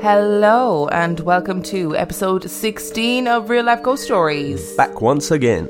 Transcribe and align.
Hello, 0.00 0.88
and 0.88 1.20
welcome 1.20 1.62
to 1.64 1.94
episode 1.94 2.48
16 2.48 3.28
of 3.28 3.50
Real 3.50 3.64
Life 3.64 3.82
Ghost 3.82 4.04
Stories. 4.04 4.74
Back 4.74 5.02
once 5.02 5.30
again. 5.30 5.68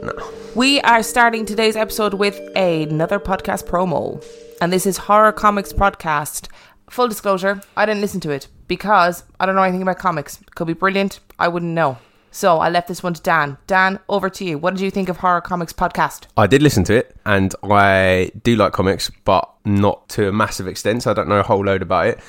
We 0.54 0.80
are 0.80 1.02
starting 1.02 1.44
today's 1.44 1.76
episode 1.76 2.14
with 2.14 2.40
another 2.56 3.20
podcast 3.20 3.64
promo, 3.66 4.24
and 4.60 4.72
this 4.72 4.86
is 4.86 4.96
Horror 4.96 5.32
Comics 5.32 5.72
Podcast. 5.72 6.48
Full 6.90 7.06
disclosure, 7.06 7.60
I 7.76 7.86
didn't 7.86 8.00
listen 8.00 8.20
to 8.20 8.30
it 8.30 8.48
because 8.66 9.24
I 9.38 9.46
don't 9.46 9.54
know 9.54 9.62
anything 9.62 9.82
about 9.82 9.98
comics. 9.98 10.40
Could 10.54 10.66
be 10.66 10.72
brilliant, 10.72 11.20
I 11.38 11.48
wouldn't 11.48 11.72
know. 11.72 11.98
So 12.30 12.58
I 12.58 12.70
left 12.70 12.88
this 12.88 13.02
one 13.02 13.14
to 13.14 13.22
Dan. 13.22 13.58
Dan, 13.66 13.98
over 14.08 14.28
to 14.30 14.44
you. 14.44 14.58
What 14.58 14.74
did 14.74 14.82
you 14.82 14.90
think 14.90 15.08
of 15.08 15.18
Horror 15.18 15.40
Comics 15.40 15.72
Podcast? 15.72 16.24
I 16.36 16.46
did 16.46 16.62
listen 16.62 16.84
to 16.84 16.94
it, 16.94 17.14
and 17.24 17.54
I 17.62 18.30
do 18.42 18.56
like 18.56 18.72
comics, 18.72 19.10
but 19.24 19.48
not 19.64 20.08
to 20.10 20.28
a 20.28 20.32
massive 20.32 20.66
extent. 20.66 21.02
So 21.02 21.10
I 21.10 21.14
don't 21.14 21.28
know 21.28 21.40
a 21.40 21.42
whole 21.42 21.64
load 21.64 21.82
about 21.82 22.06
it. 22.08 22.20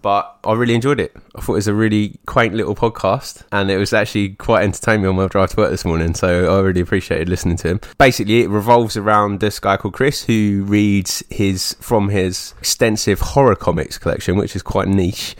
But 0.00 0.36
I 0.44 0.52
really 0.52 0.74
enjoyed 0.74 1.00
it. 1.00 1.16
I 1.34 1.40
thought 1.40 1.54
it 1.54 1.56
was 1.56 1.68
a 1.68 1.74
really 1.74 2.18
quaint 2.26 2.54
little 2.54 2.74
podcast, 2.74 3.42
and 3.50 3.70
it 3.70 3.78
was 3.78 3.92
actually 3.92 4.30
quite 4.30 4.62
entertaining 4.62 5.06
on 5.06 5.16
my 5.16 5.26
drive 5.26 5.50
to 5.50 5.56
work 5.56 5.70
this 5.70 5.84
morning. 5.84 6.14
So 6.14 6.56
I 6.56 6.60
really 6.60 6.80
appreciated 6.80 7.28
listening 7.28 7.56
to 7.58 7.68
him. 7.68 7.80
Basically, 7.98 8.42
it 8.42 8.48
revolves 8.48 8.96
around 8.96 9.40
this 9.40 9.58
guy 9.58 9.76
called 9.76 9.94
Chris 9.94 10.22
who 10.24 10.64
reads 10.66 11.22
his 11.30 11.74
from 11.80 12.10
his 12.10 12.54
extensive 12.58 13.20
horror 13.20 13.56
comics 13.56 13.98
collection, 13.98 14.36
which 14.36 14.54
is 14.54 14.62
quite 14.62 14.88
niche. 14.88 15.34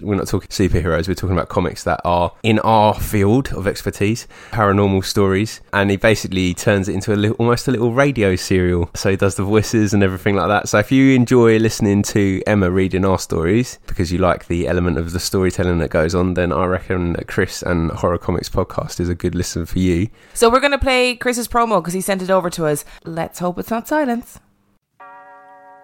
We're 0.00 0.14
not 0.14 0.28
talking 0.28 0.48
superheroes, 0.48 1.08
we're 1.08 1.14
talking 1.14 1.36
about 1.36 1.48
comics 1.48 1.84
that 1.84 2.00
are 2.04 2.32
in 2.42 2.58
our 2.60 2.94
field 2.94 3.52
of 3.52 3.66
expertise, 3.66 4.26
paranormal 4.50 5.04
stories. 5.04 5.60
And 5.72 5.90
he 5.90 5.96
basically 5.96 6.54
turns 6.54 6.88
it 6.88 6.94
into 6.94 7.12
a 7.12 7.30
almost 7.32 7.68
a 7.68 7.70
little 7.70 7.92
radio 7.92 8.36
serial. 8.36 8.90
So 8.94 9.10
he 9.10 9.16
does 9.16 9.36
the 9.36 9.44
voices 9.44 9.94
and 9.94 10.02
everything 10.02 10.36
like 10.36 10.48
that. 10.48 10.68
So 10.68 10.78
if 10.78 10.90
you 10.90 11.14
enjoy 11.14 11.58
listening 11.58 12.02
to 12.04 12.42
Emma 12.46 12.70
reading 12.70 13.04
our 13.04 13.18
stories 13.18 13.78
because 13.86 14.12
you 14.12 14.18
like 14.18 14.46
the 14.46 14.68
element 14.68 14.98
of 14.98 15.12
the 15.12 15.20
storytelling 15.20 15.78
that 15.78 15.90
goes 15.90 16.14
on, 16.14 16.34
then 16.34 16.52
I 16.52 16.64
reckon 16.66 17.14
that 17.14 17.28
Chris 17.28 17.62
and 17.62 17.90
Horror 17.90 18.18
Comics 18.18 18.48
Podcast 18.48 19.00
is 19.00 19.08
a 19.08 19.14
good 19.14 19.34
listen 19.34 19.66
for 19.66 19.78
you. 19.78 20.08
So 20.34 20.50
we're 20.50 20.60
going 20.60 20.72
to 20.72 20.78
play 20.78 21.16
Chris's 21.16 21.48
promo 21.48 21.80
because 21.80 21.94
he 21.94 22.00
sent 22.00 22.22
it 22.22 22.30
over 22.30 22.50
to 22.50 22.66
us. 22.66 22.84
Let's 23.04 23.38
hope 23.38 23.58
it's 23.58 23.70
not 23.70 23.88
silence. 23.88 24.40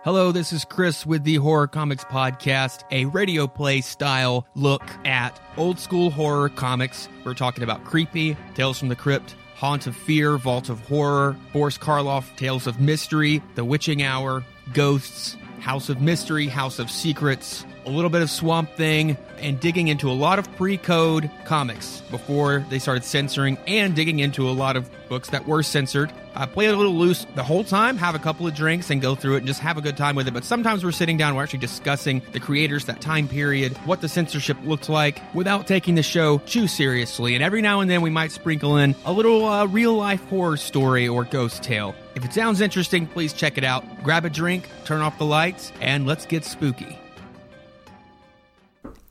Hello, 0.09 0.33
this 0.33 0.55
is 0.55 0.65
Chris 0.65 1.05
with 1.05 1.23
the 1.25 1.35
Horror 1.35 1.67
Comics 1.67 2.03
Podcast, 2.03 2.83
a 2.91 3.05
radio 3.05 3.47
play 3.47 3.83
style 3.83 4.47
look 4.55 4.83
at 5.05 5.39
old 5.59 5.79
school 5.79 6.11
horror 6.11 6.49
comics. 6.49 7.11
We're 7.27 7.35
talking 7.35 7.63
about 7.63 7.85
Creepy, 7.85 8.35
Tales 8.55 8.79
from 8.79 8.89
the 8.89 8.97
Crypt, 8.97 9.37
Haunt 9.57 9.87
of 9.87 9.95
Fear, 9.95 10.39
Vault 10.39 10.71
of 10.71 10.81
Horror, 10.87 11.37
Boris 11.53 11.77
Karloff, 11.77 12.35
Tales 12.37 12.67
of 12.67 12.81
Mystery, 12.81 13.43
The 13.55 13.67
Witching 13.67 14.03
Hour, 14.03 14.47
Ghosts, 14.73 15.37
House 15.61 15.91
of 15.91 16.01
Mystery, 16.01 16.47
House 16.47 16.79
of 16.79 16.91
Secrets, 16.91 17.67
a 17.85 17.91
little 17.91 18.09
bit 18.09 18.23
of 18.23 18.31
Swamp 18.31 18.75
Thing, 18.77 19.15
and 19.41 19.59
digging 19.61 19.89
into 19.89 20.11
a 20.11 20.13
lot 20.13 20.39
of 20.39 20.51
pre 20.57 20.77
code 20.77 21.31
comics 21.45 22.03
before 22.11 22.65
they 22.71 22.79
started 22.79 23.05
censoring, 23.05 23.59
and 23.67 23.95
digging 23.95 24.19
into 24.19 24.49
a 24.49 24.53
lot 24.53 24.77
of 24.77 24.91
books 25.09 25.31
that 25.31 25.47
were 25.47 25.63
censored. 25.63 26.13
I 26.35 26.47
play 26.47 26.67
it 26.67 26.75
a 26.75 26.77
little 26.77 26.95
loose 26.95 27.27
the 27.35 27.43
whole 27.43 27.65
time, 27.65 27.97
have 27.97 28.15
a 28.15 28.19
couple 28.19 28.47
of 28.47 28.55
drinks, 28.55 28.91
and 28.91 29.03
go 29.03 29.15
through 29.15 29.35
it 29.35 29.39
and 29.39 29.47
just 29.47 29.61
have 29.61 29.77
a 29.77 29.81
good 29.81 29.97
time 29.97 30.15
with 30.15 30.29
it. 30.29 30.35
But 30.35 30.45
sometimes 30.45 30.85
we're 30.85 30.93
sitting 30.93 31.17
down, 31.17 31.35
we're 31.35 31.43
actually 31.43 31.59
discussing 31.59 32.23
the 32.33 32.39
creators, 32.39 32.85
that 32.85 33.01
time 33.01 33.27
period, 33.27 33.77
what 33.79 34.01
the 34.01 34.09
censorship 34.09 34.57
looked 34.65 34.89
like, 34.89 35.21
without 35.35 35.67
taking 35.67 35.97
the 35.97 36.03
show 36.03 36.39
too 36.39 36.69
seriously. 36.69 37.35
And 37.35 37.43
every 37.43 37.61
now 37.61 37.81
and 37.81 37.91
then 37.91 38.03
we 38.03 38.11
might 38.11 38.31
sprinkle 38.31 38.77
in 38.77 38.95
a 39.05 39.13
little 39.13 39.45
uh, 39.45 39.67
real 39.67 39.95
life 39.95 40.23
horror 40.29 40.57
story 40.57 41.09
or 41.09 41.25
ghost 41.25 41.63
tale. 41.63 41.95
If 42.15 42.25
it 42.25 42.33
sounds 42.33 42.61
interesting, 42.61 43.07
please 43.07 43.33
check 43.33 43.59
it 43.59 43.65
out. 43.65 43.85
Grab 44.03 44.25
a 44.25 44.31
drink, 44.31 44.69
turn 44.85 45.01
off 45.01 45.19
the 45.19 45.25
lights, 45.25 45.73
and 45.81 46.07
let's 46.07 46.27
get 46.27 46.45
spooky. 46.45 46.99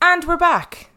And 0.00 0.24
we're 0.24 0.36
back. 0.36 0.90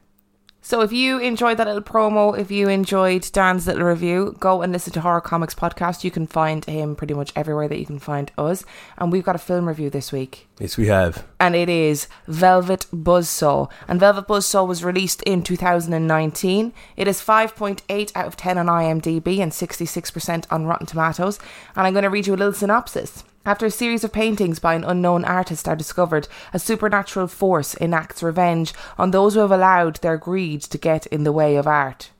So 0.63 0.81
if 0.81 0.91
you 0.91 1.17
enjoyed 1.17 1.57
that 1.57 1.65
little 1.65 1.81
promo, 1.81 2.37
if 2.37 2.51
you 2.51 2.69
enjoyed 2.69 3.27
Dan's 3.33 3.65
little 3.65 3.83
review, 3.83 4.35
go 4.39 4.61
and 4.61 4.71
listen 4.71 4.93
to 4.93 5.01
Horror 5.01 5.19
Comics 5.19 5.55
Podcast. 5.55 6.03
You 6.03 6.11
can 6.11 6.27
find 6.27 6.63
him 6.65 6.95
pretty 6.95 7.15
much 7.15 7.33
everywhere 7.35 7.67
that 7.67 7.79
you 7.79 7.85
can 7.85 7.97
find 7.97 8.31
us. 8.37 8.63
And 8.99 9.11
we've 9.11 9.23
got 9.23 9.35
a 9.35 9.39
film 9.39 9.67
review 9.67 9.89
this 9.89 10.11
week. 10.11 10.47
Yes, 10.59 10.77
we 10.77 10.85
have. 10.85 11.27
And 11.39 11.55
it 11.55 11.67
is 11.67 12.07
Velvet 12.27 12.85
Buzzsaw. 12.93 13.71
And 13.87 13.99
Velvet 13.99 14.27
Buzzsaw 14.27 14.67
was 14.67 14.83
released 14.83 15.23
in 15.23 15.41
2019. 15.41 16.73
It 16.95 17.07
is 17.07 17.21
5.8 17.21 18.11
out 18.15 18.27
of 18.27 18.37
10 18.37 18.59
on 18.59 18.67
IMDb 18.67 19.39
and 19.39 19.51
66% 19.51 20.45
on 20.51 20.65
Rotten 20.67 20.85
Tomatoes. 20.85 21.39
And 21.75 21.87
I'm 21.87 21.93
going 21.93 22.03
to 22.03 22.09
read 22.09 22.27
you 22.27 22.35
a 22.35 22.37
little 22.37 22.53
synopsis. 22.53 23.23
After 23.43 23.65
a 23.65 23.71
series 23.71 24.03
of 24.03 24.13
paintings 24.13 24.59
by 24.59 24.75
an 24.75 24.83
unknown 24.83 25.25
artist 25.25 25.67
are 25.67 25.75
discovered, 25.75 26.27
a 26.53 26.59
supernatural 26.59 27.27
force 27.27 27.73
enacts 27.75 28.21
revenge 28.21 28.71
on 28.99 29.09
those 29.09 29.33
who 29.33 29.39
have 29.39 29.51
allowed 29.51 29.95
their 29.97 30.17
greed 30.17 30.61
to 30.61 30.77
get 30.77 31.07
in 31.07 31.23
the 31.23 31.31
way 31.31 31.55
of 31.55 31.65
art. 31.65 32.11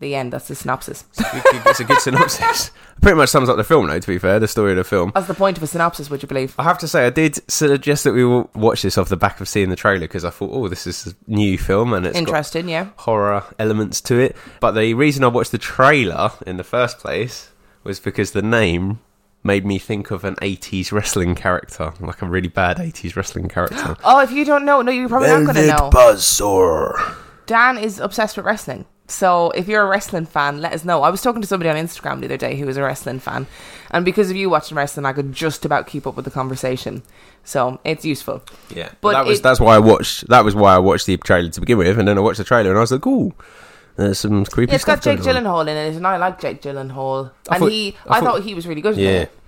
The 0.00 0.14
end. 0.14 0.32
That's 0.32 0.48
the 0.48 0.54
synopsis. 0.54 1.04
It's 1.18 1.80
a 1.80 1.84
good 1.84 2.00
synopsis. 2.00 2.70
Pretty 3.02 3.16
much 3.16 3.28
sums 3.28 3.48
up 3.48 3.56
the 3.56 3.62
film, 3.62 3.86
though, 3.86 4.00
to 4.00 4.08
be 4.08 4.18
fair, 4.18 4.40
the 4.40 4.48
story 4.48 4.72
of 4.72 4.78
the 4.78 4.84
film. 4.84 5.12
That's 5.14 5.26
the 5.26 5.34
point 5.34 5.58
of 5.58 5.62
a 5.62 5.66
synopsis, 5.66 6.08
would 6.08 6.22
you 6.22 6.28
believe? 6.28 6.54
I 6.58 6.64
have 6.64 6.78
to 6.78 6.88
say, 6.88 7.06
I 7.06 7.10
did 7.10 7.38
suggest 7.50 8.04
that 8.04 8.12
we 8.12 8.24
will 8.24 8.50
watch 8.54 8.82
this 8.82 8.96
off 8.96 9.10
the 9.10 9.16
back 9.16 9.40
of 9.40 9.48
seeing 9.48 9.68
the 9.68 9.76
trailer 9.76 10.00
because 10.00 10.24
I 10.24 10.30
thought, 10.30 10.50
oh, 10.52 10.66
this 10.68 10.86
is 10.86 11.08
a 11.08 11.14
new 11.28 11.58
film 11.58 11.92
and 11.92 12.06
it's 12.06 12.16
Interesting, 12.16 12.68
yeah. 12.68 12.88
horror 12.96 13.44
elements 13.58 14.00
to 14.02 14.18
it. 14.18 14.34
But 14.60 14.72
the 14.72 14.94
reason 14.94 15.24
I 15.24 15.28
watched 15.28 15.52
the 15.52 15.58
trailer 15.58 16.32
in 16.46 16.56
the 16.56 16.64
first 16.64 16.98
place 16.98 17.50
was 17.84 18.00
because 18.00 18.32
the 18.32 18.42
name 18.42 18.98
made 19.44 19.64
me 19.66 19.78
think 19.78 20.10
of 20.10 20.24
an 20.24 20.36
80s 20.36 20.92
wrestling 20.92 21.34
character, 21.34 21.92
like 22.00 22.22
a 22.22 22.26
really 22.26 22.48
bad 22.48 22.76
80s 22.78 23.16
wrestling 23.16 23.48
character. 23.48 23.96
Oh, 24.04 24.20
if 24.20 24.30
you 24.30 24.44
don't 24.44 24.64
know, 24.64 24.82
no, 24.82 24.92
you're 24.92 25.08
probably 25.08 25.28
not 25.28 25.44
going 25.44 25.56
to 25.56 25.66
know. 25.66 25.90
Buzzsaw. 25.90 27.16
Dan 27.46 27.78
is 27.78 27.98
obsessed 27.98 28.36
with 28.36 28.46
wrestling. 28.46 28.84
So 29.08 29.50
if 29.50 29.68
you're 29.68 29.82
a 29.82 29.86
wrestling 29.86 30.24
fan, 30.26 30.60
let 30.62 30.72
us 30.72 30.84
know. 30.84 31.02
I 31.02 31.10
was 31.10 31.20
talking 31.20 31.42
to 31.42 31.48
somebody 31.48 31.68
on 31.68 31.76
Instagram 31.76 32.20
the 32.20 32.26
other 32.26 32.36
day 32.38 32.56
who 32.56 32.64
was 32.66 32.76
a 32.76 32.82
wrestling 32.82 33.18
fan. 33.18 33.46
And 33.90 34.04
because 34.04 34.30
of 34.30 34.36
you 34.36 34.48
watching 34.48 34.76
wrestling, 34.76 35.04
I 35.04 35.12
could 35.12 35.32
just 35.32 35.64
about 35.64 35.86
keep 35.86 36.06
up 36.06 36.14
with 36.16 36.24
the 36.24 36.30
conversation. 36.30 37.02
So 37.44 37.78
it's 37.84 38.04
useful. 38.04 38.42
Yeah, 38.74 38.88
But 38.88 39.00
but 39.00 39.12
that 39.12 39.26
was 39.26 39.40
it- 39.40 39.42
that's 39.42 39.60
why 39.60 39.74
I 39.74 39.80
watched. 39.80 40.28
That 40.28 40.44
was 40.44 40.54
why 40.54 40.74
I 40.74 40.78
watched 40.78 41.06
the 41.06 41.16
trailer 41.18 41.50
to 41.50 41.60
begin 41.60 41.76
with, 41.78 41.98
and 41.98 42.06
then 42.08 42.16
I 42.16 42.20
watched 42.22 42.38
the 42.38 42.44
trailer 42.44 42.70
and 42.70 42.78
I 42.78 42.80
was 42.80 42.92
like, 42.92 43.04
"Ooh, 43.06 43.34
there's 43.96 44.18
some 44.18 44.44
creepy 44.44 44.72
It's 44.74 44.84
got. 44.84 45.02
Jake 45.02 45.22
going 45.22 45.36
on. 45.36 45.44
Gyllenhaal 45.44 45.62
in 45.68 45.76
it, 45.76 45.96
and 45.96 46.06
I 46.06 46.16
like 46.16 46.40
Jake 46.40 46.62
Gyllenhaal. 46.62 47.30
I 47.48 47.56
and 47.56 47.60
thought- 47.62 47.70
he, 47.70 47.96
I 48.06 48.16
I, 48.18 48.20
thought- 48.20 48.24
thought 48.36 48.42
he 48.42 48.54
was 48.54 48.66
really 48.66 48.80
good. 48.82 48.96
Yeah. 48.96 49.10
it. 49.22 49.38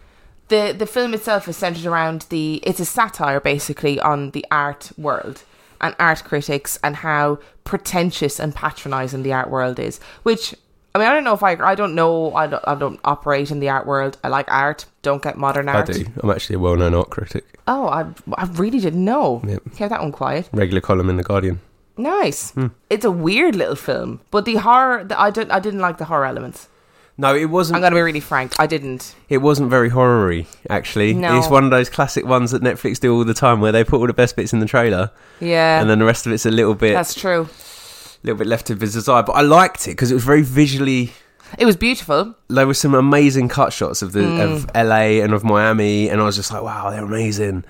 the 0.49 0.75
the 0.79 0.87
film 0.87 1.15
itself 1.15 1.49
is 1.49 1.57
centered 1.57 1.87
around 1.87 2.27
the 2.29 2.57
it's 2.65 2.81
a 2.81 2.85
satire 2.85 3.41
basically 3.41 3.99
on 4.01 4.31
the 4.33 4.45
art 4.51 4.93
world 4.99 5.43
and 5.81 5.95
art 5.99 6.23
critics 6.25 6.79
and 6.85 6.97
how 6.97 7.39
pretentious 7.65 8.39
and 8.39 8.55
patronizing 8.55 9.23
the 9.23 9.33
art 9.33 9.49
world 9.51 9.79
is 9.79 9.99
which 10.23 10.55
I 10.95 11.01
mean, 11.01 11.09
I 11.09 11.13
don't 11.15 11.25
know 11.25 11.35
if 11.35 11.43
I, 11.43 11.55
I 11.73 11.75
don't 11.75 11.97
know, 11.97 12.33
I 12.37 12.47
don't, 12.47 12.63
I 12.69 12.77
don't 12.77 13.01
operate 13.05 13.51
in 13.51 13.59
the 13.59 13.69
art 13.69 13.85
world. 13.85 14.17
I 14.23 14.29
like 14.29 14.49
art. 14.49 14.87
Don't 15.03 15.21
get 15.21 15.37
modern 15.37 15.69
art. 15.69 15.91
I 15.91 15.93
do. 15.93 16.05
I'm 16.23 16.31
actually 16.31 16.55
a 16.55 16.61
well-known 16.61 16.95
art 16.95 17.11
critic. 17.11 17.45
Oh, 17.67 17.89
I, 17.89 18.07
I 18.39 18.45
really 18.53 18.79
didn't 18.79 19.05
know. 19.05 19.43
Yep. 19.45 19.63
Kept 19.75 19.91
that 19.91 20.01
one 20.03 20.13
quiet. 20.13 20.49
Regular 20.53 20.81
column 20.81 21.11
in 21.11 21.17
the 21.17 21.25
Guardian. 21.25 21.59
Nice. 21.97 22.51
Hmm. 22.53 22.69
It's 22.91 23.05
a 23.05 23.11
weird 23.11 23.55
little 23.55 23.77
film, 23.77 24.21
but 24.31 24.45
the 24.45 24.57
horror, 24.57 25.05
the, 25.05 25.19
I 25.21 25.31
didn't, 25.31 25.53
I 25.53 25.61
didn't 25.61 25.81
like 25.81 25.99
the 25.99 26.07
horror 26.07 26.27
elements. 26.27 26.69
No, 27.17 27.35
it 27.37 27.45
wasn't. 27.45 27.77
I'm 27.77 27.83
gonna 27.83 27.95
be 27.95 28.03
really 28.03 28.19
frank. 28.19 28.55
I 28.59 28.67
didn't. 28.67 29.15
It 29.29 29.39
wasn't 29.39 29.71
very 29.71 29.89
horror-y, 29.91 30.47
actually. 30.69 31.15
No. 31.15 31.39
It's 31.39 31.49
one 31.49 31.63
of 31.63 31.71
those 31.71 31.89
classic 31.89 32.25
ones 32.27 32.51
that 32.51 32.61
Netflix 32.63 32.99
do 32.99 33.15
all 33.15 33.25
the 33.25 33.35
time, 33.35 33.61
where 33.61 33.71
they 33.71 33.85
put 33.85 34.01
all 34.01 34.09
the 34.09 34.13
best 34.13 34.35
bits 34.35 34.53
in 34.53 34.59
the 34.59 34.67
trailer, 34.67 35.13
Yeah, 35.39 35.81
and 35.81 35.89
then 35.89 36.01
the 36.01 36.05
rest 36.05 36.27
of 36.27 36.33
it's 36.33 36.45
a 36.45 36.51
little 36.51 36.75
bit, 36.75 36.95
that's 36.95 37.15
true. 37.15 37.43
A 37.43 38.27
little 38.27 38.39
bit 38.39 38.49
left 38.49 38.67
to 38.67 38.75
desire. 38.75 39.23
But 39.23 39.33
I 39.33 39.43
liked 39.43 39.87
it 39.87 39.91
because 39.93 40.11
it 40.11 40.15
was 40.15 40.25
very 40.25 40.43
visually. 40.43 41.13
It 41.57 41.67
was 41.67 41.77
beautiful. 41.77 42.35
There 42.49 42.67
were 42.67 42.75
some 42.75 42.95
amazing 42.95 43.49
cut 43.49 43.73
shots 43.73 44.03
of 44.03 44.11
the 44.11 44.21
Mm. 44.21 44.41
of 44.57 44.71
LA 44.75 45.21
and 45.23 45.33
of 45.33 45.45
Miami, 45.45 46.09
and 46.09 46.21
I 46.21 46.25
was 46.25 46.35
just 46.35 46.51
like, 46.53 46.63
"Wow, 46.65 46.91
they're 46.91 47.05
amazing." 47.05 47.65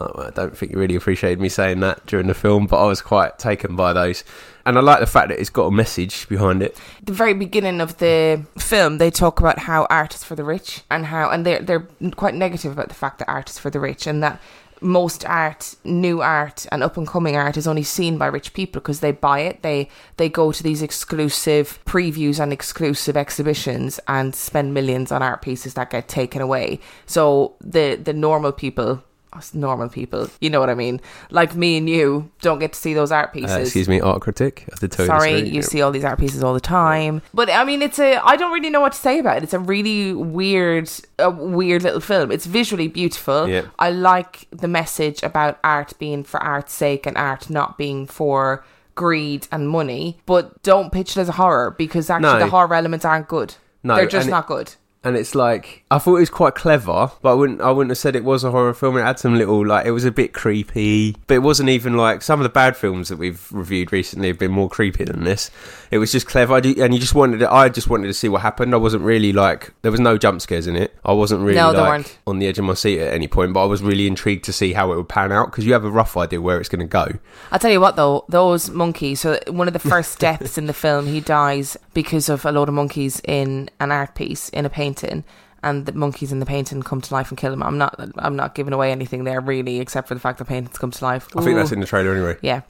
I 0.00 0.30
don't 0.34 0.56
think 0.56 0.72
you 0.72 0.78
really 0.78 0.96
appreciated 0.96 1.40
me 1.40 1.48
saying 1.48 1.80
that 1.80 2.04
during 2.06 2.26
the 2.26 2.34
film, 2.34 2.66
but 2.66 2.82
I 2.82 2.86
was 2.86 3.00
quite 3.00 3.38
taken 3.38 3.76
by 3.76 3.92
those. 3.92 4.24
And 4.66 4.78
I 4.78 4.80
like 4.80 5.00
the 5.00 5.06
fact 5.06 5.28
that 5.28 5.38
it's 5.38 5.50
got 5.50 5.66
a 5.66 5.70
message 5.70 6.28
behind 6.28 6.62
it. 6.62 6.76
the 7.02 7.12
very 7.12 7.34
beginning 7.34 7.80
of 7.80 7.98
the 7.98 8.44
film, 8.58 8.98
they 8.98 9.10
talk 9.10 9.38
about 9.38 9.60
how 9.60 9.86
art 9.90 10.14
is 10.14 10.24
for 10.24 10.34
the 10.34 10.44
rich 10.44 10.82
and 10.90 11.06
how, 11.06 11.30
and 11.30 11.44
they're 11.46 11.60
they're 11.60 11.86
quite 12.16 12.34
negative 12.34 12.72
about 12.72 12.88
the 12.88 12.94
fact 12.94 13.18
that 13.18 13.28
art 13.28 13.50
is 13.50 13.58
for 13.58 13.70
the 13.70 13.78
rich 13.78 14.06
and 14.06 14.22
that 14.22 14.40
most 14.80 15.24
art, 15.24 15.74
new 15.84 16.20
art, 16.20 16.66
and 16.70 16.82
up 16.82 16.96
and 16.96 17.06
coming 17.06 17.36
art 17.36 17.56
is 17.56 17.66
only 17.66 17.82
seen 17.82 18.18
by 18.18 18.26
rich 18.26 18.52
people 18.52 18.80
because 18.80 19.00
they 19.00 19.12
buy 19.12 19.40
it. 19.40 19.62
They 19.62 19.88
they 20.16 20.28
go 20.28 20.52
to 20.52 20.62
these 20.62 20.82
exclusive 20.82 21.78
previews 21.84 22.38
and 22.38 22.52
exclusive 22.52 23.16
exhibitions 23.16 24.00
and 24.08 24.34
spend 24.34 24.74
millions 24.74 25.10
on 25.10 25.22
art 25.22 25.42
pieces 25.42 25.74
that 25.74 25.90
get 25.90 26.08
taken 26.08 26.42
away. 26.42 26.80
So 27.06 27.56
the 27.60 27.96
the 27.96 28.12
normal 28.12 28.52
people. 28.52 29.02
Us 29.36 29.54
Normal 29.54 29.88
people, 29.88 30.28
you 30.40 30.50
know 30.50 30.60
what 30.60 30.70
I 30.70 30.74
mean. 30.74 31.00
Like 31.30 31.54
me 31.54 31.76
and 31.76 31.88
you, 31.88 32.30
don't 32.40 32.58
get 32.58 32.72
to 32.72 32.78
see 32.78 32.94
those 32.94 33.10
art 33.12 33.32
pieces. 33.32 33.56
Uh, 33.56 33.60
excuse 33.60 33.88
me, 33.88 34.00
art 34.00 34.20
critic. 34.22 34.64
I 34.72 34.76
did 34.78 34.92
tell 34.92 35.06
Sorry, 35.06 35.48
you. 35.48 35.62
see 35.62 35.80
all 35.82 35.90
these 35.90 36.04
art 36.04 36.18
pieces 36.18 36.42
all 36.42 36.54
the 36.54 36.60
time. 36.60 37.22
But 37.32 37.50
I 37.50 37.64
mean, 37.64 37.82
it's 37.82 37.98
a. 37.98 38.16
I 38.24 38.36
don't 38.36 38.52
really 38.52 38.70
know 38.70 38.80
what 38.80 38.92
to 38.92 38.98
say 38.98 39.18
about 39.18 39.38
it. 39.38 39.42
It's 39.42 39.54
a 39.54 39.58
really 39.58 40.12
weird, 40.12 40.90
a 41.18 41.30
weird 41.30 41.82
little 41.82 42.00
film. 42.00 42.30
It's 42.30 42.46
visually 42.46 42.88
beautiful. 42.88 43.48
Yeah. 43.48 43.66
I 43.78 43.90
like 43.90 44.46
the 44.50 44.68
message 44.68 45.22
about 45.22 45.58
art 45.64 45.92
being 45.98 46.24
for 46.24 46.42
art's 46.42 46.72
sake 46.72 47.06
and 47.06 47.16
art 47.16 47.50
not 47.50 47.76
being 47.78 48.06
for 48.06 48.64
greed 48.94 49.48
and 49.50 49.68
money. 49.68 50.20
But 50.26 50.62
don't 50.62 50.92
pitch 50.92 51.16
it 51.16 51.20
as 51.20 51.28
a 51.28 51.32
horror 51.32 51.72
because 51.72 52.10
actually 52.10 52.32
No. 52.34 52.38
the 52.38 52.46
horror 52.48 52.74
elements 52.74 53.04
aren't 53.04 53.28
good. 53.28 53.54
No, 53.82 53.96
they're 53.96 54.06
just 54.06 54.28
not 54.28 54.46
good. 54.46 54.74
And 55.04 55.16
it's 55.16 55.34
like 55.34 55.84
I 55.90 55.98
thought 55.98 56.16
it 56.16 56.20
was 56.20 56.30
quite 56.30 56.54
clever, 56.54 57.10
but 57.22 57.30
I 57.30 57.34
wouldn't 57.34 57.60
I 57.60 57.70
wouldn't 57.70 57.90
have 57.90 57.98
said 57.98 58.16
it 58.16 58.24
was 58.24 58.42
a 58.44 58.50
horror 58.50 58.74
film. 58.74 58.96
It 58.96 59.02
had 59.02 59.18
some 59.18 59.36
little 59.36 59.64
like 59.66 59.86
it 59.86 59.90
was 59.92 60.04
a 60.04 60.10
bit 60.10 60.32
creepy, 60.32 61.14
but 61.26 61.34
it 61.34 61.38
wasn't 61.42 61.68
even 61.68 61.96
like 61.96 62.22
some 62.22 62.40
of 62.40 62.44
the 62.44 62.48
bad 62.48 62.76
films 62.76 63.08
that 63.08 63.16
we've 63.16 63.46
reviewed 63.52 63.92
recently 63.92 64.28
have 64.28 64.38
been 64.38 64.50
more 64.52 64.68
creepy 64.68 65.04
than 65.04 65.24
this. 65.24 65.50
It 65.90 65.98
was 65.98 66.10
just 66.10 66.26
clever, 66.26 66.54
I 66.54 66.60
do- 66.60 66.82
and 66.82 66.92
you 66.92 66.98
just 67.00 67.14
wanted 67.14 67.38
to, 67.38 67.52
I 67.52 67.68
just 67.68 67.88
wanted 67.88 68.06
to 68.08 68.14
see 68.14 68.28
what 68.28 68.42
happened. 68.42 68.74
I 68.74 68.78
wasn't 68.78 69.04
really 69.04 69.32
like 69.32 69.72
there 69.82 69.92
was 69.92 70.00
no 70.00 70.18
jump 70.18 70.40
scares 70.40 70.66
in 70.66 70.74
it. 70.76 70.94
I 71.04 71.12
wasn't 71.12 71.42
really 71.42 71.56
No, 71.56 71.70
like 71.70 72.18
on 72.26 72.38
the 72.38 72.46
edge 72.46 72.58
of 72.58 72.64
my 72.64 72.74
seat 72.74 73.00
at 73.00 73.12
any 73.14 73.28
point, 73.28 73.52
but 73.52 73.62
I 73.62 73.66
was 73.66 73.82
really 73.82 74.06
intrigued 74.06 74.44
to 74.46 74.52
see 74.52 74.72
how 74.72 74.92
it 74.92 74.96
would 74.96 75.08
pan 75.08 75.30
out 75.32 75.50
because 75.50 75.64
you 75.66 75.72
have 75.72 75.84
a 75.84 75.90
rough 75.90 76.16
idea 76.16 76.40
where 76.40 76.58
it's 76.58 76.68
going 76.68 76.80
to 76.80 76.86
go. 76.86 77.06
I'll 77.52 77.58
tell 77.58 77.70
you 77.70 77.80
what 77.80 77.96
though, 77.96 78.24
those 78.28 78.70
monkeys. 78.70 79.20
So 79.20 79.38
one 79.48 79.66
of 79.68 79.72
the 79.72 79.78
first 79.78 80.18
deaths 80.18 80.58
in 80.58 80.66
the 80.66 80.72
film, 80.72 81.06
he 81.06 81.20
dies 81.20 81.76
because 81.94 82.28
of 82.28 82.44
a 82.44 82.52
load 82.52 82.68
of 82.68 82.74
monkeys 82.74 83.20
in 83.24 83.70
an 83.80 83.90
art 83.92 84.14
piece 84.14 84.48
in 84.50 84.66
a 84.66 84.70
painting, 84.70 85.24
and 85.62 85.86
the 85.86 85.92
monkeys 85.92 86.30
in 86.32 86.40
the 86.40 86.46
painting 86.46 86.82
come 86.82 87.00
to 87.00 87.14
life 87.14 87.30
and 87.30 87.38
kill 87.38 87.52
him. 87.52 87.62
I'm 87.62 87.78
not, 87.78 87.98
I'm 88.18 88.36
not 88.36 88.54
giving 88.54 88.74
away 88.74 88.92
anything 88.92 89.24
there 89.24 89.40
really, 89.40 89.80
except 89.80 90.08
for 90.08 90.14
the 90.14 90.20
fact 90.20 90.38
the 90.38 90.44
paintings 90.44 90.76
come 90.76 90.90
to 90.90 91.04
life. 91.04 91.28
I 91.36 91.42
think 91.42 91.56
that's 91.56 91.72
in 91.72 91.80
the 91.80 91.86
trailer 91.86 92.12
anyway. 92.12 92.36
yeah. 92.42 92.62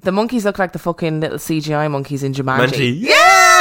The 0.00 0.10
monkeys 0.12 0.46
look 0.46 0.58
like 0.58 0.72
the 0.72 0.78
fucking 0.78 1.20
little 1.20 1.36
CGI 1.36 1.90
monkeys 1.90 2.22
in 2.22 2.32
Jumanji. 2.32 2.68
Manji. 2.68 3.00
Yeah, 3.00 3.10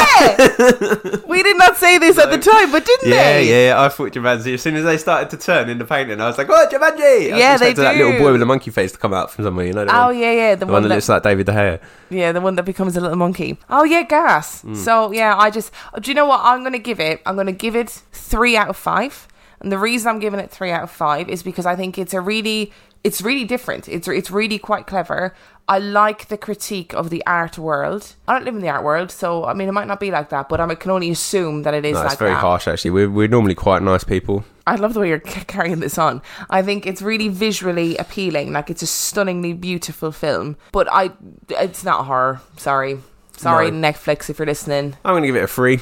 we 1.28 1.44
did 1.44 1.58
not 1.58 1.78
say 1.78 1.98
this 1.98 2.18
at 2.18 2.32
the 2.32 2.38
time, 2.38 2.72
but 2.72 2.86
didn't 2.86 3.10
they? 3.10 3.16
Yeah, 3.16 3.34
they? 3.34 3.68
yeah, 3.68 3.82
I 3.82 3.90
thought 3.90 4.12
Jumanji. 4.12 4.54
As 4.54 4.62
soon 4.62 4.76
as 4.76 4.84
they 4.84 4.98
started 4.98 5.30
to 5.32 5.38
turn 5.38 5.70
in 5.70 5.78
the 5.78 5.86
painting, 5.86 6.20
I 6.22 6.28
was 6.28 6.38
like, 6.38 6.50
"Oh, 6.50 6.68
Jumanji!" 6.72 7.34
I 7.34 7.38
Yeah, 7.38 7.58
they 7.58 7.72
expecting 7.72 7.84
that 7.84 7.96
little 7.96 8.20
boy 8.20 8.32
with 8.32 8.42
a 8.42 8.46
monkey 8.46 8.72
face 8.72 8.92
to 8.92 8.98
come 8.98 9.14
out 9.14 9.32
from 9.32 9.46
somewhere. 9.46 9.66
You 9.66 9.74
know, 9.74 9.86
Oh 9.90 10.08
one, 10.08 10.18
yeah, 10.18 10.32
yeah, 10.32 10.56
the, 10.56 10.62
the 10.62 10.66
one, 10.66 10.74
one 10.74 10.84
that 10.84 10.96
looks 10.96 11.10
like 11.10 11.24
David 11.24 11.46
De 11.46 11.52
Gea. 11.52 11.80
Yeah, 12.10 12.32
the 12.32 12.42
one 12.42 12.56
that 12.56 12.64
becomes 12.64 12.98
a 12.98 13.02
little 13.02 13.18
monkey. 13.18 13.58
Oh 13.70 13.84
yeah, 13.84 14.04
gas. 14.04 14.62
Hmm. 14.62 14.76
So 14.76 15.12
yeah, 15.12 15.36
I 15.38 15.50
just 15.50 15.72
do 16.02 16.12
you 16.12 16.16
know 16.16 16.26
what 16.26 16.42
I'm 16.44 16.64
gonna 16.64 16.80
give 16.80 17.00
it? 17.00 17.22
I'm 17.26 17.36
gonna 17.36 17.52
give 17.52 17.76
it 17.76 17.90
three 18.12 18.56
out 18.56 18.70
of 18.70 18.78
five. 18.78 19.28
And 19.62 19.72
the 19.72 19.78
reason 19.78 20.10
I'm 20.10 20.20
giving 20.20 20.40
it 20.40 20.50
three 20.50 20.72
out 20.72 20.82
of 20.82 20.90
five 20.90 21.30
is 21.30 21.44
because 21.44 21.68
I 21.68 21.76
think 21.76 22.00
it's 22.00 22.16
a 22.16 22.22
really 22.22 22.74
it's 23.04 23.22
really 23.22 23.46
different. 23.46 23.88
It's 23.90 24.08
it's 24.08 24.32
really 24.32 24.60
quite 24.60 24.86
clever. 24.88 25.34
I 25.68 25.80
like 25.80 26.28
the 26.28 26.38
critique 26.38 26.94
of 26.94 27.10
the 27.10 27.24
art 27.26 27.58
world. 27.58 28.16
I 28.28 28.34
don't 28.34 28.44
live 28.46 28.56
in 28.56 28.62
the 28.62 28.70
art 28.70 28.84
world, 28.84 29.10
so 29.12 29.46
I 29.46 29.54
mean 29.54 29.68
it 29.68 29.72
might 29.72 29.88
not 29.88 30.00
be 30.00 30.12
like 30.12 30.30
that, 30.30 30.50
but 30.50 30.60
I 30.60 30.76
can 30.76 30.92
only 30.92 31.10
assume 31.10 31.64
that 31.64 31.74
it 31.74 31.86
is 31.86 31.94
No, 31.94 32.00
like 32.00 32.10
that's 32.10 32.20
very 32.20 32.32
that. 32.32 32.38
harsh. 32.40 32.68
Actually, 32.68 32.92
we're 32.92 33.10
we're 33.10 33.28
normally 33.28 33.56
quite 33.56 33.82
nice 33.82 34.04
people. 34.04 34.44
I 34.68 34.76
love 34.76 34.94
the 34.94 35.00
way 35.00 35.08
you're 35.10 35.20
carrying 35.56 35.80
this 35.80 35.98
on. 35.98 36.22
I 36.50 36.62
think 36.62 36.86
it's 36.86 37.02
really 37.02 37.30
visually 37.30 37.98
appealing. 37.98 38.54
Like 38.54 38.70
it's 38.70 38.82
a 38.84 38.88
stunningly 38.88 39.54
beautiful 39.54 40.12
film, 40.12 40.58
but 40.72 40.88
I 40.92 41.12
it's 41.50 41.84
not 41.84 42.06
horror. 42.06 42.42
Sorry. 42.58 43.00
Sorry 43.38 43.72
No. 43.72 43.90
Netflix 43.90 44.30
if 44.30 44.38
you're 44.38 44.46
listening. 44.46 44.96
I'm 45.04 45.14
going 45.14 45.24
to 45.24 45.28
give 45.28 45.36
it 45.36 45.44
a 45.44 45.48
three. 45.48 45.80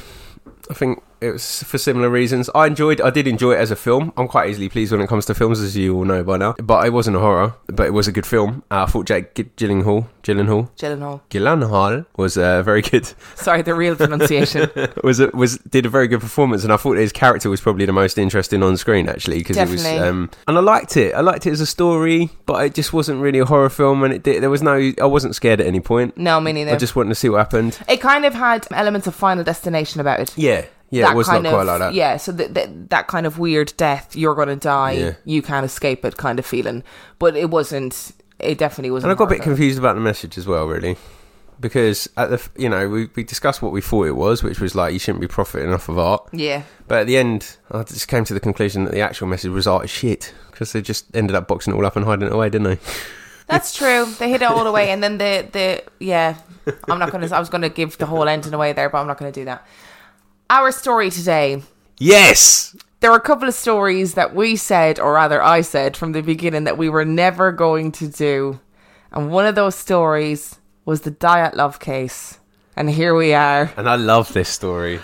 I 0.70 0.74
think 0.74 1.02
it 1.22 1.32
was 1.32 1.64
for 1.64 1.78
similar 1.78 2.10
reasons. 2.10 2.50
I 2.56 2.68
enjoyed. 2.68 3.02
I 3.02 3.10
did 3.10 3.28
enjoy 3.28 3.54
it 3.54 3.60
as 3.60 3.72
a 3.72 3.76
film. 3.76 4.14
I'm 4.18 4.28
quite 4.28 4.50
easily 4.50 4.70
pleased 4.70 4.92
when 4.92 5.02
it 5.02 5.08
comes 5.08 5.26
to 5.26 5.36
films, 5.36 5.60
as 5.60 5.76
you 5.76 5.96
all 5.96 6.06
know 6.06 6.24
by 6.24 6.38
now. 6.38 6.56
But 6.62 6.86
it 6.86 6.92
wasn't 6.94 7.18
a 7.18 7.20
horror. 7.20 7.56
But 7.68 7.88
it 7.88 7.94
was 7.94 8.08
a 8.08 8.12
good 8.12 8.26
film. 8.26 8.64
Uh, 8.72 8.84
I 8.84 8.86
thought 8.86 9.06
Jake 9.06 9.36
G- 9.36 9.44
Gyllenhaal, 9.58 10.08
Gyllenhaal, 10.24 10.70
Gyllenhaal. 10.78 11.22
Gyllenhaal 11.30 12.06
was 12.18 12.38
uh, 12.38 12.64
very 12.64 12.82
good. 12.82 13.12
Sorry, 13.36 13.62
the 13.62 13.74
real 13.76 13.96
pronunciation. 13.96 14.70
was 15.04 15.20
a, 15.20 15.28
was 15.34 15.58
did 15.60 15.86
a 15.86 15.90
very 15.90 16.08
good 16.08 16.22
performance, 16.22 16.64
and 16.64 16.72
I 16.72 16.78
thought 16.78 16.98
his 16.98 17.12
character 17.12 17.50
was 17.50 17.62
probably 17.62 17.86
the 17.86 17.94
most 17.94 18.18
interesting 18.18 18.64
on 18.64 18.78
screen 18.78 19.10
actually 19.10 19.40
because 19.40 19.58
it 19.58 19.70
was. 19.70 19.86
Um, 19.86 20.30
and 20.48 20.58
I 20.58 20.62
liked 20.62 20.96
it. 20.98 21.14
I 21.14 21.22
liked 21.22 21.46
it 21.48 21.52
as 21.52 21.62
a 21.62 21.66
story, 21.66 22.30
but 22.46 22.66
it 22.66 22.74
just 22.74 22.94
wasn't 22.94 23.22
really 23.22 23.40
a 23.40 23.46
horror 23.46 23.70
film, 23.70 24.04
and 24.04 24.14
it 24.14 24.24
did, 24.24 24.42
there 24.42 24.50
was 24.50 24.62
no. 24.62 24.92
I 25.02 25.06
wasn't 25.06 25.36
scared 25.36 25.60
at 25.62 25.68
any 25.68 25.80
point. 25.80 26.18
no, 26.18 26.40
me 26.40 26.54
neither. 26.54 26.72
I 26.72 26.78
just 26.78 26.96
wanted 26.96 27.10
to 27.10 27.16
see 27.16 27.30
what 27.30 27.40
happened. 27.40 27.78
it 27.88 27.98
kind 28.02 28.26
of 28.26 28.34
had 28.34 28.68
elements 28.72 29.08
of 29.08 29.16
Final 29.16 29.44
Destination 29.44 30.00
about 30.02 30.20
it. 30.20 30.38
Yeah, 30.38 30.66
yeah, 30.92 31.06
that 31.06 31.14
it 31.14 31.18
was 31.18 31.28
not 31.28 31.34
kind 31.44 31.48
quite 31.48 31.62
of, 31.62 31.68
like 31.68 31.80
that. 31.80 31.94
Yeah, 31.94 32.18
so 32.18 32.32
that 32.34 32.54
that 32.56 32.90
that 32.90 33.08
kind 33.08 33.26
of 33.26 33.38
weird 33.40 33.74
death, 33.78 34.16
you're 34.16 34.36
going 34.36 34.48
to 34.50 34.56
die, 34.56 34.92
Yeah. 34.94 35.14
you 35.26 35.42
can't 35.42 35.66
escape 35.66 36.04
it 36.06 36.18
kind 36.18 36.40
of 36.40 36.46
feeling. 36.46 36.84
But 37.20 37.36
it 37.36 37.50
wasn't. 37.50 38.12
It 38.40 38.58
definitely 38.58 38.92
wasn't. 38.92 39.12
And 39.12 39.18
I 39.18 39.20
got 39.20 39.26
a 39.32 39.36
bit 39.36 39.42
confused 39.44 39.78
about 39.78 39.96
the 39.96 40.02
message 40.02 40.38
as 40.38 40.48
well, 40.48 40.66
really, 40.66 40.96
because 41.60 42.08
at 42.16 42.30
the 42.30 42.50
you 42.58 42.70
know 42.70 42.88
we 42.88 43.10
we 43.16 43.24
discussed 43.24 43.62
what 43.62 43.72
we 43.72 43.82
thought 43.82 44.08
it 44.08 44.16
was, 44.16 44.44
which 44.44 44.60
was 44.60 44.76
like 44.76 44.94
you 44.94 45.00
shouldn't 45.00 45.22
be 45.22 45.28
profiting 45.28 45.74
off 45.74 45.90
of 45.90 46.00
art, 46.00 46.28
Yeah, 46.32 46.64
but 46.88 47.00
at 47.02 47.08
the 47.08 47.18
end 47.18 47.58
I 47.72 47.84
just 47.84 48.08
came 48.08 48.24
to 48.26 48.34
the 48.34 48.40
conclusion 48.40 48.86
that 48.86 48.94
the 48.94 49.02
actual 49.02 49.28
message 49.28 49.52
was 49.52 49.68
art 49.68 49.84
is 49.86 49.90
shit 49.92 50.34
because 50.52 50.72
they 50.74 50.82
just 50.82 51.14
ended 51.16 51.36
up 51.36 51.48
boxing 51.48 51.74
it 51.74 51.76
all 51.76 51.86
up 51.86 51.96
and 51.96 52.06
hiding 52.06 52.28
it 52.28 52.34
away, 52.34 52.50
didn't 52.50 52.68
they? 52.68 52.80
that's 53.48 53.76
true. 53.76 54.06
They 54.20 54.30
hid 54.30 54.42
it 54.42 54.50
all 54.50 54.64
the 54.64 54.72
way, 54.72 54.90
and 54.92 55.04
then 55.04 55.18
the 55.18 55.48
the 55.52 55.84
yeah. 56.00 56.38
I'm 56.88 57.00
not 57.00 57.12
going 57.12 57.28
to. 57.28 57.36
I 57.36 57.40
was 57.40 57.50
going 57.50 57.64
to 57.64 57.70
give 57.70 57.98
the 57.98 58.06
whole 58.06 58.28
ending 58.28 58.54
away 58.54 58.74
there, 58.74 58.90
but 58.90 59.00
I'm 59.00 59.08
not 59.08 59.18
going 59.18 59.32
to 59.34 59.40
do 59.40 59.46
that. 59.46 59.66
Our 60.50 60.72
story 60.72 61.12
today. 61.12 61.62
Yes. 62.00 62.76
There 63.02 63.12
were 63.12 63.18
a 63.18 63.22
couple 63.22 63.48
of 63.48 63.54
stories 63.54 64.16
that 64.16 64.34
we 64.34 64.56
said, 64.56 65.00
or 65.00 65.14
rather, 65.14 65.42
I 65.44 65.62
said 65.62 65.96
from 65.96 66.12
the 66.12 66.22
beginning 66.22 66.64
that 66.64 66.78
we 66.78 66.90
were 66.90 67.06
never 67.06 67.52
going 67.52 67.92
to 67.94 68.08
do. 68.08 68.60
And 69.12 69.32
one 69.32 69.46
of 69.46 69.56
those 69.56 69.76
stories 69.76 70.58
was 70.86 71.02
the 71.02 71.12
Dyatlov 71.12 71.80
case. 71.80 72.40
And 72.76 72.90
here 72.90 73.14
we 73.14 73.34
are. 73.34 73.72
And 73.78 73.88
I 73.88 73.96
love 73.96 74.34
this 74.34 74.50
story. 74.50 75.00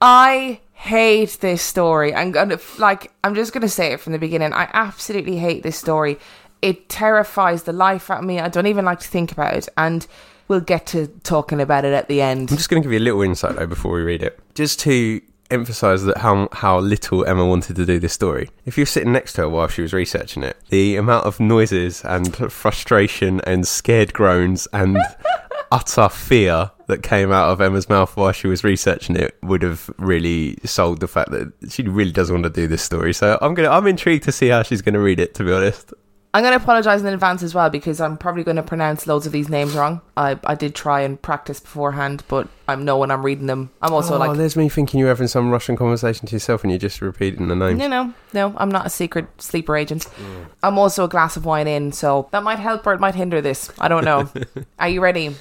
I 0.00 0.60
hate 0.72 1.38
this 1.40 1.62
story. 1.62 2.14
I'm 2.14 2.32
gonna 2.32 2.58
like 2.78 3.12
I'm 3.22 3.34
just 3.34 3.52
gonna 3.52 3.68
say 3.68 3.92
it 3.92 4.00
from 4.00 4.12
the 4.12 4.18
beginning. 4.18 4.52
I 4.52 4.68
absolutely 4.72 5.36
hate 5.36 5.62
this 5.62 5.76
story. 5.76 6.18
It 6.60 6.88
terrifies 6.88 7.64
the 7.64 7.72
life 7.72 8.10
out 8.10 8.20
of 8.20 8.24
me. 8.24 8.40
I 8.40 8.48
don't 8.48 8.66
even 8.66 8.84
like 8.84 9.00
to 9.00 9.08
think 9.08 9.30
about 9.32 9.54
it. 9.54 9.68
And 9.76 10.06
we'll 10.48 10.60
get 10.60 10.86
to 10.86 11.06
talking 11.22 11.60
about 11.60 11.84
it 11.84 11.92
at 11.92 12.08
the 12.08 12.20
end. 12.20 12.50
I'm 12.50 12.56
just 12.56 12.68
going 12.68 12.82
to 12.82 12.86
give 12.86 12.92
you 12.92 12.98
a 12.98 13.06
little 13.06 13.22
insight 13.22 13.56
though 13.56 13.66
before 13.66 13.92
we 13.92 14.02
read 14.02 14.22
it, 14.22 14.38
just 14.54 14.80
to 14.80 15.20
emphasize 15.50 16.04
that 16.04 16.18
how 16.18 16.48
how 16.52 16.78
little 16.78 17.24
Emma 17.24 17.46
wanted 17.46 17.76
to 17.76 17.86
do 17.86 17.98
this 17.98 18.12
story. 18.12 18.50
If 18.66 18.76
you're 18.76 18.86
sitting 18.86 19.12
next 19.12 19.34
to 19.34 19.42
her 19.42 19.48
while 19.48 19.68
she 19.68 19.82
was 19.82 19.92
researching 19.92 20.42
it, 20.42 20.56
the 20.68 20.96
amount 20.96 21.26
of 21.26 21.40
noises 21.40 22.04
and 22.04 22.34
frustration 22.52 23.40
and 23.46 23.66
scared 23.66 24.12
groans 24.12 24.68
and 24.72 24.98
utter 25.72 26.08
fear 26.08 26.70
that 26.86 27.02
came 27.02 27.30
out 27.30 27.50
of 27.50 27.60
Emma's 27.60 27.88
mouth 27.88 28.16
while 28.16 28.32
she 28.32 28.48
was 28.48 28.64
researching 28.64 29.16
it 29.16 29.36
would 29.42 29.62
have 29.62 29.90
really 29.98 30.56
sold 30.64 31.00
the 31.00 31.08
fact 31.08 31.30
that 31.30 31.52
she 31.68 31.82
really 31.82 32.12
does 32.12 32.30
want 32.32 32.44
to 32.44 32.50
do 32.50 32.66
this 32.66 32.82
story. 32.82 33.12
So 33.12 33.38
I'm 33.40 33.54
gonna 33.54 33.70
I'm 33.70 33.86
intrigued 33.86 34.24
to 34.24 34.32
see 34.32 34.48
how 34.48 34.62
she's 34.62 34.82
gonna 34.82 35.00
read 35.00 35.20
it. 35.20 35.34
To 35.34 35.44
be 35.44 35.52
honest, 35.52 35.92
I'm 36.34 36.42
going 36.42 36.56
to 36.56 36.62
apologize 36.62 37.00
in 37.00 37.06
advance 37.06 37.42
as 37.42 37.54
well 37.54 37.70
because 37.70 38.00
I'm 38.00 38.18
probably 38.18 38.44
going 38.44 38.58
to 38.58 38.62
pronounce 38.62 39.06
loads 39.06 39.24
of 39.24 39.32
these 39.32 39.48
names 39.48 39.74
wrong. 39.74 40.02
I, 40.16 40.38
I 40.44 40.54
did 40.54 40.74
try 40.74 41.00
and 41.00 41.20
practice 41.20 41.58
beforehand, 41.58 42.22
but 42.28 42.48
I'm 42.68 42.84
know 42.84 42.98
when 42.98 43.10
I'm 43.10 43.24
reading 43.24 43.46
them. 43.46 43.70
I'm 43.80 43.94
also 43.94 44.18
like. 44.18 44.28
oh, 44.28 44.30
like, 44.32 44.38
there's 44.38 44.54
me 44.54 44.68
thinking 44.68 45.00
you're 45.00 45.08
having 45.08 45.26
some 45.26 45.50
Russian 45.50 45.76
conversation 45.76 46.26
to 46.28 46.34
yourself 46.34 46.62
and 46.64 46.70
you're 46.70 46.78
just 46.78 47.00
repeating 47.00 47.48
the 47.48 47.56
names. 47.56 47.78
no, 47.78 47.88
no, 47.88 48.14
no, 48.34 48.54
I'm 48.58 48.70
not 48.70 48.86
a 48.86 48.90
secret 48.90 49.26
sleeper 49.40 49.74
agent. 49.76 50.06
I'm 50.62 50.78
also 50.78 51.04
a 51.04 51.08
glass 51.08 51.36
of 51.36 51.46
wine 51.46 51.66
in, 51.66 51.92
so 51.92 52.28
that 52.32 52.42
might 52.42 52.58
help 52.58 52.86
or 52.86 52.92
it 52.92 53.00
might 53.00 53.14
hinder 53.14 53.40
this. 53.40 53.72
I 53.78 53.88
don't 53.88 54.04
know. 54.04 54.30
Are 54.78 54.88
you 54.88 55.00
ready? 55.00 55.34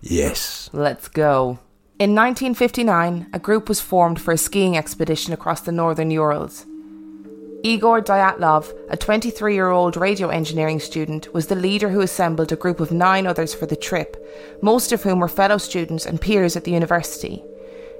Yes. 0.00 0.70
Let's 0.72 1.08
go. 1.08 1.58
In 1.98 2.14
1959, 2.14 3.28
a 3.32 3.38
group 3.40 3.68
was 3.68 3.80
formed 3.80 4.20
for 4.20 4.30
a 4.30 4.38
skiing 4.38 4.76
expedition 4.76 5.32
across 5.32 5.62
the 5.62 5.72
northern 5.72 6.12
Urals. 6.12 6.64
Igor 7.64 8.00
Dyatlov, 8.00 8.72
a 8.88 8.96
23 8.96 9.52
year 9.52 9.70
old 9.70 9.96
radio 9.96 10.28
engineering 10.28 10.78
student, 10.78 11.34
was 11.34 11.48
the 11.48 11.56
leader 11.56 11.88
who 11.88 12.00
assembled 12.00 12.52
a 12.52 12.56
group 12.56 12.78
of 12.78 12.92
nine 12.92 13.26
others 13.26 13.52
for 13.52 13.66
the 13.66 13.74
trip, 13.74 14.16
most 14.62 14.92
of 14.92 15.02
whom 15.02 15.18
were 15.18 15.28
fellow 15.28 15.58
students 15.58 16.06
and 16.06 16.20
peers 16.20 16.54
at 16.54 16.62
the 16.62 16.70
university. 16.70 17.44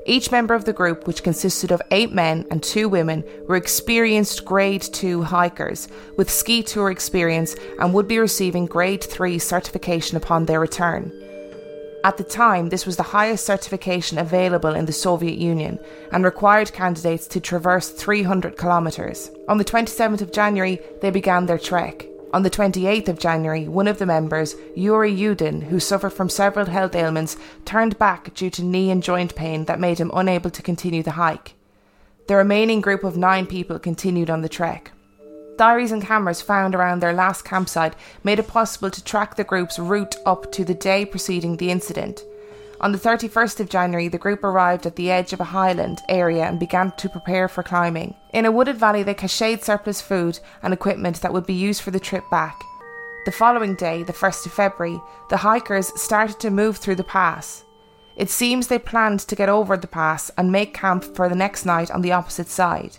Each 0.07 0.31
member 0.31 0.55
of 0.55 0.65
the 0.65 0.73
group, 0.73 1.09
which 1.09 1.25
consisted 1.25 1.73
of 1.73 1.83
eight 1.91 2.13
men 2.13 2.47
and 2.53 2.63
two 2.63 2.89
women, 2.89 3.25
were 3.49 3.57
experienced 3.57 4.45
Grade 4.45 4.83
2 4.83 5.25
hikers 5.25 5.89
with 6.17 6.31
ski 6.31 6.63
tour 6.63 6.91
experience 6.91 7.57
and 7.81 7.93
would 7.93 8.07
be 8.07 8.19
receiving 8.19 8.65
Grade 8.65 9.03
3 9.03 9.41
certification 9.41 10.17
upon 10.17 10.47
their 10.47 10.61
return. 10.61 11.13
At 12.05 12.17
the 12.17 12.25
time, 12.25 12.69
this 12.69 12.87
was 12.87 12.97
the 12.97 13.03
highest 13.03 13.45
certification 13.45 14.19
available 14.19 14.75
in 14.75 14.87
the 14.87 14.93
Soviet 14.93 15.37
Union 15.37 15.81
and 16.13 16.25
required 16.25 16.73
candidates 16.73 17.27
to 17.29 17.41
traverse 17.41 17.91
300 17.91 18.57
kilometres. 18.57 19.33
On 19.49 19.59
the 19.59 19.65
27th 19.65 20.21
of 20.21 20.33
January, 20.33 20.79
they 21.01 21.11
began 21.11 21.47
their 21.47 21.59
trek. 21.59 22.07
On 22.33 22.43
the 22.45 22.51
28th 22.51 23.09
of 23.09 23.19
January, 23.19 23.67
one 23.67 23.89
of 23.89 23.99
the 23.99 24.07
members, 24.07 24.55
Yuri 24.77 25.13
Yudin, 25.13 25.63
who 25.63 25.81
suffered 25.81 26.13
from 26.13 26.29
several 26.29 26.67
health 26.67 26.95
ailments, 26.95 27.37
turned 27.65 27.99
back 27.99 28.33
due 28.35 28.51
to 28.51 28.63
knee 28.63 28.91
and 28.91 29.03
joint 29.03 29.35
pain 29.35 29.65
that 29.65 29.81
made 29.81 29.99
him 29.99 30.13
unable 30.15 30.51
to 30.51 30.63
continue 30.63 31.03
the 31.03 31.13
hike. 31.13 31.55
The 32.29 32.37
remaining 32.37 32.81
group 32.81 33.03
of 33.03 33.17
nine 33.17 33.47
people 33.47 33.79
continued 33.79 34.31
on 34.31 34.43
the 34.43 34.49
trek. 34.49 34.93
Diaries 35.59 35.91
and 35.91 36.01
cameras 36.01 36.41
found 36.41 36.77
around 36.77 37.01
their 37.01 37.13
last 37.13 37.45
campsite 37.45 37.95
made 38.23 38.39
it 38.39 38.47
possible 38.47 38.93
to 38.93 39.03
track 39.03 39.35
the 39.35 39.43
group's 39.43 39.77
route 39.77 40.15
up 40.25 40.53
to 40.53 40.65
the 40.65 40.73
day 40.73 41.05
preceding 41.05 41.57
the 41.57 41.73
incident. 41.73 42.23
On 42.81 42.93
the 42.93 42.99
31st 42.99 43.59
of 43.59 43.69
January, 43.69 44.07
the 44.07 44.19
group 44.19 44.45
arrived 44.45 44.87
at 44.87 44.95
the 44.95 45.11
edge 45.11 45.33
of 45.33 45.41
a 45.41 45.45
highland 45.45 45.99
area 46.09 46.45
and 46.45 46.61
began 46.61 46.93
to 46.93 47.09
prepare 47.09 47.49
for 47.49 47.65
climbing. 47.65 48.15
In 48.33 48.47
a 48.47 48.53
wooded 48.53 48.77
valley, 48.77 49.03
they 49.03 49.15
cached 49.15 49.65
surplus 49.65 50.01
food 50.01 50.39
and 50.63 50.73
equipment 50.73 51.21
that 51.23 51.33
would 51.33 51.45
be 51.45 51.55
used 51.55 51.83
for 51.83 51.91
the 51.91 51.99
trip 51.99 52.23
back. 52.31 52.63
The 53.25 53.33
following 53.33 53.75
day, 53.75 54.05
the 54.05 54.13
1st 54.13 54.47
of 54.47 54.53
February, 54.53 55.01
the 55.29 55.39
hikers 55.39 55.91
started 56.01 56.39
to 56.39 56.51
move 56.51 56.77
through 56.77 56.95
the 56.95 57.03
pass. 57.03 57.65
It 58.15 58.31
seems 58.31 58.69
they 58.69 58.79
planned 58.79 59.21
to 59.21 59.35
get 59.35 59.49
over 59.49 59.77
the 59.77 59.89
pass 59.89 60.31
and 60.39 60.53
make 60.53 60.73
camp 60.73 61.03
for 61.17 61.29
the 61.29 61.35
next 61.35 61.67
night 61.67 61.91
on 61.91 62.03
the 62.03 62.13
opposite 62.13 62.49
side. 62.49 62.99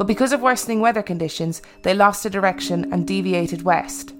But 0.00 0.06
because 0.06 0.32
of 0.32 0.40
worsening 0.40 0.80
weather 0.80 1.02
conditions, 1.02 1.60
they 1.82 1.92
lost 1.92 2.24
a 2.24 2.30
direction 2.30 2.90
and 2.90 3.06
deviated 3.06 3.64
west. 3.64 4.14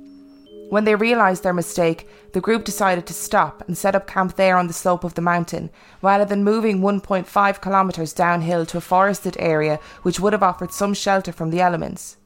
When 0.69 0.85
they 0.85 0.95
realised 0.95 1.43
their 1.43 1.55
mistake, 1.55 2.07
the 2.35 2.41
group 2.43 2.65
decided 2.65 3.07
to 3.07 3.15
stop 3.15 3.67
and 3.67 3.79
set 3.79 3.95
up 3.95 4.07
camp 4.07 4.37
there 4.37 4.59
on 4.59 4.67
the 4.67 4.75
slope 4.75 5.05
of 5.05 5.15
the 5.15 5.23
mountain, 5.23 5.71
rather 6.03 6.27
than 6.27 6.45
moving 6.45 6.81
1.5 6.81 7.63
kilometres 7.63 8.13
downhill 8.13 8.67
to 8.67 8.77
a 8.77 8.83
forested 8.83 9.39
area 9.39 9.81
which 10.03 10.21
would 10.21 10.35
have 10.35 10.43
offered 10.43 10.71
some 10.71 10.93
shelter 10.93 11.33
from 11.33 11.49
the 11.49 11.63
elements. 11.63 12.19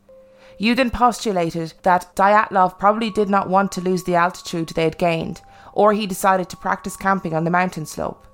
Yudin 0.59 0.93
postulated 0.93 1.75
that 1.85 2.11
Dyatlov 2.17 2.77
probably 2.77 3.11
did 3.11 3.29
not 3.29 3.49
want 3.49 3.71
to 3.71 3.81
lose 3.81 4.03
the 4.03 4.17
altitude 4.17 4.71
they 4.71 4.83
had 4.83 4.99
gained, 4.99 5.43
or 5.73 5.93
he 5.93 6.09
decided 6.09 6.49
to 6.49 6.57
practice 6.57 6.97
camping 6.97 7.35
on 7.35 7.45
the 7.45 7.53
mountain 7.53 7.87
slope. 7.87 8.27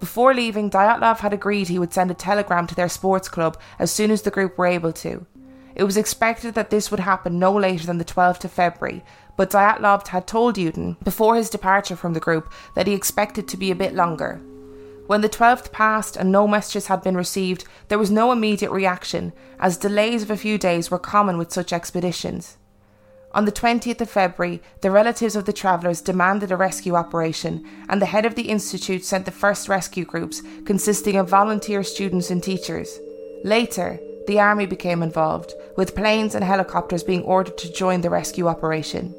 Before 0.00 0.32
leaving, 0.32 0.70
Dyatlov 0.70 1.18
had 1.18 1.34
agreed 1.34 1.68
he 1.68 1.78
would 1.78 1.92
send 1.92 2.10
a 2.10 2.14
telegram 2.14 2.66
to 2.66 2.74
their 2.74 2.88
sports 2.88 3.28
club 3.28 3.58
as 3.78 3.92
soon 3.92 4.10
as 4.10 4.22
the 4.22 4.30
group 4.30 4.56
were 4.56 4.66
able 4.66 4.92
to. 4.94 5.26
It 5.74 5.84
was 5.84 5.98
expected 5.98 6.54
that 6.54 6.70
this 6.70 6.90
would 6.90 7.00
happen 7.00 7.38
no 7.38 7.52
later 7.52 7.86
than 7.86 7.98
the 7.98 8.04
12th 8.04 8.44
of 8.44 8.50
February, 8.50 9.04
but 9.36 9.50
Dyatlov 9.50 10.08
had 10.08 10.26
told 10.26 10.56
Yudin 10.56 10.96
before 11.04 11.36
his 11.36 11.50
departure 11.50 11.96
from 11.96 12.14
the 12.14 12.20
group 12.20 12.52
that 12.74 12.86
he 12.86 12.94
expected 12.94 13.46
to 13.48 13.56
be 13.58 13.70
a 13.70 13.76
bit 13.76 13.94
longer. 13.94 14.40
When 15.06 15.20
the 15.20 15.28
12th 15.28 15.70
passed 15.70 16.16
and 16.16 16.32
no 16.32 16.48
messages 16.48 16.86
had 16.86 17.02
been 17.02 17.16
received, 17.16 17.64
there 17.88 17.98
was 17.98 18.10
no 18.10 18.32
immediate 18.32 18.70
reaction, 18.70 19.32
as 19.58 19.76
delays 19.76 20.22
of 20.22 20.30
a 20.30 20.36
few 20.36 20.56
days 20.56 20.90
were 20.90 20.98
common 20.98 21.36
with 21.36 21.52
such 21.52 21.72
expeditions. 21.72 22.56
On 23.32 23.44
the 23.44 23.52
20th 23.52 24.00
of 24.00 24.10
February, 24.10 24.60
the 24.80 24.90
relatives 24.90 25.36
of 25.36 25.44
the 25.44 25.52
travellers 25.52 26.00
demanded 26.00 26.50
a 26.50 26.56
rescue 26.56 26.96
operation, 26.96 27.64
and 27.88 28.02
the 28.02 28.06
head 28.06 28.26
of 28.26 28.34
the 28.34 28.48
institute 28.48 29.04
sent 29.04 29.24
the 29.24 29.30
first 29.30 29.68
rescue 29.68 30.04
groups, 30.04 30.42
consisting 30.64 31.16
of 31.16 31.28
volunteer 31.28 31.84
students 31.84 32.30
and 32.30 32.42
teachers. 32.42 32.98
Later, 33.44 34.00
the 34.26 34.40
army 34.40 34.66
became 34.66 35.02
involved, 35.02 35.54
with 35.76 35.94
planes 35.94 36.34
and 36.34 36.44
helicopters 36.44 37.04
being 37.04 37.22
ordered 37.22 37.56
to 37.58 37.72
join 37.72 38.00
the 38.00 38.10
rescue 38.10 38.48
operation. 38.48 39.14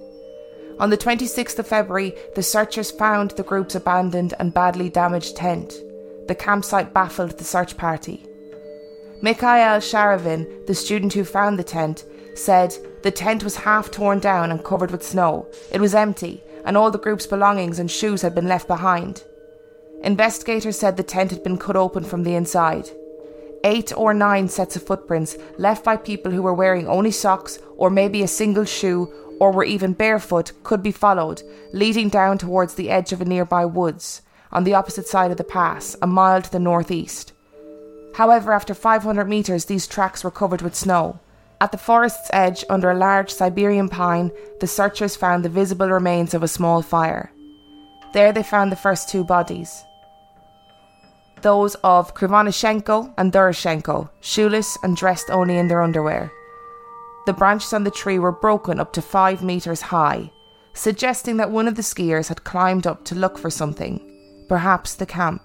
On 0.80 0.90
the 0.90 0.98
26th 0.98 1.58
of 1.60 1.68
February, 1.68 2.14
the 2.36 2.44
searchers 2.44 2.92
found 2.92 3.32
the 3.32 3.44
group's 3.44 3.76
abandoned 3.76 4.34
and 4.40 4.54
badly 4.54 4.90
damaged 4.90 5.38
tent. 5.38 5.74
The 6.28 6.36
campsite 6.36 6.94
baffled 6.94 7.38
the 7.38 7.44
search 7.46 7.78
party. 7.78 8.26
Mikhail 9.22 9.80
Sharavin, 9.80 10.66
the 10.68 10.76
student 10.76 11.14
who 11.14 11.24
found 11.24 11.58
the 11.58 11.64
tent, 11.64 12.04
said 12.36 12.76
the 13.04 13.12
tent 13.12 13.44
was 13.44 13.58
half 13.58 13.92
torn 13.92 14.20
down 14.20 14.52
and 14.52 14.64
covered 14.64 14.92
with 14.92 15.04
snow. 15.04 15.48
It 15.72 15.82
was 15.82 15.96
empty, 15.96 16.44
and 16.66 16.78
all 16.78 16.92
the 16.92 17.00
group's 17.00 17.28
belongings 17.28 17.80
and 17.80 17.90
shoes 17.90 18.22
had 18.22 18.36
been 18.36 18.48
left 18.48 18.68
behind. 18.68 19.24
Investigators 20.04 20.80
said 20.80 20.98
the 20.98 21.04
tent 21.04 21.32
had 21.32 21.44
been 21.44 21.58
cut 21.58 21.76
open 21.76 22.04
from 22.04 22.24
the 22.24 22.36
inside. 22.36 22.90
Eight 23.64 23.96
or 23.96 24.14
nine 24.14 24.48
sets 24.48 24.76
of 24.76 24.84
footprints 24.84 25.38
left 25.58 25.84
by 25.84 25.96
people 25.98 26.32
who 26.32 26.42
were 26.42 26.54
wearing 26.54 26.88
only 26.88 27.12
socks 27.12 27.60
or 27.78 27.90
maybe 27.90 28.24
a 28.24 28.28
single 28.28 28.66
shoe 28.66 29.14
or 29.42 29.52
were 29.52 29.64
even 29.64 29.92
barefoot, 29.92 30.52
could 30.62 30.84
be 30.84 30.92
followed, 30.92 31.42
leading 31.74 32.10
down 32.10 32.38
towards 32.38 32.76
the 32.76 32.92
edge 32.92 33.12
of 33.12 33.22
a 33.22 33.26
nearby 33.26 33.66
woods, 33.66 34.22
on 34.52 34.64
the 34.64 34.76
opposite 34.76 35.08
side 35.08 35.32
of 35.32 35.38
the 35.38 35.44
pass, 35.44 35.96
a 36.00 36.06
mile 36.06 36.44
to 36.44 36.52
the 36.52 36.60
northeast. 36.60 37.34
However, 38.14 38.54
after 38.54 38.76
500 38.76 39.28
metres, 39.28 39.66
these 39.66 39.88
tracks 39.88 40.24
were 40.24 40.30
covered 40.30 40.62
with 40.62 40.76
snow. 40.76 41.21
At 41.62 41.72
the 41.72 41.78
forest's 41.78 42.28
edge, 42.34 42.66
under 42.72 42.90
a 42.90 42.98
large 42.98 43.30
Siberian 43.30 43.88
pine, 43.88 44.32
the 44.60 44.66
searchers 44.66 45.16
found 45.16 45.46
the 45.46 45.50
visible 45.50 45.88
remains 45.88 46.34
of 46.34 46.42
a 46.42 46.48
small 46.48 46.82
fire. 46.82 47.32
There 48.14 48.34
they 48.34 48.42
found 48.42 48.72
the 48.72 48.76
first 48.76 49.10
two 49.10 49.24
bodies. 49.24 49.86
Those 51.44 51.76
of 51.84 52.16
Krivonishenko 52.16 53.14
and 53.16 53.32
Doroshenko, 53.32 54.10
shoeless 54.22 54.76
and 54.82 54.98
dressed 54.98 55.30
only 55.30 55.56
in 55.56 55.68
their 55.68 55.84
underwear. 55.84 56.32
The 57.28 57.34
branches 57.34 57.74
on 57.74 57.84
the 57.84 57.92
tree 57.92 58.18
were 58.18 58.32
broken 58.32 58.80
up 58.80 58.92
to 58.94 59.02
five 59.04 59.44
metres 59.44 59.82
high, 59.82 60.32
suggesting 60.74 61.38
that 61.38 61.52
one 61.52 61.68
of 61.68 61.76
the 61.76 61.84
skiers 61.84 62.28
had 62.28 62.44
climbed 62.44 62.88
up 62.88 63.06
to 63.06 63.14
look 63.14 63.38
for 63.38 63.52
something, 63.52 64.02
perhaps 64.50 64.96
the 64.96 65.06
camp. 65.06 65.44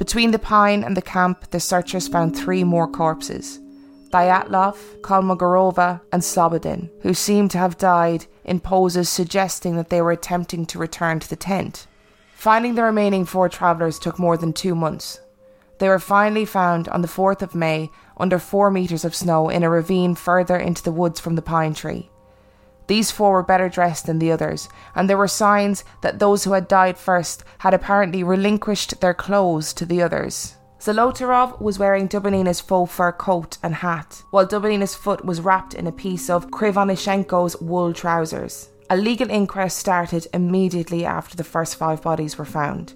Between 0.00 0.32
the 0.32 0.40
pine 0.40 0.82
and 0.82 0.96
the 0.96 1.02
camp, 1.02 1.52
the 1.52 1.60
searchers 1.60 2.08
found 2.08 2.36
three 2.36 2.64
more 2.64 2.88
corpses 2.88 3.60
Dyatlov, 4.14 4.76
Kolmogorova, 5.00 6.00
and 6.12 6.22
Slobodin, 6.22 6.88
who 7.02 7.14
seemed 7.14 7.50
to 7.50 7.58
have 7.58 7.76
died 7.76 8.26
in 8.44 8.60
poses 8.60 9.08
suggesting 9.08 9.74
that 9.74 9.90
they 9.90 10.00
were 10.00 10.12
attempting 10.12 10.66
to 10.66 10.78
return 10.78 11.18
to 11.18 11.28
the 11.28 11.34
tent. 11.34 11.88
Finding 12.36 12.76
the 12.76 12.84
remaining 12.84 13.24
four 13.24 13.48
travellers 13.48 13.98
took 13.98 14.16
more 14.16 14.36
than 14.36 14.52
two 14.52 14.76
months. 14.76 15.18
They 15.80 15.88
were 15.88 15.98
finally 15.98 16.44
found 16.44 16.88
on 16.90 17.02
the 17.02 17.08
4th 17.08 17.42
of 17.42 17.56
May 17.56 17.90
under 18.16 18.38
four 18.38 18.70
metres 18.70 19.04
of 19.04 19.16
snow 19.16 19.48
in 19.48 19.64
a 19.64 19.68
ravine 19.68 20.14
further 20.14 20.56
into 20.56 20.84
the 20.84 20.92
woods 20.92 21.18
from 21.18 21.34
the 21.34 21.42
pine 21.42 21.74
tree. 21.74 22.08
These 22.86 23.10
four 23.10 23.32
were 23.32 23.42
better 23.42 23.68
dressed 23.68 24.06
than 24.06 24.20
the 24.20 24.30
others, 24.30 24.68
and 24.94 25.10
there 25.10 25.18
were 25.18 25.26
signs 25.26 25.82
that 26.02 26.20
those 26.20 26.44
who 26.44 26.52
had 26.52 26.68
died 26.68 26.98
first 26.98 27.42
had 27.58 27.74
apparently 27.74 28.22
relinquished 28.22 29.00
their 29.00 29.14
clothes 29.14 29.72
to 29.72 29.84
the 29.84 30.02
others. 30.02 30.54
Zolotarov 30.84 31.62
was 31.62 31.78
wearing 31.78 32.08
Dubinina's 32.10 32.60
faux 32.60 32.92
fur 32.92 33.10
coat 33.10 33.56
and 33.62 33.76
hat, 33.76 34.22
while 34.30 34.46
Dubinina's 34.46 34.94
foot 34.94 35.24
was 35.24 35.40
wrapped 35.40 35.72
in 35.72 35.86
a 35.86 35.92
piece 35.92 36.28
of 36.28 36.50
Krivonishenko's 36.50 37.58
wool 37.58 37.94
trousers. 37.94 38.68
A 38.90 38.96
legal 38.98 39.30
inquest 39.30 39.78
started 39.78 40.26
immediately 40.34 41.06
after 41.06 41.38
the 41.38 41.42
first 41.42 41.76
five 41.76 42.02
bodies 42.02 42.36
were 42.36 42.44
found. 42.44 42.92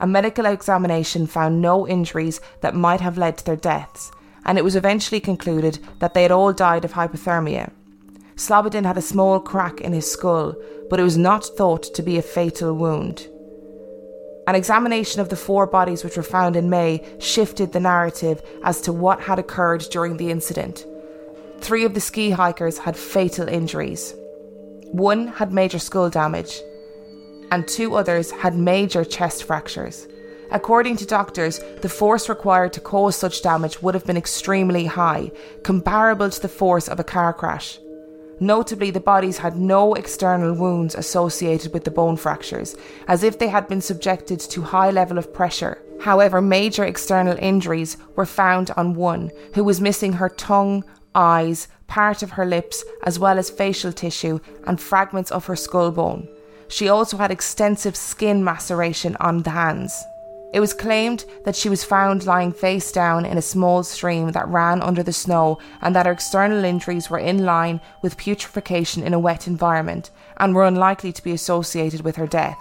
A 0.00 0.06
medical 0.06 0.46
examination 0.46 1.26
found 1.26 1.60
no 1.60 1.86
injuries 1.86 2.40
that 2.62 2.74
might 2.74 3.02
have 3.02 3.18
led 3.18 3.36
to 3.36 3.44
their 3.44 3.56
deaths, 3.56 4.10
and 4.46 4.56
it 4.56 4.64
was 4.64 4.74
eventually 4.74 5.20
concluded 5.20 5.80
that 5.98 6.14
they 6.14 6.22
had 6.22 6.32
all 6.32 6.54
died 6.54 6.82
of 6.82 6.94
hypothermia. 6.94 7.70
Slobodin 8.36 8.86
had 8.86 8.96
a 8.96 9.02
small 9.02 9.38
crack 9.38 9.82
in 9.82 9.92
his 9.92 10.10
skull, 10.10 10.54
but 10.88 10.98
it 10.98 11.04
was 11.04 11.18
not 11.18 11.44
thought 11.44 11.82
to 11.82 12.02
be 12.02 12.16
a 12.16 12.22
fatal 12.22 12.72
wound. 12.72 13.28
An 14.48 14.56
examination 14.56 15.20
of 15.20 15.28
the 15.28 15.36
four 15.36 15.66
bodies 15.66 16.02
which 16.02 16.16
were 16.16 16.22
found 16.24 16.56
in 16.56 16.68
May 16.68 17.04
shifted 17.20 17.72
the 17.72 17.80
narrative 17.80 18.42
as 18.64 18.80
to 18.82 18.92
what 18.92 19.20
had 19.20 19.38
occurred 19.38 19.86
during 19.90 20.16
the 20.16 20.30
incident. 20.30 20.84
Three 21.60 21.84
of 21.84 21.94
the 21.94 22.00
ski 22.00 22.30
hikers 22.30 22.78
had 22.78 22.96
fatal 22.96 23.48
injuries. 23.48 24.14
One 24.90 25.28
had 25.28 25.52
major 25.52 25.78
skull 25.78 26.10
damage, 26.10 26.60
and 27.52 27.68
two 27.68 27.94
others 27.94 28.32
had 28.32 28.56
major 28.56 29.04
chest 29.04 29.44
fractures. 29.44 30.08
According 30.50 30.96
to 30.96 31.06
doctors, 31.06 31.60
the 31.80 31.88
force 31.88 32.28
required 32.28 32.72
to 32.72 32.80
cause 32.80 33.14
such 33.14 33.42
damage 33.42 33.80
would 33.80 33.94
have 33.94 34.04
been 34.04 34.16
extremely 34.16 34.86
high, 34.86 35.30
comparable 35.62 36.30
to 36.30 36.42
the 36.42 36.48
force 36.48 36.88
of 36.88 36.98
a 36.98 37.04
car 37.04 37.32
crash. 37.32 37.78
Notably, 38.42 38.90
the 38.90 38.98
bodies 38.98 39.38
had 39.38 39.56
no 39.56 39.94
external 39.94 40.52
wounds 40.52 40.96
associated 40.96 41.72
with 41.72 41.84
the 41.84 41.92
bone 41.92 42.16
fractures, 42.16 42.74
as 43.06 43.22
if 43.22 43.38
they 43.38 43.46
had 43.46 43.68
been 43.68 43.80
subjected 43.80 44.40
to 44.40 44.62
high 44.62 44.90
level 44.90 45.16
of 45.16 45.32
pressure. 45.32 45.80
However, 46.00 46.42
major 46.42 46.84
external 46.84 47.38
injuries 47.38 47.96
were 48.16 48.26
found 48.26 48.72
on 48.76 48.94
one, 48.94 49.30
who 49.54 49.62
was 49.62 49.80
missing 49.80 50.14
her 50.14 50.28
tongue, 50.28 50.82
eyes, 51.14 51.68
part 51.86 52.24
of 52.24 52.32
her 52.32 52.44
lips, 52.44 52.84
as 53.04 53.16
well 53.16 53.38
as 53.38 53.48
facial 53.48 53.92
tissue 53.92 54.40
and 54.66 54.80
fragments 54.80 55.30
of 55.30 55.46
her 55.46 55.54
skull 55.54 55.92
bone. 55.92 56.26
She 56.66 56.88
also 56.88 57.18
had 57.18 57.30
extensive 57.30 57.94
skin 57.94 58.42
maceration 58.42 59.16
on 59.20 59.44
the 59.44 59.50
hands. 59.50 60.02
It 60.52 60.60
was 60.60 60.74
claimed 60.74 61.24
that 61.44 61.56
she 61.56 61.70
was 61.70 61.82
found 61.82 62.26
lying 62.26 62.52
face 62.52 62.92
down 62.92 63.24
in 63.24 63.38
a 63.38 63.42
small 63.42 63.82
stream 63.82 64.32
that 64.32 64.48
ran 64.48 64.82
under 64.82 65.02
the 65.02 65.12
snow 65.12 65.58
and 65.80 65.96
that 65.96 66.04
her 66.04 66.12
external 66.12 66.62
injuries 66.62 67.08
were 67.08 67.18
in 67.18 67.46
line 67.46 67.80
with 68.02 68.18
putrefaction 68.18 69.02
in 69.02 69.14
a 69.14 69.18
wet 69.18 69.46
environment 69.46 70.10
and 70.36 70.54
were 70.54 70.66
unlikely 70.66 71.10
to 71.12 71.24
be 71.24 71.32
associated 71.32 72.02
with 72.02 72.16
her 72.16 72.26
death. 72.26 72.58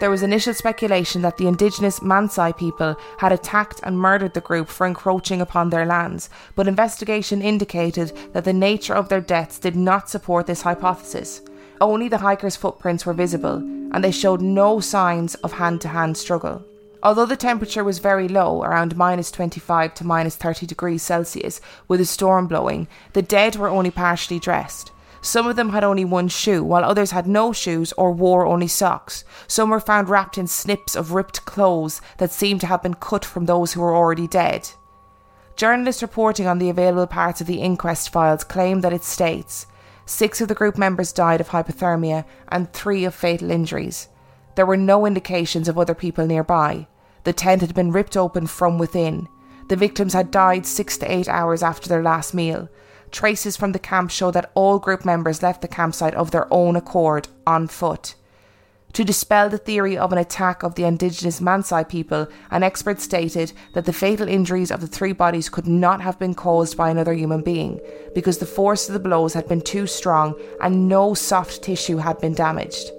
there 0.00 0.10
was 0.10 0.22
initial 0.22 0.54
speculation 0.54 1.20
that 1.20 1.36
the 1.36 1.46
indigenous 1.46 2.00
Mansai 2.00 2.56
people 2.56 2.96
had 3.18 3.32
attacked 3.32 3.80
and 3.82 3.98
murdered 3.98 4.32
the 4.32 4.40
group 4.40 4.68
for 4.68 4.86
encroaching 4.86 5.42
upon 5.42 5.68
their 5.68 5.84
lands, 5.84 6.30
but 6.56 6.66
investigation 6.66 7.42
indicated 7.42 8.12
that 8.32 8.44
the 8.44 8.52
nature 8.52 8.94
of 8.94 9.10
their 9.10 9.20
deaths 9.20 9.58
did 9.58 9.76
not 9.76 10.08
support 10.08 10.46
this 10.46 10.62
hypothesis. 10.62 11.42
Only 11.82 12.08
the 12.08 12.18
hikers' 12.18 12.56
footprints 12.56 13.04
were 13.04 13.12
visible, 13.12 13.56
and 13.92 14.02
they 14.02 14.10
showed 14.10 14.40
no 14.40 14.80
signs 14.80 15.34
of 15.36 15.52
hand 15.52 15.82
to 15.82 15.88
hand 15.88 16.16
struggle. 16.16 16.64
Although 17.02 17.26
the 17.26 17.36
temperature 17.36 17.82
was 17.82 17.98
very 17.98 18.28
low, 18.28 18.62
around 18.62 18.96
minus 18.96 19.30
25 19.30 19.94
to 19.94 20.06
minus 20.06 20.36
30 20.36 20.66
degrees 20.66 21.02
Celsius, 21.02 21.60
with 21.88 22.00
a 22.00 22.04
storm 22.04 22.46
blowing, 22.46 22.88
the 23.14 23.22
dead 23.22 23.56
were 23.56 23.68
only 23.68 23.90
partially 23.90 24.38
dressed. 24.38 24.92
Some 25.22 25.46
of 25.46 25.56
them 25.56 25.70
had 25.70 25.84
only 25.84 26.04
one 26.04 26.28
shoe, 26.28 26.62
while 26.62 26.84
others 26.84 27.10
had 27.10 27.26
no 27.26 27.52
shoes 27.52 27.92
or 27.94 28.12
wore 28.12 28.46
only 28.46 28.68
socks. 28.68 29.24
Some 29.46 29.70
were 29.70 29.80
found 29.80 30.08
wrapped 30.08 30.38
in 30.38 30.46
snips 30.46 30.94
of 30.94 31.12
ripped 31.12 31.44
clothes 31.44 32.00
that 32.18 32.32
seemed 32.32 32.60
to 32.62 32.66
have 32.66 32.82
been 32.82 32.94
cut 32.94 33.24
from 33.24 33.46
those 33.46 33.72
who 33.72 33.80
were 33.80 33.94
already 33.94 34.26
dead. 34.26 34.70
Journalists 35.56 36.02
reporting 36.02 36.46
on 36.46 36.58
the 36.58 36.70
available 36.70 37.06
parts 37.06 37.40
of 37.40 37.46
the 37.46 37.60
inquest 37.60 38.10
files 38.10 38.44
claim 38.44 38.80
that 38.80 38.92
it 38.92 39.04
states 39.04 39.66
six 40.06 40.40
of 40.40 40.48
the 40.48 40.54
group 40.54 40.76
members 40.76 41.12
died 41.12 41.40
of 41.40 41.50
hypothermia 41.50 42.24
and 42.48 42.72
three 42.72 43.04
of 43.04 43.14
fatal 43.14 43.50
injuries. 43.50 44.08
There 44.54 44.66
were 44.66 44.76
no 44.76 45.06
indications 45.06 45.68
of 45.68 45.78
other 45.78 45.94
people 45.94 46.26
nearby. 46.26 46.86
The 47.24 47.32
tent 47.32 47.60
had 47.60 47.74
been 47.74 47.92
ripped 47.92 48.16
open 48.16 48.46
from 48.46 48.78
within. 48.78 49.28
The 49.68 49.76
victims 49.76 50.14
had 50.14 50.30
died 50.30 50.66
six 50.66 50.98
to 50.98 51.10
eight 51.10 51.28
hours 51.28 51.62
after 51.62 51.88
their 51.88 52.02
last 52.02 52.34
meal. 52.34 52.68
Traces 53.10 53.56
from 53.56 53.72
the 53.72 53.78
camp 53.78 54.10
show 54.10 54.30
that 54.30 54.50
all 54.54 54.78
group 54.78 55.04
members 55.04 55.42
left 55.42 55.62
the 55.62 55.68
campsite 55.68 56.14
of 56.14 56.30
their 56.30 56.52
own 56.52 56.76
accord 56.76 57.28
on 57.46 57.68
foot. 57.68 58.14
To 58.94 59.04
dispel 59.04 59.48
the 59.48 59.58
theory 59.58 59.96
of 59.96 60.10
an 60.10 60.18
attack 60.18 60.64
of 60.64 60.74
the 60.74 60.82
indigenous 60.84 61.38
Mansai 61.38 61.88
people, 61.88 62.26
an 62.50 62.64
expert 62.64 63.00
stated 63.00 63.52
that 63.74 63.84
the 63.84 63.92
fatal 63.92 64.26
injuries 64.26 64.72
of 64.72 64.80
the 64.80 64.88
three 64.88 65.12
bodies 65.12 65.48
could 65.48 65.68
not 65.68 66.00
have 66.00 66.18
been 66.18 66.34
caused 66.34 66.76
by 66.76 66.90
another 66.90 67.12
human 67.12 67.42
being 67.42 67.80
because 68.14 68.38
the 68.38 68.46
force 68.46 68.88
of 68.88 68.94
the 68.94 68.98
blows 68.98 69.34
had 69.34 69.46
been 69.46 69.60
too 69.60 69.86
strong 69.86 70.34
and 70.60 70.88
no 70.88 71.14
soft 71.14 71.62
tissue 71.62 71.98
had 71.98 72.18
been 72.18 72.34
damaged. 72.34 72.90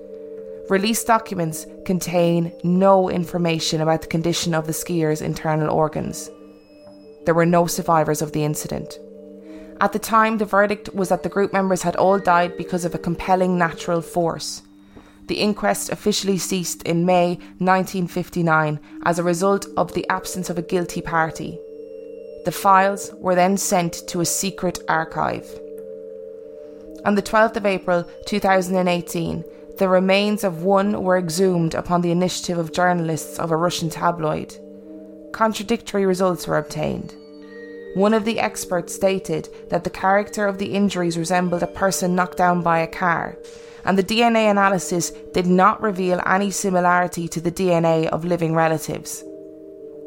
Released 0.72 1.06
documents 1.06 1.66
contain 1.84 2.54
no 2.64 3.10
information 3.10 3.82
about 3.82 4.04
the 4.04 4.08
condition 4.08 4.54
of 4.54 4.68
the 4.68 4.72
skiers' 4.72 5.22
internal 5.22 5.70
organs. 5.70 6.30
There 7.26 7.34
were 7.34 7.46
no 7.46 7.66
survivors 7.66 8.22
of 8.22 8.32
the 8.32 8.46
incident. 8.46 8.98
At 9.82 9.92
the 9.92 10.00
time, 10.00 10.38
the 10.38 10.46
verdict 10.46 10.96
was 10.96 11.10
that 11.10 11.24
the 11.24 11.36
group 11.36 11.52
members 11.52 11.82
had 11.82 11.98
all 11.98 12.18
died 12.20 12.56
because 12.56 12.86
of 12.86 12.96
a 12.96 13.00
compelling 13.00 13.58
natural 13.58 14.02
force. 14.02 14.62
The 15.28 15.42
inquest 15.42 15.90
officially 15.90 16.38
ceased 16.38 16.84
in 16.84 17.06
May 17.06 17.32
1959 17.58 18.80
as 19.04 19.20
a 19.20 19.24
result 19.24 19.66
of 19.76 19.94
the 19.94 20.08
absence 20.08 20.50
of 20.50 20.58
a 20.58 20.62
guilty 20.62 21.02
party. 21.02 21.60
The 22.46 22.54
files 22.54 23.12
were 23.16 23.36
then 23.36 23.58
sent 23.58 24.08
to 24.08 24.22
a 24.22 24.26
secret 24.26 24.80
archive. 24.88 25.50
On 27.04 27.16
the 27.16 27.22
12th 27.22 27.58
of 27.58 27.66
April 27.66 28.06
2018, 28.26 29.44
the 29.78 29.90
remains 29.90 30.44
of 30.44 30.64
one 30.64 31.04
were 31.04 31.18
exhumed 31.18 31.76
upon 31.76 32.02
the 32.02 32.12
initiative 32.12 32.58
of 32.58 32.74
journalists 32.74 33.40
of 33.40 33.52
a 33.52 33.58
Russian 33.58 33.90
tabloid. 33.90 34.56
Contradictory 35.32 36.06
results 36.06 36.48
were 36.48 36.58
obtained. 36.58 37.16
One 37.96 38.14
of 38.14 38.24
the 38.26 38.40
experts 38.40 38.96
stated 38.96 39.50
that 39.70 39.84
the 39.84 39.90
character 39.90 40.48
of 40.48 40.58
the 40.58 40.74
injuries 40.74 41.18
resembled 41.18 41.64
a 41.64 41.68
person 41.68 42.16
knocked 42.16 42.38
down 42.38 42.62
by 42.62 42.80
a 42.80 42.88
car, 42.88 43.38
and 43.84 43.98
the 43.98 44.04
DNA 44.04 44.50
analysis 44.50 45.12
did 45.34 45.48
not 45.48 45.82
reveal 45.82 46.22
any 46.26 46.52
similarity 46.52 47.28
to 47.28 47.42
the 47.42 47.52
DNA 47.52 48.08
of 48.08 48.24
living 48.24 48.54
relatives. 48.56 49.24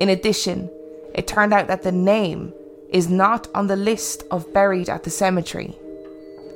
In 0.00 0.08
addition, 0.08 0.70
it 1.14 1.26
turned 1.26 1.52
out 1.52 1.66
that 1.68 1.82
the 1.82 1.92
name 1.92 2.52
is 2.88 3.08
not 3.08 3.48
on 3.54 3.66
the 3.66 3.76
list 3.76 4.24
of 4.30 4.52
buried 4.52 4.88
at 4.88 5.02
the 5.04 5.10
cemetery. 5.10 5.76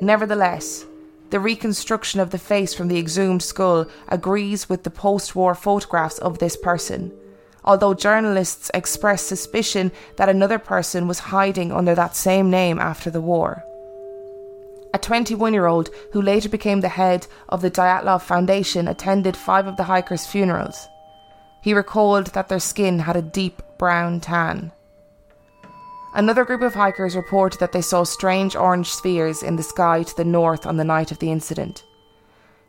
Nevertheless, 0.01 0.87
the 1.31 1.41
reconstruction 1.41 2.21
of 2.21 2.31
the 2.31 2.39
face 2.39 2.73
from 2.75 2.89
the 2.89 2.99
exhumed 2.99 3.43
skull 3.43 3.87
agrees 4.09 4.69
with 4.69 4.85
the 4.85 4.91
post 4.91 5.37
war 5.37 5.55
photographs 5.55 6.19
of 6.19 6.39
this 6.39 6.57
person, 6.57 7.13
although 7.65 7.95
journalists 7.95 8.71
expressed 8.73 9.27
suspicion 9.27 9.93
that 10.17 10.29
another 10.29 10.59
person 10.59 11.07
was 11.07 11.19
hiding 11.19 11.71
under 11.71 11.95
that 11.95 12.17
same 12.17 12.51
name 12.51 12.79
after 12.79 13.11
the 13.11 13.21
war. 13.21 13.63
A 14.95 14.99
21 14.99 15.53
year 15.53 15.67
old 15.67 15.91
who 16.13 16.23
later 16.23 16.49
became 16.49 16.81
the 16.81 16.89
head 16.89 17.27
of 17.51 17.61
the 17.61 17.71
Dyatlov 17.71 18.23
Foundation 18.23 18.89
attended 18.89 19.37
five 19.37 19.67
of 19.67 19.77
the 19.77 19.85
hikers' 19.85 20.27
funerals. 20.27 20.89
He 21.61 21.75
recalled 21.75 22.29
that 22.29 22.49
their 22.49 22.61
skin 22.61 23.01
had 23.01 23.17
a 23.17 23.23
deep 23.23 23.63
brown 23.79 24.21
tan. 24.21 24.73
Another 26.15 26.45
group 26.45 26.63
of 26.63 26.75
hikers 26.75 27.15
reported 27.15 27.61
that 27.61 27.73
they 27.73 27.83
saw 27.83 28.03
strange 28.03 28.57
orange 28.57 28.91
spheres 28.91 29.43
in 29.43 29.57
the 29.57 29.63
sky 29.63 30.03
to 30.03 30.17
the 30.17 30.25
north 30.25 30.67
on 30.67 30.77
the 30.77 30.85
night 30.85 31.13
of 31.13 31.19
the 31.19 31.31
incident. 31.31 31.85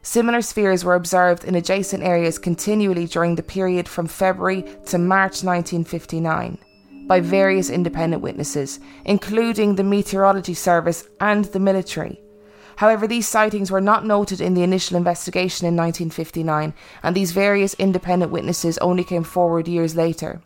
Similar 0.01 0.41
spheres 0.41 0.85
were 0.85 0.95
observed 0.95 1.43
in 1.43 1.55
adjacent 1.55 2.03
areas 2.03 2.37
continually 2.37 3.05
during 3.05 3.35
the 3.35 3.43
period 3.43 3.87
from 3.87 4.07
February 4.07 4.63
to 4.87 4.97
March 4.97 5.43
1959 5.43 6.57
by 7.07 7.19
various 7.19 7.69
independent 7.69 8.21
witnesses, 8.21 8.79
including 9.05 9.75
the 9.75 9.83
Meteorology 9.83 10.53
Service 10.53 11.07
and 11.19 11.45
the 11.45 11.59
military. 11.59 12.19
However, 12.75 13.07
these 13.07 13.27
sightings 13.27 13.71
were 13.71 13.81
not 13.81 14.05
noted 14.05 14.39
in 14.39 14.53
the 14.53 14.63
initial 14.63 14.95
investigation 14.95 15.67
in 15.67 15.75
1959, 15.75 16.73
and 17.03 17.15
these 17.15 17.31
various 17.31 17.73
independent 17.73 18.31
witnesses 18.31 18.77
only 18.77 19.03
came 19.03 19.23
forward 19.23 19.67
years 19.67 19.95
later. 19.95 20.41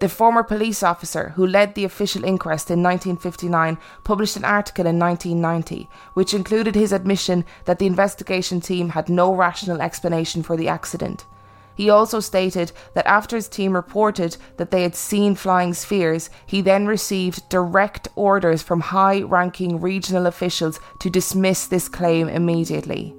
The 0.00 0.08
former 0.08 0.42
police 0.42 0.82
officer 0.82 1.34
who 1.36 1.46
led 1.46 1.74
the 1.74 1.84
official 1.84 2.24
inquest 2.24 2.70
in 2.70 2.82
1959 2.82 3.76
published 4.02 4.36
an 4.36 4.46
article 4.46 4.86
in 4.86 4.98
1990 4.98 5.90
which 6.14 6.32
included 6.32 6.74
his 6.74 6.92
admission 6.92 7.44
that 7.66 7.78
the 7.78 7.86
investigation 7.86 8.62
team 8.62 8.90
had 8.90 9.10
no 9.10 9.34
rational 9.34 9.82
explanation 9.82 10.42
for 10.42 10.56
the 10.56 10.68
accident. 10.68 11.26
He 11.74 11.90
also 11.90 12.20
stated 12.20 12.72
that 12.94 13.06
after 13.06 13.36
his 13.36 13.48
team 13.48 13.74
reported 13.74 14.38
that 14.56 14.70
they 14.70 14.82
had 14.82 14.94
seen 14.94 15.34
flying 15.34 15.74
spheres, 15.74 16.30
he 16.46 16.62
then 16.62 16.86
received 16.86 17.48
direct 17.50 18.08
orders 18.16 18.62
from 18.62 18.80
high 18.80 19.20
ranking 19.20 19.80
regional 19.80 20.26
officials 20.26 20.80
to 21.00 21.10
dismiss 21.10 21.66
this 21.66 21.88
claim 21.88 22.28
immediately. 22.28 23.14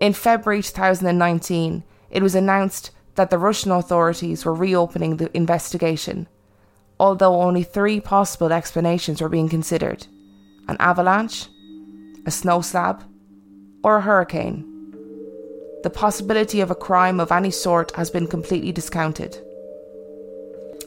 In 0.00 0.12
February 0.12 0.62
2019, 0.62 1.84
it 2.10 2.22
was 2.22 2.34
announced 2.34 2.90
that 3.14 3.30
the 3.30 3.38
Russian 3.38 3.70
authorities 3.70 4.44
were 4.44 4.54
reopening 4.54 5.16
the 5.16 5.34
investigation, 5.36 6.28
although 6.98 7.40
only 7.40 7.62
three 7.62 8.00
possible 8.00 8.52
explanations 8.52 9.20
were 9.20 9.28
being 9.28 9.48
considered 9.48 10.06
an 10.66 10.76
avalanche, 10.80 11.46
a 12.24 12.30
snow 12.30 12.62
slab, 12.62 13.04
or 13.82 13.96
a 13.96 14.00
hurricane. 14.00 14.64
The 15.82 15.90
possibility 15.90 16.62
of 16.62 16.70
a 16.70 16.74
crime 16.74 17.20
of 17.20 17.30
any 17.30 17.50
sort 17.50 17.94
has 17.96 18.10
been 18.10 18.26
completely 18.26 18.72
discounted. 18.72 19.38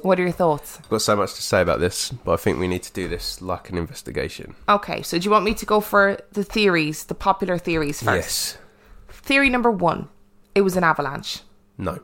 What 0.01 0.19
are 0.19 0.23
your 0.23 0.31
thoughts? 0.31 0.79
I've 0.79 0.89
got 0.89 1.01
so 1.03 1.15
much 1.15 1.35
to 1.35 1.43
say 1.43 1.61
about 1.61 1.79
this, 1.79 2.09
but 2.09 2.33
I 2.33 2.37
think 2.37 2.57
we 2.57 2.67
need 2.67 2.83
to 2.83 2.93
do 2.93 3.07
this 3.07 3.39
like 3.39 3.69
an 3.69 3.77
investigation. 3.77 4.55
Okay, 4.67 5.03
so 5.03 5.19
do 5.19 5.25
you 5.25 5.31
want 5.31 5.45
me 5.45 5.53
to 5.53 5.65
go 5.65 5.79
for 5.79 6.17
the 6.31 6.43
theories, 6.43 7.05
the 7.05 7.15
popular 7.15 7.59
theories 7.59 8.01
first? 8.01 8.25
Yes. 8.25 8.57
Theory 9.09 9.49
number 9.49 9.69
one 9.69 10.09
it 10.55 10.61
was 10.61 10.75
an 10.75 10.83
avalanche. 10.83 11.41
No. 11.77 11.99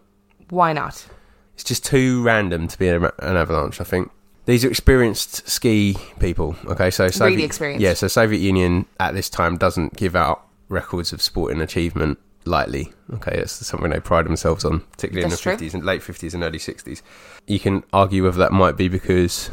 Why 0.53 0.71
not? 0.71 1.07
It's 1.55 1.63
just 1.63 1.83
too 1.83 2.21
random 2.21 2.67
to 2.67 2.77
be 2.77 2.87
an, 2.87 3.05
an 3.05 3.37
avalanche. 3.37 3.81
I 3.81 3.83
think 3.83 4.11
these 4.45 4.63
are 4.63 4.69
experienced 4.69 5.47
ski 5.49 5.97
people. 6.19 6.55
Okay, 6.65 6.91
so 6.91 7.07
Soviet, 7.09 7.43
experienced. 7.43 7.81
Yeah, 7.81 7.95
so 7.95 8.07
Soviet 8.07 8.39
Union 8.39 8.85
at 8.99 9.15
this 9.15 9.31
time 9.31 9.57
doesn't 9.57 9.95
give 9.95 10.15
out 10.15 10.45
records 10.69 11.11
of 11.11 11.23
sporting 11.23 11.59
achievement 11.59 12.19
lightly. 12.45 12.93
Okay, 13.15 13.35
that's 13.37 13.65
something 13.65 13.89
they 13.89 13.99
pride 13.99 14.27
themselves 14.27 14.63
on, 14.63 14.81
particularly 14.81 15.27
That's 15.27 15.43
in 15.43 15.49
the 15.49 15.51
fifties 15.51 15.73
and 15.73 15.83
late 15.83 16.03
fifties 16.03 16.35
and 16.35 16.43
early 16.43 16.59
sixties. 16.59 17.01
You 17.47 17.59
can 17.59 17.83
argue 17.91 18.23
whether 18.23 18.37
that 18.37 18.51
might 18.51 18.77
be 18.77 18.89
because 18.89 19.49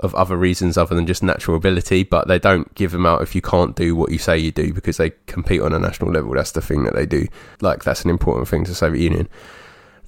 of 0.00 0.14
other 0.14 0.36
reasons 0.36 0.78
other 0.78 0.94
than 0.94 1.06
just 1.06 1.22
natural 1.22 1.58
ability, 1.58 2.04
but 2.04 2.26
they 2.26 2.38
don't 2.38 2.74
give 2.74 2.92
them 2.92 3.04
out 3.04 3.20
if 3.20 3.34
you 3.34 3.42
can't 3.42 3.76
do 3.76 3.94
what 3.94 4.12
you 4.12 4.18
say 4.18 4.38
you 4.38 4.52
do 4.52 4.72
because 4.72 4.96
they 4.96 5.10
compete 5.26 5.60
on 5.60 5.74
a 5.74 5.78
national 5.78 6.10
level. 6.10 6.32
That's 6.32 6.52
the 6.52 6.62
thing 6.62 6.84
that 6.84 6.94
they 6.94 7.04
do. 7.04 7.26
Like 7.60 7.84
that's 7.84 8.04
an 8.04 8.10
important 8.10 8.48
thing 8.48 8.64
to 8.64 8.74
Soviet 8.74 9.02
Union. 9.02 9.28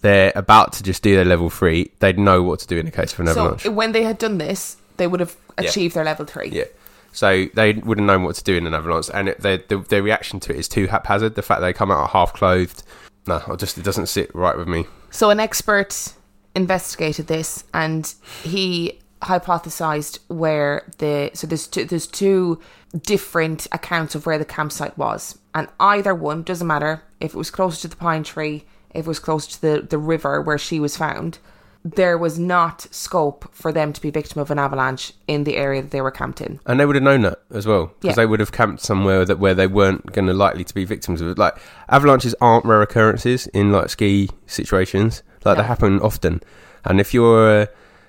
They're 0.03 0.33
about 0.35 0.73
to 0.75 0.83
just 0.83 1.03
do 1.03 1.15
their 1.15 1.25
level 1.25 1.51
three. 1.51 1.91
They'd 1.99 2.19
know 2.19 2.43
what 2.43 2.61
to 2.61 2.67
do 2.67 2.79
in 2.79 2.87
the 2.87 2.93
case 2.93 3.13
of 3.13 3.21
an 3.21 3.29
avalanche. 3.29 3.63
So 3.63 3.71
when 3.71 3.93
they 3.93 4.03
had 4.03 4.19
done 4.19 4.39
this, 4.39 4.77
they 4.97 5.07
would 5.07 5.21
have 5.21 5.37
Yeah. 5.61 5.69
achieved 5.69 5.95
their 5.95 6.05
level 6.05 6.25
three. 6.27 6.49
Yeah. 6.49 6.65
So 7.13 7.47
they 7.55 7.73
would 7.75 7.99
have 7.99 8.07
known 8.07 8.23
what 8.23 8.37
to 8.37 8.45
do 8.45 8.57
in 8.57 8.67
an 8.67 8.75
avalanche, 8.75 9.11
and 9.13 9.29
it, 9.29 9.41
their, 9.41 9.59
the, 9.59 9.79
their 9.79 10.03
reaction 10.03 10.39
to 10.41 10.53
it 10.53 10.59
is 10.59 10.69
too 10.69 10.87
haphazard. 10.87 11.35
The 11.35 11.43
fact 11.43 11.61
they 11.61 11.73
come 11.73 11.91
out 11.91 12.11
half 12.11 12.33
clothed, 12.33 12.83
no, 13.27 13.43
I 13.47 13.57
just 13.57 13.77
it 13.77 13.85
doesn't 13.85 14.07
sit 14.07 14.35
right 14.35 14.57
with 14.57 14.69
me. 14.69 14.87
So 15.11 15.31
an 15.31 15.41
expert 15.41 16.15
investigated 16.55 17.27
this 17.27 17.65
and 17.75 18.15
he 18.43 19.01
hypothesized 19.23 20.19
where 20.29 20.85
the 20.99 21.31
so 21.35 21.47
there's 21.47 21.67
two, 21.67 21.85
there's 21.85 22.07
two 22.07 22.61
different 23.03 23.67
accounts 23.73 24.15
of 24.15 24.25
where 24.25 24.39
the 24.39 24.45
campsite 24.45 24.97
was, 24.97 25.39
and 25.55 25.69
either 25.79 26.15
one 26.15 26.43
doesn't 26.43 26.67
matter 26.67 27.03
if 27.21 27.35
it 27.35 27.37
was 27.37 27.51
closer 27.51 27.83
to 27.83 27.89
the 27.89 27.97
pine 27.97 28.23
tree, 28.23 28.65
it 28.95 29.07
was 29.07 29.19
close 29.19 29.47
to 29.49 29.61
the 29.61 29.87
the 29.89 29.99
river 29.99 30.41
where 30.43 30.59
she 30.59 30.81
was 30.81 30.97
found. 30.97 31.39
There 31.83 32.19
was 32.19 32.39
not 32.39 32.87
scope 32.91 33.49
for 33.55 33.73
them 33.73 33.95
to 33.95 34.01
be 34.03 34.11
victim 34.11 34.39
of 34.39 34.51
an 34.51 34.59
avalanche 34.59 35.15
in 35.27 35.45
the 35.45 35.57
area 35.57 35.81
that 35.81 35.91
they 35.93 36.03
were 36.03 36.11
camped 36.11 36.43
in. 36.43 36.61
And 36.67 36.79
they 36.79 36.85
would 36.85 36.95
have 36.97 37.03
known 37.03 37.23
that 37.23 37.39
as 37.55 37.67
well, 37.67 37.87
because 38.01 38.17
Yeah. 38.19 38.23
they 38.23 38.27
would 38.27 38.39
have 38.41 38.53
camped 38.53 38.83
somewhere 38.83 39.25
that 39.25 39.39
where 39.39 39.55
they 39.55 39.67
weren't 39.67 40.13
going 40.13 40.27
to 40.27 40.35
likely 40.35 40.63
to 40.65 40.75
be 40.75 40.85
victims 40.85 41.23
of 41.23 41.29
it. 41.29 41.39
Like 41.39 41.55
avalanches 41.89 42.35
aren't 42.39 42.67
rare 42.67 42.83
occurrences 42.83 43.47
in 43.55 43.73
like 43.73 43.89
ski 43.89 44.29
situations; 44.47 45.23
like 45.45 45.57
No. 45.57 45.63
they 45.63 45.67
happen 45.69 46.01
often. 46.01 46.43
And 46.85 47.01
if 47.01 47.15
you're, 47.15 47.63
uh, 47.63 47.67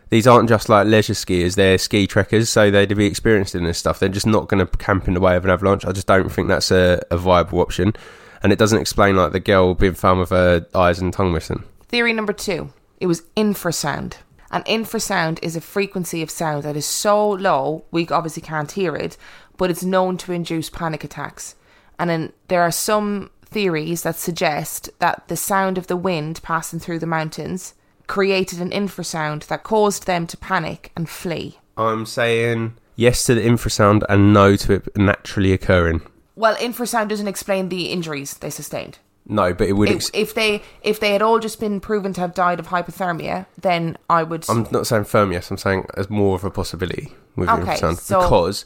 these 0.09 0.27
aren't 0.27 0.49
just 0.49 0.67
like 0.67 0.85
leisure 0.87 1.13
skiers; 1.13 1.55
they're 1.55 1.77
ski 1.77 2.07
trekkers, 2.07 2.49
so 2.49 2.69
they'd 2.71 2.93
be 2.97 3.05
experienced 3.05 3.55
in 3.55 3.63
this 3.63 3.77
stuff. 3.77 3.99
They're 3.99 4.09
just 4.09 4.27
not 4.27 4.49
going 4.49 4.65
to 4.67 4.77
camp 4.79 5.07
in 5.07 5.13
the 5.13 5.21
way 5.21 5.37
of 5.37 5.45
an 5.45 5.49
avalanche. 5.51 5.85
I 5.85 5.93
just 5.93 6.07
don't 6.07 6.29
think 6.29 6.49
that's 6.49 6.71
a, 6.71 7.01
a 7.09 7.15
viable 7.17 7.61
option, 7.61 7.93
and 8.43 8.51
it 8.51 8.59
doesn't 8.59 8.79
explain 8.79 9.15
like 9.15 9.31
the 9.31 9.39
girl 9.39 9.73
being 9.73 9.93
found 9.93 10.19
with 10.19 10.29
her 10.29 10.65
eyes 10.75 10.99
and 10.99 11.13
tongue 11.13 11.33
missing. 11.33 11.63
Theory 11.87 12.13
number 12.13 12.33
two 12.33 12.71
it 12.99 13.07
was 13.07 13.23
infrasound. 13.35 14.15
And 14.51 14.65
infrasound 14.65 15.39
is 15.41 15.55
a 15.55 15.61
frequency 15.61 16.21
of 16.21 16.29
sound 16.29 16.63
that 16.63 16.75
is 16.75 16.85
so 16.85 17.29
low, 17.29 17.85
we 17.89 18.07
obviously 18.09 18.41
can't 18.41 18.71
hear 18.71 18.95
it, 18.95 19.17
but 19.57 19.71
it's 19.71 19.83
known 19.83 20.17
to 20.17 20.33
induce 20.33 20.69
panic 20.69 21.03
attacks. 21.03 21.55
And 21.97 22.09
then 22.09 22.33
there 22.49 22.61
are 22.61 22.71
some 22.71 23.31
theories 23.45 24.03
that 24.03 24.15
suggest 24.15 24.89
that 24.99 25.27
the 25.29 25.37
sound 25.37 25.77
of 25.77 25.87
the 25.87 25.95
wind 25.95 26.41
passing 26.43 26.79
through 26.79 26.99
the 26.99 27.05
mountains 27.05 27.73
created 28.07 28.59
an 28.59 28.71
infrasound 28.71 29.47
that 29.47 29.63
caused 29.63 30.05
them 30.05 30.27
to 30.27 30.37
panic 30.37 30.91
and 30.95 31.09
flee. 31.09 31.57
I'm 31.77 32.05
saying 32.05 32.75
yes 32.95 33.25
to 33.25 33.35
the 33.35 33.41
infrasound 33.41 34.03
and 34.09 34.33
no 34.33 34.55
to 34.57 34.73
it 34.73 34.97
naturally 34.97 35.53
occurring. 35.53 36.01
Well, 36.35 36.55
infrasound 36.55 37.09
doesn't 37.09 37.27
explain 37.27 37.69
the 37.69 37.87
injuries 37.91 38.35
they 38.35 38.49
sustained. 38.49 38.99
No, 39.27 39.53
but 39.53 39.67
it 39.67 39.73
would. 39.73 39.89
It- 39.89 39.95
Ex- 39.95 40.11
if 40.13 40.33
they 40.33 40.63
if 40.81 40.99
they 40.99 41.11
had 41.13 41.21
all 41.21 41.39
just 41.39 41.59
been 41.59 41.79
proven 41.79 42.13
to 42.13 42.21
have 42.21 42.33
died 42.33 42.59
of 42.59 42.67
hypothermia, 42.67 43.45
then 43.59 43.97
I 44.09 44.23
would. 44.23 44.45
I'm 44.49 44.67
not 44.71 44.87
saying 44.87 45.03
firm 45.05 45.31
yes. 45.31 45.51
I'm 45.51 45.57
saying 45.57 45.85
as 45.95 46.09
more 46.09 46.35
of 46.35 46.43
a 46.43 46.49
possibility 46.51 47.13
with 47.35 47.49
Okay, 47.49 47.73
infrasound 47.75 47.97
so- 47.99 48.21
because 48.21 48.65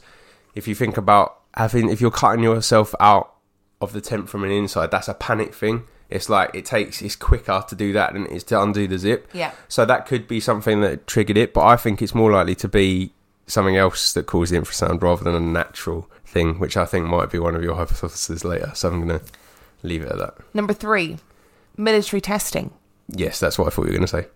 if 0.54 0.66
you 0.66 0.74
think 0.74 0.96
about 0.96 1.38
having, 1.54 1.90
if 1.90 2.00
you're 2.00 2.10
cutting 2.10 2.42
yourself 2.42 2.94
out 3.00 3.34
of 3.80 3.92
the 3.92 4.00
tent 4.00 4.28
from 4.30 4.44
an 4.44 4.50
inside, 4.50 4.90
that's 4.90 5.08
a 5.08 5.14
panic 5.14 5.54
thing. 5.54 5.84
It's 6.08 6.28
like 6.30 6.50
it 6.54 6.64
takes 6.64 7.02
it's 7.02 7.16
quicker 7.16 7.62
to 7.68 7.74
do 7.74 7.92
that 7.92 8.14
than 8.14 8.26
it 8.26 8.32
is 8.32 8.44
to 8.44 8.60
undo 8.62 8.86
the 8.88 8.96
zip. 8.96 9.28
Yeah. 9.34 9.50
So 9.68 9.84
that 9.84 10.06
could 10.06 10.26
be 10.26 10.40
something 10.40 10.80
that 10.80 11.06
triggered 11.06 11.36
it, 11.36 11.52
but 11.52 11.64
I 11.64 11.76
think 11.76 12.00
it's 12.00 12.14
more 12.14 12.32
likely 12.32 12.54
to 12.56 12.68
be 12.68 13.12
something 13.46 13.76
else 13.76 14.12
that 14.14 14.26
caused 14.26 14.52
the 14.52 14.58
infrasound 14.58 15.02
rather 15.02 15.22
than 15.24 15.34
a 15.34 15.40
natural 15.40 16.08
thing, 16.26 16.58
which 16.58 16.76
I 16.76 16.84
think 16.84 17.06
might 17.06 17.30
be 17.30 17.38
one 17.38 17.54
of 17.54 17.62
your 17.62 17.76
hypotheses 17.76 18.44
later. 18.44 18.72
So 18.74 18.88
I'm 18.88 19.00
gonna 19.06 19.22
leave 19.82 20.02
it 20.02 20.10
at 20.12 20.18
that. 20.18 20.34
Number 20.54 20.72
three, 20.72 21.18
military 21.76 22.20
testing. 22.20 22.72
Yes, 23.08 23.38
that's 23.38 23.58
what 23.58 23.68
I 23.68 23.70
thought 23.70 23.86
you 23.86 23.92
were 23.92 23.98
gonna 23.98 24.06
say. 24.06 24.26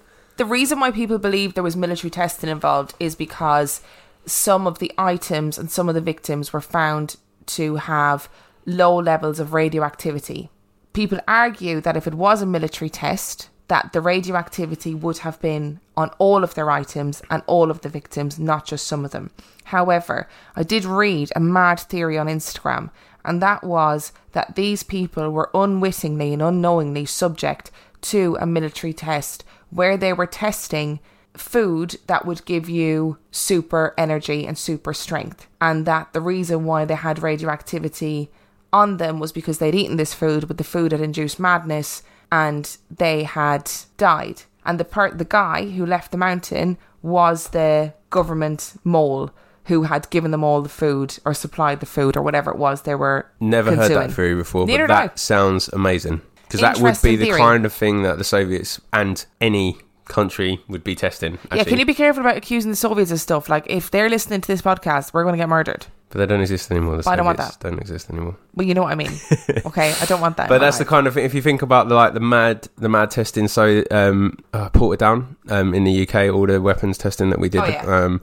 The 0.38 0.44
reason 0.44 0.78
why 0.78 0.92
people 0.92 1.18
believe 1.18 1.54
there 1.54 1.64
was 1.64 1.76
military 1.76 2.12
testing 2.12 2.48
involved 2.48 2.94
is 3.00 3.16
because 3.16 3.80
some 4.24 4.68
of 4.68 4.78
the 4.78 4.92
items 4.96 5.58
and 5.58 5.68
some 5.68 5.88
of 5.88 5.96
the 5.96 6.00
victims 6.00 6.52
were 6.52 6.60
found 6.60 7.16
to 7.46 7.74
have 7.74 8.28
low 8.64 8.96
levels 8.96 9.40
of 9.40 9.52
radioactivity. 9.52 10.48
People 10.92 11.18
argue 11.26 11.80
that 11.80 11.96
if 11.96 12.06
it 12.06 12.14
was 12.14 12.40
a 12.40 12.46
military 12.46 12.88
test, 12.88 13.48
that 13.66 13.92
the 13.92 14.00
radioactivity 14.00 14.94
would 14.94 15.18
have 15.18 15.40
been 15.40 15.80
on 15.98 16.10
all 16.18 16.44
of 16.44 16.54
their 16.54 16.70
items 16.70 17.20
and 17.28 17.42
all 17.48 17.72
of 17.72 17.80
the 17.80 17.88
victims, 17.88 18.38
not 18.38 18.64
just 18.64 18.86
some 18.86 19.04
of 19.04 19.10
them. 19.10 19.30
However, 19.64 20.28
I 20.54 20.62
did 20.62 20.84
read 20.84 21.32
a 21.34 21.40
mad 21.40 21.80
theory 21.80 22.16
on 22.16 22.28
Instagram, 22.28 22.90
and 23.24 23.42
that 23.42 23.64
was 23.64 24.12
that 24.30 24.54
these 24.54 24.84
people 24.84 25.28
were 25.30 25.50
unwittingly 25.52 26.32
and 26.32 26.40
unknowingly 26.40 27.04
subject 27.04 27.72
to 28.02 28.38
a 28.40 28.46
military 28.46 28.92
test 28.92 29.44
where 29.70 29.96
they 29.96 30.12
were 30.12 30.26
testing 30.26 31.00
food 31.34 31.96
that 32.06 32.24
would 32.24 32.44
give 32.44 32.68
you 32.68 33.18
super 33.32 33.92
energy 33.98 34.46
and 34.46 34.56
super 34.56 34.94
strength. 34.94 35.48
And 35.60 35.84
that 35.84 36.12
the 36.12 36.20
reason 36.20 36.64
why 36.64 36.84
they 36.84 36.94
had 36.94 37.24
radioactivity 37.24 38.30
on 38.72 38.98
them 38.98 39.18
was 39.18 39.32
because 39.32 39.58
they'd 39.58 39.74
eaten 39.74 39.96
this 39.96 40.14
food, 40.14 40.46
but 40.46 40.58
the 40.58 40.64
food 40.64 40.92
had 40.92 41.00
induced 41.00 41.40
madness 41.40 42.04
and 42.30 42.76
they 42.88 43.24
had 43.24 43.68
died. 43.96 44.42
And 44.68 44.78
the 44.78 44.84
part, 44.84 45.18
the 45.18 45.24
guy 45.24 45.68
who 45.70 45.84
left 45.84 46.12
the 46.12 46.18
mountain 46.18 46.76
was 47.02 47.48
the 47.48 47.94
government 48.10 48.74
mole 48.84 49.30
who 49.64 49.82
had 49.84 50.08
given 50.10 50.30
them 50.30 50.44
all 50.44 50.62
the 50.62 50.68
food 50.68 51.18
or 51.24 51.34
supplied 51.34 51.80
the 51.80 51.86
food 51.86 52.16
or 52.16 52.22
whatever 52.22 52.50
it 52.50 52.58
was 52.58 52.82
they 52.82 52.94
were 52.94 53.26
Never 53.40 53.74
heard 53.74 53.90
that 53.90 54.12
theory 54.12 54.34
before, 54.34 54.66
Neither 54.66 54.86
but 54.86 54.94
did 54.94 55.02
I. 55.02 55.06
that 55.08 55.18
sounds 55.18 55.68
amazing 55.68 56.20
because 56.42 56.60
that 56.60 56.78
would 56.78 57.00
be 57.02 57.16
the 57.16 57.26
theory. 57.26 57.38
kind 57.38 57.64
of 57.66 57.72
thing 57.72 58.02
that 58.02 58.18
the 58.18 58.24
Soviets 58.24 58.80
and 58.92 59.24
any 59.40 59.78
country 60.04 60.60
would 60.68 60.84
be 60.84 60.94
testing. 60.94 61.38
Yeah, 61.54 61.64
can 61.64 61.78
you 61.78 61.86
be 61.86 61.94
careful 61.94 62.20
about 62.22 62.36
accusing 62.36 62.70
the 62.70 62.76
Soviets 62.76 63.10
of 63.10 63.20
stuff? 63.20 63.48
Like, 63.48 63.66
if 63.68 63.90
they're 63.90 64.08
listening 64.08 64.40
to 64.40 64.48
this 64.48 64.62
podcast, 64.62 65.12
we're 65.12 65.22
going 65.22 65.34
to 65.34 65.38
get 65.38 65.48
murdered. 65.48 65.86
But 66.10 66.20
they 66.20 66.26
don't 66.26 66.40
exist 66.40 66.70
anymore. 66.70 66.96
The 66.96 67.02
But 67.02 67.10
I 67.10 67.16
don't 67.16 67.26
want 67.26 67.38
that. 67.38 67.58
don't 67.60 67.78
exist 67.78 68.08
anymore. 68.10 68.36
Well, 68.54 68.66
you 68.66 68.72
know 68.72 68.82
what 68.82 68.92
I 68.92 68.94
mean. 68.94 69.12
okay, 69.66 69.94
I 70.00 70.06
don't 70.06 70.22
want 70.22 70.38
that. 70.38 70.48
But 70.48 70.58
that's 70.58 70.78
the 70.78 70.86
kind 70.86 71.06
of 71.06 71.14
thing. 71.14 71.24
If 71.24 71.34
you 71.34 71.42
think 71.42 71.60
about 71.60 71.88
the, 71.88 71.94
like 71.94 72.14
the 72.14 72.20
mad, 72.20 72.68
the 72.76 72.88
mad 72.88 73.10
testing. 73.10 73.46
So 73.46 73.84
um, 73.90 74.38
uh, 74.54 74.70
Porton 74.70 74.98
Down 74.98 75.36
um, 75.50 75.74
in 75.74 75.84
the 75.84 76.08
UK, 76.08 76.32
all 76.32 76.46
the 76.46 76.62
weapons 76.62 76.96
testing 76.96 77.28
that 77.30 77.38
we 77.38 77.50
did. 77.50 77.60
Oh, 77.60 77.66
yeah. 77.66 77.84
um, 77.84 78.22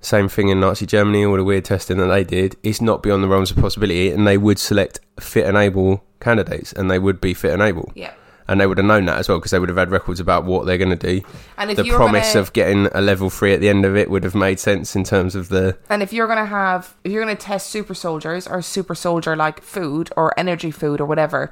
same 0.00 0.28
thing 0.28 0.50
in 0.50 0.60
Nazi 0.60 0.86
Germany, 0.86 1.24
all 1.24 1.36
the 1.36 1.42
weird 1.42 1.64
testing 1.64 1.98
that 1.98 2.06
they 2.06 2.22
did. 2.22 2.56
It's 2.62 2.80
not 2.80 3.02
beyond 3.02 3.24
the 3.24 3.28
realms 3.28 3.50
of 3.50 3.56
possibility, 3.56 4.10
and 4.10 4.26
they 4.26 4.38
would 4.38 4.58
select 4.58 5.00
fit 5.18 5.46
and 5.46 5.56
able 5.56 6.04
candidates, 6.20 6.72
and 6.72 6.88
they 6.88 6.98
would 6.98 7.20
be 7.20 7.34
fit 7.34 7.52
and 7.52 7.62
able. 7.62 7.90
Yeah. 7.96 8.12
And 8.48 8.60
they 8.60 8.66
would 8.66 8.78
have 8.78 8.86
known 8.86 9.04
that 9.06 9.18
as 9.18 9.28
well 9.28 9.38
because 9.38 9.50
they 9.50 9.58
would 9.58 9.68
have 9.68 9.78
had 9.78 9.90
records 9.90 10.20
about 10.20 10.44
what 10.44 10.66
they're 10.66 10.78
going 10.78 10.96
to 10.96 11.18
do. 11.18 11.20
And 11.58 11.70
if 11.70 11.76
the 11.76 11.90
promise 11.90 12.32
gonna, 12.34 12.40
of 12.42 12.52
getting 12.52 12.86
a 12.92 13.00
level 13.00 13.28
three 13.30 13.52
at 13.54 13.60
the 13.60 13.68
end 13.68 13.84
of 13.84 13.96
it 13.96 14.10
would 14.10 14.24
have 14.24 14.34
made 14.34 14.60
sense 14.60 14.94
in 14.94 15.04
terms 15.04 15.34
of 15.34 15.48
the 15.48 15.76
and 15.90 16.02
if 16.02 16.12
you're 16.12 16.26
gonna 16.28 16.46
have 16.46 16.94
if 17.04 17.12
you're 17.12 17.22
gonna 17.22 17.34
test 17.36 17.68
super 17.70 17.94
soldiers 17.94 18.46
or 18.46 18.62
super 18.62 18.94
soldier 18.94 19.34
like 19.36 19.62
food 19.62 20.10
or 20.16 20.32
energy 20.38 20.70
food 20.70 21.00
or 21.00 21.06
whatever, 21.06 21.50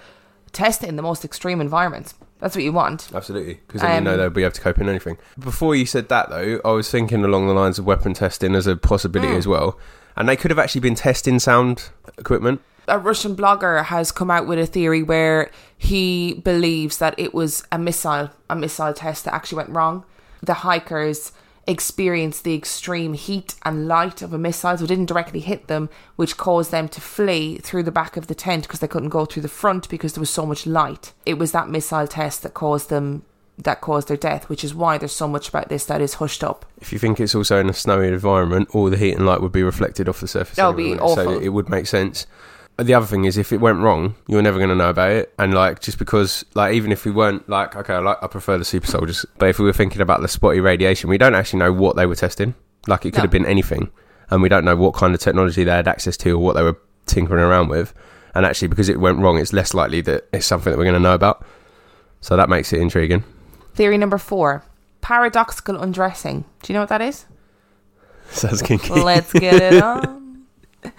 test 0.53 0.83
it 0.83 0.89
in 0.89 0.97
the 0.97 1.03
most 1.03 1.25
extreme 1.25 1.61
environments. 1.61 2.15
That's 2.41 2.55
what 2.57 2.65
you 2.65 2.73
want. 2.73 3.09
absolutely 3.15 3.61
because 3.67 3.81
then 3.81 3.95
you 3.95 4.01
know 4.03 4.13
Um, 4.13 4.19
they'll 4.19 4.31
be 4.31 4.43
able 4.43 4.53
to 4.53 4.61
cope 4.61 4.79
in 4.79 4.89
anything. 4.89 5.17
Before 5.39 5.75
you 5.75 5.87
said 5.87 6.09
that 6.11 6.29
though, 6.31 6.61
I 6.65 6.71
was 6.73 6.91
thinking 6.91 7.25
along 7.25 7.47
the 7.49 7.55
lines 7.55 7.79
of 7.79 7.87
weapon 7.87 8.13
testing 8.13 8.55
as 8.55 8.67
a 8.67 8.77
possibility 8.77 9.33
Hmm. 9.33 9.39
as 9.39 9.47
well, 9.49 9.79
and 10.17 10.29
they 10.29 10.37
could 10.37 10.51
have 10.51 10.59
actually 10.59 10.83
been 10.83 10.95
testing 10.95 11.39
sound 11.39 11.89
equipment. 12.19 12.61
A 12.89 12.99
Russian 12.99 13.35
blogger 13.37 13.85
has 13.85 14.13
come 14.13 14.31
out 14.31 14.47
with 14.47 14.59
a 14.59 14.67
theory 14.67 15.03
where 15.03 15.51
he 15.77 16.35
believes 16.35 16.99
that 16.99 17.15
it 17.19 17.35
was 17.35 17.65
a 17.73 17.79
missile, 17.79 18.31
a 18.49 18.57
missile 18.57 18.93
test 18.93 19.25
that 19.25 19.35
actually 19.35 19.57
went 19.57 19.71
wrong. 19.71 20.05
The 20.43 20.55
hikers 20.55 21.33
experienced 21.67 22.45
the 22.45 22.55
extreme 22.55 23.15
heat 23.15 23.55
and 23.63 23.89
light 23.89 24.23
of 24.23 24.33
a 24.33 24.39
missile, 24.39 24.77
so 24.77 24.85
it 24.85 24.89
didn't 24.89 25.07
directly 25.07 25.41
hit 25.41 25.67
them, 25.67 25.89
which 26.17 26.37
caused 26.37 26.71
them 26.71 26.89
to 26.89 27.01
flee 27.01 27.59
through 27.59 27.83
the 27.83 27.91
back 27.91 28.17
of 28.17 28.27
the 28.27 28.35
tent 28.35 28.65
because 28.65 28.81
they 28.81 28.89
couldn't 28.89 29.09
go 29.09 29.25
through 29.25 29.43
the 29.43 29.49
front 29.49 29.89
because 29.89 30.13
there 30.13 30.21
was 30.21 30.31
so 30.31 30.45
much 30.45 30.67
light. 30.67 31.13
It 31.25 31.39
was 31.39 31.53
that 31.53 31.69
missile 31.69 32.07
test 32.07 32.43
that 32.43 32.55
caused 32.55 32.91
them 32.91 33.25
that 33.57 33.81
caused 33.81 34.09
their 34.09 34.17
death, 34.17 34.49
which 34.49 34.65
is 34.65 34.75
why 34.75 34.99
there's 34.99 35.13
so 35.13 35.29
much 35.29 35.49
about 35.49 35.69
this 35.69 35.85
that 35.85 36.01
is 36.01 36.15
hushed 36.15 36.43
up. 36.43 36.67
If 36.81 36.93
you 36.93 36.99
think 36.99 37.21
it's 37.21 37.37
also 37.37 37.61
in 37.61 37.69
a 37.69 37.73
snowy 37.73 38.09
environment, 38.09 38.69
all 38.73 38.91
the 38.91 38.97
heat 38.97 39.13
and 39.13 39.25
light 39.25 39.41
would 39.41 39.53
be 39.53 39.63
reflected 39.63 40.09
off 40.09 40.21
the 40.21 40.27
surface. 40.27 40.57
That 40.57 40.67
would 40.67 40.77
be 40.77 40.93
anyway, 40.93 41.15
So 41.15 41.39
it 41.39 41.51
would 41.51 41.69
make 41.69 41.87
sense. 41.87 42.27
The 42.77 42.93
other 42.95 43.07
thing 43.07 43.25
is, 43.25 43.39
if 43.39 43.53
it 43.53 43.59
went 43.61 43.79
wrong, 43.79 44.17
you're 44.27 44.43
never 44.43 44.59
going 44.59 44.71
to 44.71 44.75
know 44.75 44.91
about 44.91 45.13
it. 45.13 45.33
And 45.39 45.55
like, 45.55 45.81
just 45.81 45.97
because, 45.99 46.45
like, 46.55 46.75
even 46.75 46.91
if 46.91 47.05
we 47.05 47.13
weren't 47.13 47.49
like, 47.49 47.77
okay, 47.77 47.95
I 47.95 47.99
like, 48.01 48.19
I 48.21 48.27
prefer 48.27 48.59
the 48.59 48.65
super 48.65 48.87
soldiers, 48.89 49.25
but 49.39 49.49
if 49.49 49.61
we 49.61 49.65
were 49.65 49.73
thinking 49.73 50.01
about 50.01 50.23
the 50.23 50.29
spotty 50.29 50.59
radiation, 50.59 51.09
we 51.09 51.17
don't 51.19 51.37
actually 51.37 51.61
know 51.61 51.73
what 51.73 51.95
they 51.95 52.05
were 52.07 52.17
testing. 52.17 52.55
Like, 52.89 53.07
it 53.07 53.13
could 53.13 53.19
No. 53.19 53.23
have 53.23 53.31
been 53.31 53.47
anything, 53.47 53.91
and 54.29 54.43
we 54.43 54.49
don't 54.49 54.65
know 54.65 54.75
what 54.75 54.95
kind 54.95 55.15
of 55.15 55.21
technology 55.21 55.63
they 55.63 55.71
had 55.71 55.87
access 55.87 56.17
to 56.19 56.33
or 56.33 56.39
what 56.39 56.55
they 56.57 56.63
were 56.65 56.77
tinkering 57.07 57.45
around 57.45 57.69
with. 57.69 57.95
And 58.35 58.45
actually, 58.45 58.69
because 58.69 58.89
it 58.89 58.99
went 58.99 59.21
wrong, 59.21 59.39
it's 59.39 59.53
less 59.53 59.73
likely 59.73 60.01
that 60.03 60.25
it's 60.33 60.45
something 60.47 60.73
that 60.73 60.77
we're 60.77 60.85
going 60.85 60.95
to 60.95 61.01
know 61.01 61.15
about. 61.15 61.45
So 62.23 62.37
that 62.37 62.49
makes 62.49 62.73
it 62.73 62.81
intriguing. 62.81 63.23
Theory 63.75 63.99
number 63.99 64.19
four 64.19 64.65
paradoxical 65.01 65.81
undressing. 65.81 66.45
Do 66.63 66.73
you 66.73 66.75
know 66.75 66.81
what 66.83 66.89
that 66.89 67.03
is? 67.03 67.27
Sounds 68.31 68.63
kinky. 68.63 68.89
Let's 68.91 69.33
get 69.33 69.75
it 69.75 69.81
on. 69.83 70.23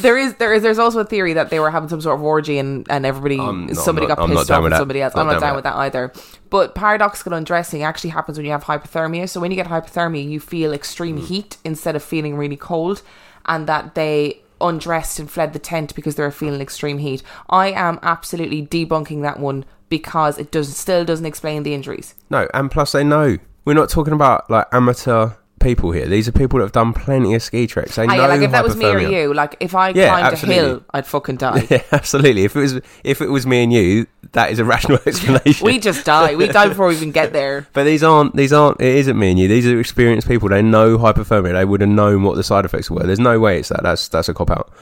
there 0.00 0.16
is, 0.18 0.34
there 0.36 0.52
is, 0.54 0.62
there's 0.62 0.78
also 0.78 1.00
a 1.00 1.04
theory 1.04 1.32
that 1.34 1.50
they 1.50 1.60
were 1.60 1.70
having 1.70 1.88
some 1.88 2.00
sort 2.00 2.16
of 2.16 2.22
orgy 2.22 2.58
and, 2.58 2.86
and 2.90 3.04
everybody, 3.06 3.36
somebody 3.74 4.06
not- 4.06 4.16
got 4.18 4.28
pissed 4.28 4.50
off 4.50 4.62
with 4.62 4.74
somebody 4.74 5.02
else. 5.02 5.14
Not 5.14 5.22
I'm 5.22 5.26
not 5.26 5.32
down 5.34 5.40
down 5.40 5.50
with 5.56 5.64
with 5.64 5.64
that 5.64 5.76
either. 5.76 6.12
But 6.50 6.74
paradoxical 6.74 7.32
undressing 7.34 7.82
actually 7.82 8.10
happens 8.10 8.38
when 8.38 8.44
you 8.46 8.52
have 8.52 8.64
hypothermia. 8.64 9.28
So 9.28 9.40
when 9.40 9.50
you 9.50 9.56
get 9.56 9.66
hypothermia, 9.66 10.28
you 10.28 10.40
feel 10.40 10.72
extreme 10.72 11.18
Hmm. 11.18 11.24
heat 11.26 11.56
instead 11.64 11.94
of 11.96 12.02
feeling 12.02 12.36
really 12.36 12.56
cold, 12.56 13.02
and 13.46 13.66
that 13.66 13.94
they 13.94 14.40
undressed 14.60 15.18
and 15.18 15.30
fled 15.30 15.52
the 15.52 15.58
tent 15.58 15.94
because 15.94 16.16
they 16.16 16.22
were 16.22 16.30
feeling 16.30 16.60
extreme 16.60 16.98
heat. 16.98 17.22
I 17.48 17.70
am 17.70 17.98
absolutely 18.02 18.66
debunking 18.66 19.22
that 19.22 19.38
one 19.38 19.64
because 19.88 20.36
it 20.38 20.50
does 20.50 20.76
still 20.76 21.04
doesn't 21.04 21.26
explain 21.26 21.62
the 21.62 21.74
injuries. 21.74 22.14
No, 22.28 22.48
and 22.54 22.70
plus 22.70 22.92
they 22.92 23.04
know 23.04 23.38
we're 23.64 23.74
not 23.74 23.88
talking 23.88 24.12
about 24.14 24.50
like 24.50 24.66
amateur 24.72 25.30
people 25.58 25.90
here. 25.92 26.06
These 26.06 26.28
are 26.28 26.32
people 26.32 26.58
that 26.58 26.64
have 26.64 26.72
done 26.72 26.92
plenty 26.92 27.34
of 27.34 27.42
ski 27.42 27.66
treks. 27.66 27.96
They 27.96 28.06
Ah, 28.06 28.14
know 28.14 28.28
like 28.28 28.40
if 28.42 28.50
that 28.52 28.64
was 28.64 28.76
me 28.76 28.86
or 28.86 28.98
you, 29.00 29.34
like 29.34 29.56
if 29.60 29.74
I 29.74 29.90
Yeah, 29.90 30.08
climbed 30.10 30.26
absolutely. 30.32 30.58
a 30.58 30.66
hill, 30.68 30.84
I'd 30.92 31.06
fucking 31.06 31.36
die. 31.44 31.66
Yeah, 31.70 31.82
absolutely. 31.92 32.44
If 32.44 32.56
it 32.56 32.60
was 32.60 32.80
if 33.04 33.20
it 33.20 33.28
was 33.28 33.46
me 33.46 33.62
and 33.62 33.72
you, 33.72 34.06
that 34.32 34.50
is 34.50 34.58
a 34.58 34.64
rational 34.64 34.98
explanation. 35.06 35.64
we 35.66 35.78
just 35.78 36.04
die. 36.06 36.34
We 36.36 36.48
die 36.48 36.68
before 36.68 36.88
we 36.88 36.94
even 36.96 37.12
get 37.12 37.32
there. 37.32 37.66
but 37.72 37.84
these 37.84 38.02
aren't 38.02 38.34
these 38.36 38.52
aren't 38.52 38.80
it 38.80 38.94
isn't 38.96 39.18
me 39.18 39.30
and 39.30 39.38
you. 39.38 39.48
These 39.48 39.66
are 39.66 39.78
experienced 39.80 40.28
people. 40.28 40.48
They 40.48 40.62
know 40.62 40.98
hypothermia. 40.98 41.52
They 41.52 41.64
would 41.64 41.80
have 41.80 41.90
known 41.90 42.22
what 42.22 42.36
the 42.36 42.42
side 42.44 42.64
effects 42.64 42.90
were. 42.90 43.02
There's 43.04 43.18
no 43.20 43.38
way 43.40 43.58
it's 43.58 43.68
that. 43.70 43.82
That's 43.82 44.08
that's 44.08 44.28
a 44.28 44.34
cop 44.34 44.50
out. 44.50 44.72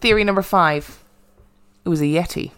Theory 0.00 0.24
number 0.24 0.42
five. 0.42 1.02
It 1.84 1.88
was 1.88 2.00
a 2.00 2.04
Yeti. 2.04 2.50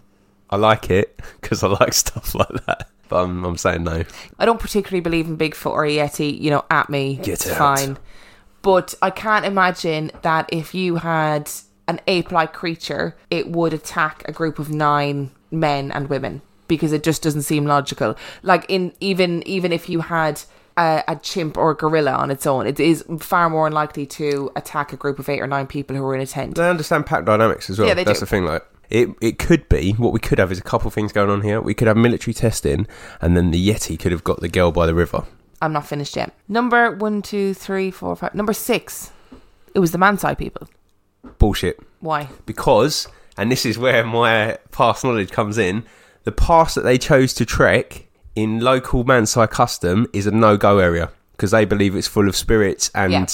I 0.50 0.56
like 0.56 0.90
it 0.90 1.20
because 1.40 1.62
I 1.62 1.68
like 1.68 1.92
stuff 1.92 2.34
like 2.34 2.48
that. 2.66 2.88
But 3.08 3.24
I'm 3.24 3.44
I'm 3.44 3.56
saying 3.56 3.84
no. 3.84 4.04
I 4.38 4.46
don't 4.46 4.60
particularly 4.60 5.00
believe 5.00 5.26
in 5.26 5.36
Bigfoot 5.38 5.70
or 5.70 5.84
a 5.84 5.96
Yeti, 5.96 6.40
you 6.40 6.50
know, 6.50 6.64
at 6.70 6.90
me. 6.90 7.16
Get 7.16 7.28
it's 7.28 7.50
out. 7.50 7.58
fine. 7.58 7.98
But 8.62 8.94
I 9.00 9.10
can't 9.10 9.44
imagine 9.44 10.10
that 10.22 10.48
if 10.52 10.74
you 10.74 10.96
had 10.96 11.50
an 11.86 12.00
ape 12.06 12.32
like 12.32 12.52
creature, 12.52 13.16
it 13.30 13.50
would 13.50 13.72
attack 13.72 14.22
a 14.28 14.32
group 14.32 14.58
of 14.58 14.70
nine 14.70 15.30
men 15.50 15.90
and 15.92 16.08
women 16.08 16.42
because 16.66 16.92
it 16.92 17.02
just 17.02 17.22
doesn't 17.22 17.42
seem 17.42 17.64
logical. 17.66 18.16
Like 18.42 18.66
in 18.68 18.92
even 19.00 19.42
even 19.46 19.72
if 19.72 19.88
you 19.88 20.00
had 20.00 20.42
a, 20.76 21.02
a 21.08 21.16
chimp 21.16 21.56
or 21.56 21.70
a 21.70 21.74
gorilla 21.74 22.12
on 22.12 22.30
its 22.30 22.46
own, 22.46 22.66
it 22.66 22.78
is 22.78 23.04
far 23.20 23.48
more 23.48 23.66
unlikely 23.66 24.06
to 24.06 24.50
attack 24.54 24.92
a 24.92 24.96
group 24.96 25.18
of 25.18 25.28
eight 25.28 25.40
or 25.40 25.46
nine 25.46 25.66
people 25.66 25.96
who 25.96 26.04
are 26.04 26.14
in 26.14 26.20
a 26.20 26.26
tent. 26.26 26.56
They 26.56 26.68
understand 26.68 27.06
pack 27.06 27.24
dynamics 27.24 27.70
as 27.70 27.78
well. 27.78 27.88
Yeah, 27.88 27.94
they 27.94 28.04
That's 28.04 28.20
do. 28.20 28.26
the 28.26 28.30
thing. 28.30 28.44
Like 28.44 28.64
it, 28.90 29.08
it 29.20 29.38
could 29.38 29.68
be 29.68 29.92
what 29.92 30.12
we 30.12 30.20
could 30.20 30.38
have 30.38 30.50
is 30.52 30.58
a 30.58 30.62
couple 30.62 30.90
things 30.90 31.12
going 31.12 31.30
on 31.30 31.42
here. 31.42 31.60
We 31.60 31.74
could 31.74 31.88
have 31.88 31.96
military 31.96 32.34
testing, 32.34 32.86
and 33.20 33.36
then 33.36 33.50
the 33.50 33.68
Yeti 33.68 33.98
could 33.98 34.12
have 34.12 34.24
got 34.24 34.40
the 34.40 34.48
girl 34.48 34.72
by 34.72 34.86
the 34.86 34.94
river. 34.94 35.24
I'm 35.60 35.72
not 35.72 35.86
finished 35.86 36.16
yet. 36.16 36.32
Number 36.48 36.90
one, 36.92 37.20
two, 37.22 37.52
three, 37.54 37.90
four, 37.90 38.14
five. 38.16 38.34
Number 38.34 38.52
six. 38.52 39.10
It 39.74 39.80
was 39.80 39.92
the 39.92 39.98
Mansai 39.98 40.36
people. 40.38 40.68
Bullshit. 41.38 41.78
Why? 42.00 42.28
Because, 42.46 43.08
and 43.36 43.50
this 43.50 43.66
is 43.66 43.76
where 43.78 44.04
my 44.04 44.58
past 44.70 45.04
knowledge 45.04 45.30
comes 45.30 45.58
in. 45.58 45.84
The 46.24 46.32
pass 46.32 46.74
that 46.74 46.82
they 46.82 46.96
chose 46.98 47.34
to 47.34 47.44
trek 47.44 48.06
in 48.34 48.60
local 48.60 49.04
Mansai 49.04 49.50
custom 49.50 50.06
is 50.12 50.26
a 50.26 50.30
no-go 50.30 50.78
area 50.78 51.10
because 51.32 51.50
they 51.50 51.64
believe 51.64 51.94
it's 51.96 52.08
full 52.08 52.28
of 52.28 52.36
spirits 52.36 52.90
and 52.94 53.12
Yeah. 53.12 53.26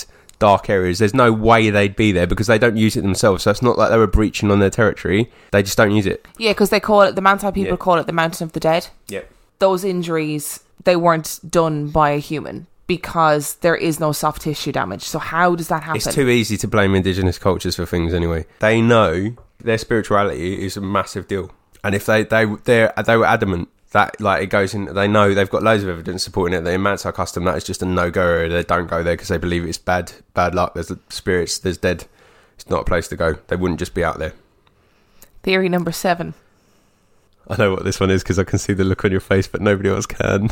Dark 0.49 0.69
areas. 0.69 0.99
There's 0.99 1.15
no 1.15 1.33
way 1.33 1.71
they'd 1.71 1.97
be 1.97 2.13
there 2.13 2.27
because 2.27 2.47
they 2.49 2.59
don't 2.59 2.77
use 2.77 2.97
it 2.97 3.03
themselves. 3.03 3.43
So 3.45 3.51
it's 3.51 3.63
not 3.63 3.79
like 3.79 3.91
they 3.91 3.97
were 3.99 4.07
breaching 4.07 4.51
on 4.51 4.59
their 4.61 4.71
territory. 4.71 5.31
They 5.53 5.63
just 5.63 5.77
don't 5.77 5.93
use 5.93 6.07
it. 6.07 6.27
Yeah, 6.39 6.51
because 6.53 6.71
they 6.71 6.81
call 6.81 7.03
it 7.03 7.15
the 7.15 7.23
Mansai 7.23 7.53
people 7.55 7.73
Yeah. 7.73 7.77
call 7.87 7.99
it 7.99 8.07
the 8.07 8.13
Mountain 8.13 8.45
of 8.45 8.53
the 8.53 8.61
Dead. 8.61 8.89
Yep. 9.09 9.31
Those 9.59 9.85
injuries 9.85 10.61
they 10.85 10.97
weren't 10.97 11.41
done 11.49 11.89
by 11.89 12.11
a 12.11 12.19
human 12.19 12.67
because 12.87 13.55
there 13.65 13.75
is 13.77 13.99
no 13.99 14.13
soft 14.13 14.43
tissue 14.43 14.73
damage. 14.73 15.03
So 15.03 15.19
how 15.19 15.55
does 15.55 15.69
that 15.69 15.83
happen? 15.85 15.97
It's 15.97 16.15
too 16.15 16.29
easy 16.29 16.57
to 16.59 16.69
blame 16.69 16.95
indigenous 16.95 17.39
cultures 17.39 17.77
for 17.77 17.87
things 17.87 18.13
anyway. 18.13 18.45
They 18.61 18.83
know 18.83 19.35
their 19.63 19.79
spirituality 19.79 20.65
is 20.67 20.77
a 20.77 20.81
massive 20.83 21.27
deal, 21.27 21.51
and 21.83 21.95
if 21.95 22.05
they 22.05 22.25
they 22.25 22.45
they 22.65 22.91
they 23.07 23.17
were 23.17 23.25
adamant 23.25 23.69
that 23.95 24.21
like 24.21 24.43
it 24.43 24.47
goes 24.47 24.75
in, 24.75 24.87
they 24.87 25.07
know 25.07 25.33
they've 25.33 25.49
got 25.49 25.63
loads 25.63 25.85
of 25.85 25.89
evidence 25.89 26.25
supporting 26.25 26.59
it. 26.59 26.63
The 26.63 26.71
Mansai 26.71 27.15
custom 27.15 27.45
that 27.45 27.57
is 27.57 27.63
just 27.63 27.81
a 27.81 27.87
no 27.87 28.11
go 28.11 28.23
area. 28.23 28.49
They 28.49 28.65
don't 28.65 28.89
go 28.89 29.05
there 29.05 29.15
because 29.15 29.29
they 29.29 29.39
believe 29.39 29.65
it's 29.65 29.79
bad 29.79 30.13
bad 30.35 30.53
luck. 30.53 30.75
There's 30.75 30.93
spirits. 31.09 31.59
There's 31.59 31.79
dead. 31.79 32.07
It's 32.57 32.69
not 32.69 32.83
a 32.83 32.85
place 32.85 33.07
to 33.09 33.17
go. 33.17 33.35
They 33.47 33.55
wouldn't 33.55 33.79
just 33.79 33.95
be 33.95 34.03
out 34.03 34.19
there. 34.19 34.35
Theory 35.45 35.69
number 35.69 35.93
seven: 35.93 36.35
I 37.49 37.57
know 37.57 37.71
what 37.71 37.85
this 37.85 38.01
one 38.01 38.11
is 38.11 38.25
because 38.25 38.39
I 38.39 38.45
can 38.45 38.59
see 38.59 38.73
the 38.73 38.83
look 38.83 39.05
on 39.05 39.13
your 39.13 39.21
face, 39.21 39.47
but 39.47 39.61
nobody 39.61 39.89
else 39.91 40.07
can. 40.07 40.51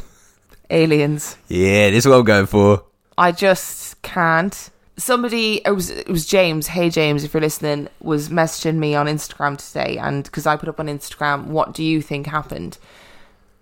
aliens. 0.70 1.37
yeah, 1.48 1.90
this 1.90 2.07
is 2.07 2.09
what 2.09 2.18
I'm 2.18 2.24
going 2.24 2.46
for. 2.46 2.85
I 3.18 3.33
just 3.33 4.00
can't. 4.02 4.70
Somebody, 4.96 5.62
it 5.66 5.72
was 5.72 5.90
it 5.90 6.09
was 6.09 6.26
James. 6.26 6.68
Hey 6.68 6.90
James, 6.90 7.24
if 7.24 7.35
you're 7.35 7.40
listening, 7.40 7.88
was 8.00 8.28
messaging 8.28 8.76
me 8.76 8.94
on 8.94 9.07
Instagram 9.07 9.59
today, 9.59 9.98
and 9.98 10.22
because 10.22 10.46
I 10.46 10.57
put 10.57 10.68
up 10.68 10.78
on 10.78 10.87
Instagram, 10.87 11.46
what 11.46 11.74
do 11.74 11.83
you 11.83 12.00
think 12.00 12.28
happened? 12.28 12.78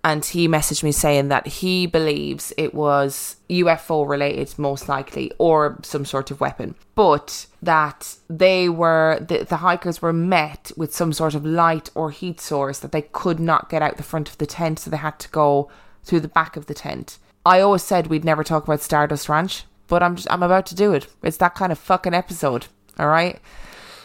And 0.03 0.25
he 0.25 0.47
messaged 0.47 0.81
me 0.81 0.91
saying 0.91 1.27
that 1.27 1.45
he 1.45 1.85
believes 1.85 2.51
it 2.57 2.73
was 2.73 3.35
UFO 3.49 4.07
related, 4.07 4.57
most 4.57 4.89
likely, 4.89 5.31
or 5.37 5.79
some 5.83 6.05
sort 6.05 6.31
of 6.31 6.41
weapon, 6.41 6.73
but 6.95 7.45
that 7.61 8.15
they 8.27 8.67
were 8.67 9.19
the, 9.21 9.43
the 9.43 9.57
hikers 9.57 10.01
were 10.01 10.13
met 10.13 10.71
with 10.75 10.95
some 10.95 11.13
sort 11.13 11.35
of 11.35 11.45
light 11.45 11.91
or 11.93 12.09
heat 12.09 12.41
source 12.41 12.79
that 12.79 12.91
they 12.91 13.03
could 13.03 13.39
not 13.39 13.69
get 13.69 13.83
out 13.83 13.97
the 13.97 14.03
front 14.03 14.27
of 14.27 14.39
the 14.39 14.47
tent, 14.47 14.79
so 14.79 14.89
they 14.89 14.97
had 14.97 15.19
to 15.19 15.29
go 15.29 15.69
through 16.03 16.21
the 16.21 16.27
back 16.27 16.57
of 16.57 16.65
the 16.65 16.73
tent. 16.73 17.19
I 17.45 17.59
always 17.59 17.83
said 17.83 18.07
we'd 18.07 18.25
never 18.25 18.43
talk 18.43 18.63
about 18.63 18.81
Stardust 18.81 19.29
Ranch, 19.29 19.65
but 19.87 20.01
I'm 20.01 20.15
just 20.15 20.31
I'm 20.31 20.41
about 20.41 20.65
to 20.67 20.75
do 20.75 20.93
it. 20.93 21.07
It's 21.21 21.37
that 21.37 21.53
kind 21.53 21.71
of 21.71 21.77
fucking 21.77 22.13
episode. 22.15 22.67
All 22.97 23.07
right. 23.07 23.39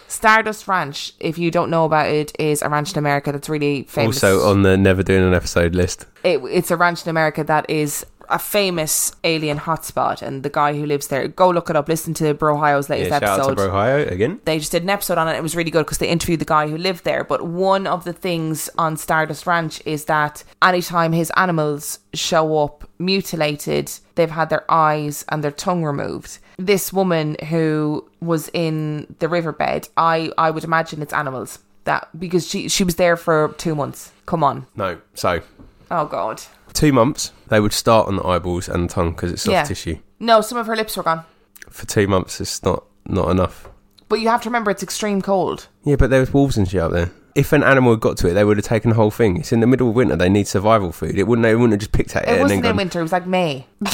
Stardust 0.09 0.69
Ranch, 0.69 1.13
if 1.21 1.39
you 1.39 1.51
don't 1.51 1.71
know 1.71 1.85
about 1.85 2.09
it, 2.09 2.33
is 2.39 2.63
a 2.63 2.69
ranch 2.69 2.93
in 2.93 2.99
America 2.99 3.33
that's 3.33 3.49
really 3.49 3.83
famous. 3.85 4.23
Also 4.23 4.49
on 4.49 4.63
the 4.63 4.77
never 4.77 5.03
doing 5.03 5.25
an 5.25 5.35
episode 5.35 5.75
list. 5.75 6.07
it, 6.25 6.41
it's 6.45 6.71
a 6.71 6.77
ranch 6.77 7.05
in 7.05 7.11
America 7.11 7.43
that 7.45 7.69
is 7.69 8.05
a 8.29 8.39
famous 8.41 9.15
alien 9.23 9.57
hotspot, 9.57 10.21
and 10.21 10.43
the 10.43 10.51
guy 10.51 10.77
who 10.77 10.85
lives 10.85 11.07
there, 11.07 11.29
go 11.29 11.49
look 11.49 11.71
it 11.71 11.77
up. 11.77 11.89
Listen 11.89 12.13
to 12.15 12.35
Brohio's 12.35 12.91
latest 12.91 13.11
Yeah, 13.11 13.21
shout 13.21 13.23
out 13.23 13.39
episode 13.39 13.55
to 13.57 13.71
Brohio 13.71 14.11
again. 14.11 14.41
they 14.45 14.59
just 14.59 14.73
did 14.73 14.83
an 14.83 14.91
episode 14.91 15.17
on 15.17 15.29
it. 15.29 15.37
It 15.37 15.45
was 15.45 15.55
really 15.55 15.71
good 15.71 15.85
because 15.85 15.99
they 15.99 16.09
interviewed 16.09 16.41
the 16.41 16.45
guy 16.45 16.69
who 16.69 16.77
lived 16.77 17.05
there. 17.05 17.23
But 17.23 17.47
one 17.47 17.87
of 17.87 18.03
the 18.03 18.13
things 18.13 18.69
on 18.77 18.97
Stardust 18.97 19.47
Ranch 19.47 19.81
is 19.87 20.07
that 20.07 20.43
anytime 20.61 21.13
his 21.13 21.31
animals 21.37 22.01
show 22.15 22.59
up 22.59 22.89
mutilated, 22.99 23.93
they've 24.17 24.31
had 24.31 24.51
their 24.51 24.69
eyes 24.69 25.25
and 25.29 25.45
their 25.45 25.53
tongue 25.53 25.85
removed. 25.85 26.39
This 26.59 26.93
woman 26.93 27.37
who 27.51 28.09
was 28.21 28.49
in 28.55 29.15
the 29.19 29.29
riverbed, 29.29 29.89
I 29.97 30.31
I 30.39 30.51
would 30.51 30.65
imagine 30.65 31.03
it's 31.03 31.13
animals 31.13 31.59
that 31.85 32.09
because 32.19 32.49
she 32.49 32.69
she 32.69 32.83
was 32.85 32.95
there 32.97 33.17
for 33.17 33.55
two 33.59 33.75
months. 33.75 34.13
Come 34.25 34.43
on, 34.43 34.67
No, 34.75 34.99
so 35.15 35.41
oh 35.91 36.07
god, 36.07 36.43
two 36.73 36.93
months 36.93 37.33
they 37.49 37.61
would 37.61 37.73
start 37.75 38.09
on 38.09 38.17
the 38.17 38.25
eyeballs 38.27 38.69
and 38.69 38.89
the 38.89 38.93
tongue 38.95 39.11
because 39.11 39.31
it's 39.33 39.43
soft 39.43 39.53
Yeah. 39.53 39.65
tissue. 39.65 39.99
no, 40.19 40.41
some 40.41 40.57
of 40.59 40.67
her 40.67 40.75
lips 40.77 40.97
were 40.97 41.03
gone. 41.03 41.25
For 41.71 41.85
two 41.87 42.09
months, 42.09 42.41
it's 42.41 42.63
not 42.65 42.85
not 43.07 43.31
enough. 43.31 43.69
But 44.09 44.21
you 44.21 44.29
have 44.29 44.41
to 44.43 44.49
remember 44.49 44.71
it's 44.71 44.83
extreme 44.83 45.21
cold. 45.21 45.69
Yeah, 45.85 45.97
but 45.97 46.11
there 46.11 46.21
was 46.21 46.33
wolves 46.33 46.57
and 46.57 46.67
shit 46.69 46.81
up 46.81 46.93
there. 46.93 47.11
If 47.35 47.53
an 47.53 47.63
animal 47.65 47.93
had 47.93 48.01
got 48.01 48.17
to 48.19 48.29
it, 48.29 48.33
they 48.35 48.45
would 48.45 48.57
have 48.57 48.65
taken 48.65 48.91
the 48.91 48.97
whole 48.97 49.11
thing. 49.11 49.37
It's 49.37 49.53
in 49.53 49.61
the 49.61 49.67
middle 49.67 49.91
of 49.91 49.95
winter; 49.95 50.17
they 50.17 50.29
need 50.31 50.49
survival 50.49 50.91
food. 50.91 51.19
It 51.19 51.25
wouldn't. 51.25 51.43
They 51.45 51.55
wouldn't 51.55 51.73
have 51.73 51.81
just 51.81 51.93
picked 51.93 52.17
at 52.17 52.23
it, 52.23 52.29
It 52.29 52.33
and 52.33 52.41
wasn't 52.43 52.63
then 52.63 52.71
in 52.71 52.73
gone. 52.73 52.77
winter. 52.79 52.99
It 53.01 53.03
was 53.03 53.13
like 53.13 53.27
May. 53.27 53.67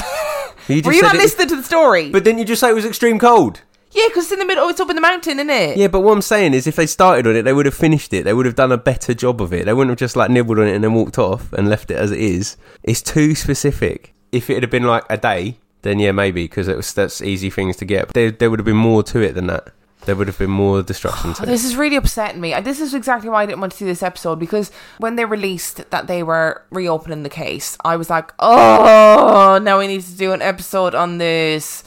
You 0.68 0.83
Were 0.85 0.92
you 0.92 1.03
not 1.03 1.14
it- 1.14 1.18
listening 1.18 1.48
to 1.48 1.57
the 1.57 1.62
story? 1.62 2.11
But 2.11 2.25
then 2.25 2.38
you 2.38 2.44
just 2.44 2.61
say 2.61 2.70
it 2.70 2.75
was 2.75 2.85
extreme 2.85 3.18
cold. 3.18 3.62
Yeah, 3.94 4.05
because 4.09 4.25
it's 4.25 4.33
in 4.33 4.38
the 4.38 4.46
middle. 4.46 4.68
It's 4.68 4.81
up 4.81 4.88
in 4.88 4.96
the 4.96 5.03
mountain, 5.03 5.38
isn't 5.38 5.51
it? 5.51 5.77
Yeah, 5.77 5.88
but 5.88 6.01
what 6.01 6.12
I'm 6.14 6.22
saying 6.22 6.55
is, 6.55 6.66
if 6.66 6.77
they 6.77 6.87
started 6.87 7.27
on 7.27 7.37
it, 7.37 7.42
they 7.42 7.53
would 7.53 7.66
have 7.66 7.75
finished 7.75 8.14
it. 8.14 8.25
They 8.25 8.33
would 8.33 8.46
have 8.46 8.55
done 8.55 8.72
a 8.72 8.79
better 8.79 9.12
job 9.12 9.42
of 9.42 9.53
it. 9.53 9.66
They 9.66 9.75
wouldn't 9.75 9.90
have 9.90 9.98
just 9.98 10.16
like 10.16 10.31
nibbled 10.31 10.59
on 10.59 10.66
it 10.66 10.75
and 10.75 10.83
then 10.83 10.94
walked 10.94 11.18
off 11.18 11.53
and 11.53 11.68
left 11.68 11.90
it 11.90 11.98
as 11.98 12.11
it 12.11 12.18
is. 12.20 12.57
It's 12.83 13.03
too 13.03 13.35
specific. 13.35 14.14
If 14.33 14.48
it 14.48 14.62
had 14.62 14.70
been 14.70 14.85
like 14.85 15.05
a 15.11 15.18
day, 15.18 15.59
then 15.83 15.98
yeah, 15.98 16.12
maybe 16.12 16.44
because 16.44 16.68
it 16.68 16.77
was 16.77 16.94
that's 16.94 17.20
easy 17.20 17.51
things 17.51 17.77
to 17.79 17.85
get. 17.85 18.07
But 18.07 18.14
there, 18.14 18.31
there 18.31 18.48
would 18.51 18.61
have 18.61 18.64
been 18.64 18.77
more 18.77 19.03
to 19.03 19.20
it 19.20 19.35
than 19.35 19.48
that. 19.48 19.68
There 20.05 20.17
would 20.17 20.27
have 20.27 20.38
been 20.38 20.51
more 20.51 20.83
destruction 20.83 21.35
Oh. 21.38 21.45
This 21.47 21.65
is 21.65 21.77
really 21.77 21.97
upsetting 21.97 22.41
me. 22.41 22.59
This 22.61 22.81
is 22.81 22.93
exactly 22.95 23.31
why 23.31 23.43
I 23.43 23.47
didn't 23.47 23.61
want 23.61 23.73
to 23.73 23.79
do 23.79 23.85
this 23.87 24.03
episode 24.03 24.38
because 24.38 24.71
when 24.99 25.17
they 25.17 25.25
released 25.25 25.91
that 25.91 26.07
they 26.07 26.23
were 26.23 26.62
reopening 26.71 27.23
the 27.23 27.29
case, 27.29 27.77
I 27.85 27.97
was 27.97 28.11
like, 28.11 28.33
oh, 28.38 29.61
now 29.62 29.79
we 29.79 29.87
need 29.87 30.03
to 30.03 30.17
do 30.17 30.33
an 30.33 30.43
episode 30.43 30.95
on 30.95 31.19
this. 31.19 31.85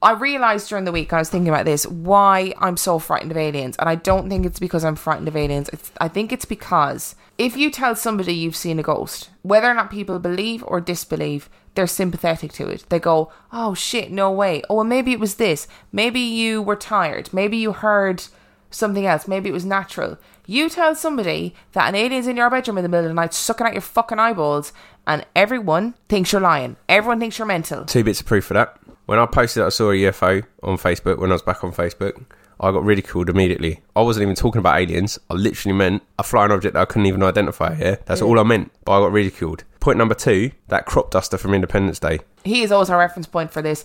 I 0.00 0.12
realized 0.12 0.68
during 0.68 0.84
the 0.84 0.92
week, 0.92 1.12
I 1.12 1.18
was 1.18 1.28
thinking 1.28 1.48
about 1.48 1.64
this, 1.64 1.86
why 1.86 2.54
I'm 2.58 2.76
so 2.76 2.98
frightened 2.98 3.30
of 3.30 3.36
aliens. 3.36 3.76
And 3.78 3.88
I 3.88 3.96
don't 3.96 4.28
think 4.28 4.46
it's 4.46 4.60
because 4.60 4.84
I'm 4.84 4.96
frightened 4.96 5.28
of 5.28 5.36
aliens. 5.36 5.68
It's, 5.72 5.90
I 6.00 6.08
think 6.08 6.32
it's 6.32 6.44
because 6.44 7.16
if 7.36 7.56
you 7.56 7.70
tell 7.70 7.96
somebody 7.96 8.32
you've 8.32 8.56
seen 8.56 8.78
a 8.78 8.82
ghost, 8.82 9.30
whether 9.42 9.68
or 9.68 9.74
not 9.74 9.90
people 9.90 10.18
believe 10.18 10.62
or 10.66 10.80
disbelieve, 10.80 11.50
they're 11.74 11.86
sympathetic 11.86 12.52
to 12.54 12.68
it. 12.68 12.84
They 12.88 12.98
go, 12.98 13.32
oh 13.52 13.74
shit, 13.74 14.10
no 14.10 14.30
way. 14.30 14.62
Oh, 14.68 14.76
well, 14.76 14.84
maybe 14.84 15.12
it 15.12 15.20
was 15.20 15.36
this. 15.36 15.68
Maybe 15.92 16.20
you 16.20 16.62
were 16.62 16.76
tired. 16.76 17.32
Maybe 17.32 17.56
you 17.56 17.72
heard 17.72 18.24
something 18.70 19.06
else. 19.06 19.28
Maybe 19.28 19.48
it 19.48 19.52
was 19.52 19.64
natural. 19.64 20.18
You 20.46 20.68
tell 20.68 20.94
somebody 20.94 21.54
that 21.72 21.88
an 21.88 21.94
alien's 21.94 22.26
in 22.26 22.36
your 22.36 22.50
bedroom 22.50 22.78
in 22.78 22.82
the 22.82 22.88
middle 22.88 23.04
of 23.04 23.10
the 23.10 23.14
night 23.14 23.34
sucking 23.34 23.66
out 23.66 23.74
your 23.74 23.82
fucking 23.82 24.18
eyeballs, 24.18 24.72
and 25.06 25.26
everyone 25.36 25.94
thinks 26.08 26.32
you're 26.32 26.40
lying. 26.40 26.76
Everyone 26.88 27.20
thinks 27.20 27.38
you're 27.38 27.46
mental. 27.46 27.84
Two 27.84 28.04
bits 28.04 28.20
of 28.20 28.26
proof 28.26 28.46
for 28.46 28.54
that. 28.54 28.77
When 29.08 29.18
I 29.18 29.24
posted 29.24 29.62
that 29.62 29.68
I 29.68 29.70
saw 29.70 29.90
a 29.90 29.94
UFO 29.94 30.44
on 30.62 30.76
Facebook, 30.76 31.16
when 31.16 31.30
I 31.30 31.32
was 31.32 31.40
back 31.40 31.64
on 31.64 31.72
Facebook, 31.72 32.26
I 32.60 32.70
got 32.70 32.84
ridiculed 32.84 33.30
immediately. 33.30 33.80
I 33.96 34.02
wasn't 34.02 34.24
even 34.24 34.34
talking 34.34 34.58
about 34.58 34.78
aliens. 34.78 35.18
I 35.30 35.34
literally 35.34 35.74
meant 35.74 36.02
a 36.18 36.22
flying 36.22 36.52
object 36.52 36.74
that 36.74 36.82
I 36.82 36.84
couldn't 36.84 37.06
even 37.06 37.22
identify 37.22 37.74
here. 37.74 38.00
That's 38.04 38.20
all 38.20 38.38
I 38.38 38.42
meant, 38.42 38.70
but 38.84 38.98
I 38.98 39.00
got 39.00 39.12
ridiculed. 39.12 39.64
Point 39.80 39.96
number 39.96 40.14
two, 40.14 40.50
that 40.66 40.84
crop 40.84 41.10
duster 41.10 41.38
from 41.38 41.54
Independence 41.54 41.98
Day. 41.98 42.18
He 42.44 42.60
is 42.60 42.70
always 42.70 42.90
our 42.90 42.98
reference 42.98 43.26
point 43.26 43.50
for 43.50 43.62
this. 43.62 43.82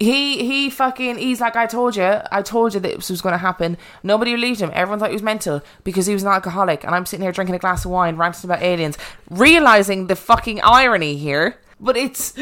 He 0.00 0.42
he 0.46 0.70
fucking 0.70 1.18
he's 1.18 1.42
like 1.42 1.54
I 1.54 1.66
told 1.66 1.94
you, 1.94 2.20
I 2.32 2.40
told 2.40 2.72
you 2.72 2.80
that 2.80 2.96
this 2.96 3.10
was 3.10 3.20
going 3.20 3.34
to 3.34 3.38
happen. 3.38 3.76
Nobody 4.02 4.34
believed 4.34 4.60
him. 4.60 4.70
Everyone 4.72 5.00
thought 5.00 5.10
he 5.10 5.16
was 5.16 5.22
mental 5.22 5.60
because 5.84 6.06
he 6.06 6.14
was 6.14 6.22
an 6.22 6.30
alcoholic, 6.30 6.82
and 6.82 6.94
I'm 6.94 7.04
sitting 7.04 7.24
here 7.24 7.32
drinking 7.32 7.56
a 7.56 7.58
glass 7.58 7.84
of 7.84 7.90
wine, 7.90 8.16
ranting 8.16 8.48
about 8.48 8.62
aliens, 8.62 8.96
realizing 9.28 10.06
the 10.06 10.16
fucking 10.16 10.62
irony 10.62 11.18
here. 11.18 11.58
But 11.82 11.96
it's. 11.96 12.32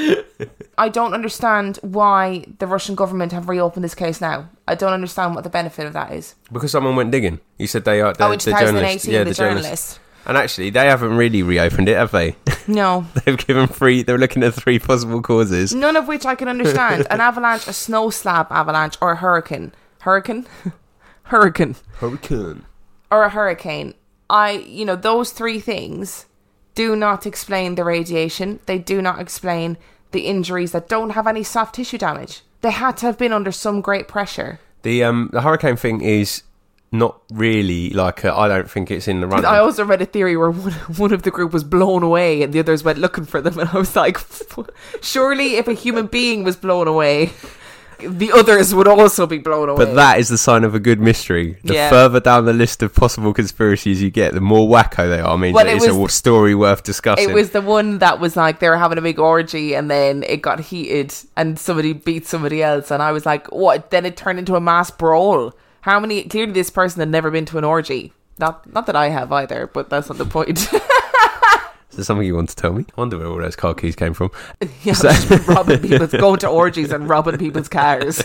I 0.76 0.90
don't 0.90 1.14
understand 1.14 1.78
why 1.80 2.44
the 2.58 2.66
Russian 2.66 2.94
government 2.94 3.32
have 3.32 3.48
reopened 3.48 3.82
this 3.82 3.94
case 3.94 4.20
now. 4.20 4.50
I 4.68 4.74
don't 4.74 4.92
understand 4.92 5.34
what 5.34 5.44
the 5.44 5.50
benefit 5.50 5.86
of 5.86 5.94
that 5.94 6.12
is. 6.12 6.34
Because 6.52 6.70
someone 6.70 6.94
went 6.94 7.10
digging. 7.10 7.40
You 7.56 7.66
said 7.66 7.86
they 7.86 8.02
are. 8.02 8.14
oh, 8.20 8.32
in 8.32 8.38
2018, 8.38 9.24
the, 9.24 9.34
journalist. 9.34 9.98
And 10.26 10.36
actually, 10.36 10.68
they 10.68 10.86
haven't 10.86 11.16
really 11.16 11.42
reopened 11.42 11.88
it, 11.88 11.96
have 11.96 12.12
they? 12.12 12.36
No. 12.68 13.04
They've 13.24 13.36
given 13.36 13.66
three. 13.66 14.04
They're 14.04 14.18
looking 14.18 14.44
at 14.44 14.54
three 14.54 14.78
possible 14.78 15.22
causes. 15.22 15.74
None 15.74 15.96
of 15.96 16.06
which 16.06 16.24
I 16.24 16.36
can 16.36 16.46
understand. 16.46 17.04
An 17.10 17.20
avalanche, 17.20 17.66
a 17.66 17.72
snow 17.72 18.10
slab 18.10 18.46
avalanche, 18.50 18.96
or 19.00 19.12
a 19.12 19.16
hurricane. 19.16 19.72
Hurricane? 20.00 20.46
hurricane. 21.24 21.74
Hurricane. 21.94 22.64
Or 23.10 23.24
a 23.24 23.30
hurricane. 23.30 23.94
I, 24.28 24.52
you 24.52 24.84
know, 24.84 24.94
those 24.94 25.32
three 25.32 25.58
things 25.58 26.26
do 26.74 26.96
not 26.96 27.26
explain 27.26 27.74
the 27.74 27.84
radiation. 27.84 28.60
They 28.66 28.78
do 28.78 29.02
not 29.02 29.20
explain 29.20 29.76
the 30.12 30.26
injuries 30.26 30.72
that 30.72 30.88
don't 30.88 31.10
have 31.10 31.26
any 31.26 31.42
soft 31.42 31.74
tissue 31.74 31.98
damage. 31.98 32.42
They 32.60 32.70
had 32.70 32.96
to 32.98 33.06
have 33.06 33.18
been 33.18 33.32
under 33.32 33.52
some 33.52 33.80
great 33.80 34.08
pressure. 34.08 34.60
The 34.82 35.04
um 35.04 35.30
the 35.32 35.42
hurricane 35.42 35.76
thing 35.76 36.00
is 36.00 36.42
not 36.92 37.20
really 37.30 37.90
like 37.90 38.24
I 38.24 38.48
don't 38.48 38.70
think 38.70 38.90
it's 38.90 39.06
in 39.06 39.20
the 39.20 39.26
run. 39.26 39.44
I 39.44 39.58
also 39.58 39.84
read 39.84 40.02
a 40.02 40.06
theory 40.06 40.36
where 40.36 40.50
one, 40.50 40.72
one 40.96 41.12
of 41.12 41.22
the 41.22 41.30
group 41.30 41.52
was 41.52 41.64
blown 41.64 42.02
away 42.02 42.42
and 42.42 42.52
the 42.52 42.58
others 42.58 42.82
went 42.82 42.98
looking 42.98 43.24
for 43.24 43.40
them, 43.40 43.58
and 43.60 43.68
I 43.68 43.78
was 43.78 43.94
like, 43.94 44.18
surely 45.02 45.56
if 45.56 45.68
a 45.68 45.72
human 45.72 46.06
being 46.06 46.44
was 46.44 46.56
blown 46.56 46.88
away, 46.88 47.30
the 48.02 48.32
others 48.32 48.74
would 48.74 48.88
also 48.88 49.26
be 49.26 49.38
blown 49.38 49.68
away. 49.68 49.84
But 49.84 49.94
that 49.94 50.18
is 50.18 50.28
the 50.28 50.38
sign 50.38 50.64
of 50.64 50.74
a 50.74 50.80
good 50.80 51.00
mystery. 51.00 51.56
The 51.64 51.74
Yeah. 51.74 51.90
further 51.90 52.20
down 52.20 52.44
the 52.44 52.52
list 52.52 52.82
of 52.82 52.94
possible 52.94 53.32
conspiracies 53.32 54.02
you 54.02 54.10
get, 54.10 54.34
the 54.34 54.40
more 54.40 54.68
wacko 54.68 55.08
they 55.08 55.20
are. 55.20 55.34
I 55.34 55.36
mean, 55.36 55.54
Well, 55.54 55.66
it 55.66 55.76
it's 55.76 55.86
a 55.86 56.08
story 56.08 56.54
worth 56.54 56.82
discussing. 56.82 57.28
It 57.28 57.34
was 57.34 57.50
the 57.50 57.60
one 57.62 57.98
that 57.98 58.20
was 58.20 58.36
like 58.36 58.58
they 58.58 58.68
were 58.68 58.76
having 58.76 58.98
a 58.98 59.02
big 59.02 59.18
orgy 59.18 59.74
and 59.74 59.90
then 59.90 60.22
it 60.26 60.42
got 60.42 60.60
heated 60.60 61.14
and 61.36 61.58
somebody 61.58 61.92
beat 61.92 62.26
somebody 62.26 62.62
else 62.62 62.90
and 62.90 63.02
I 63.02 63.12
was 63.12 63.24
like, 63.26 63.46
what? 63.52 63.90
Then 63.90 64.04
it 64.06 64.16
turned 64.16 64.38
into 64.38 64.56
a 64.56 64.60
mass 64.60 64.90
brawl. 64.90 65.54
How 65.82 65.98
many? 65.98 66.24
Clearly, 66.24 66.52
this 66.52 66.68
person 66.70 67.00
had 67.00 67.08
never 67.08 67.30
been 67.30 67.46
to 67.46 67.58
an 67.58 67.64
orgy. 67.64 68.12
Not, 68.38 68.70
not 68.72 68.86
that 68.86 68.96
I 68.96 69.08
have 69.08 69.32
either, 69.32 69.66
but 69.66 69.90
that's 69.90 70.08
not 70.08 70.18
the 70.18 70.24
point. 70.24 70.68
Is 71.90 71.96
there 71.96 72.04
something 72.04 72.26
you 72.26 72.36
want 72.36 72.50
to 72.50 72.56
tell 72.56 72.72
me? 72.72 72.84
I 72.96 73.00
wonder 73.00 73.18
where 73.18 73.26
all 73.26 73.38
those 73.38 73.56
car 73.56 73.74
keys 73.74 73.96
came 73.96 74.14
from. 74.14 74.30
yeah, 74.60 74.68
just 74.94 75.30
robbing 75.48 75.80
people, 75.80 76.06
going 76.06 76.38
to 76.40 76.48
orgies 76.48 76.92
and 76.92 77.08
robbing 77.08 77.38
people's 77.38 77.68
cars. 77.68 78.22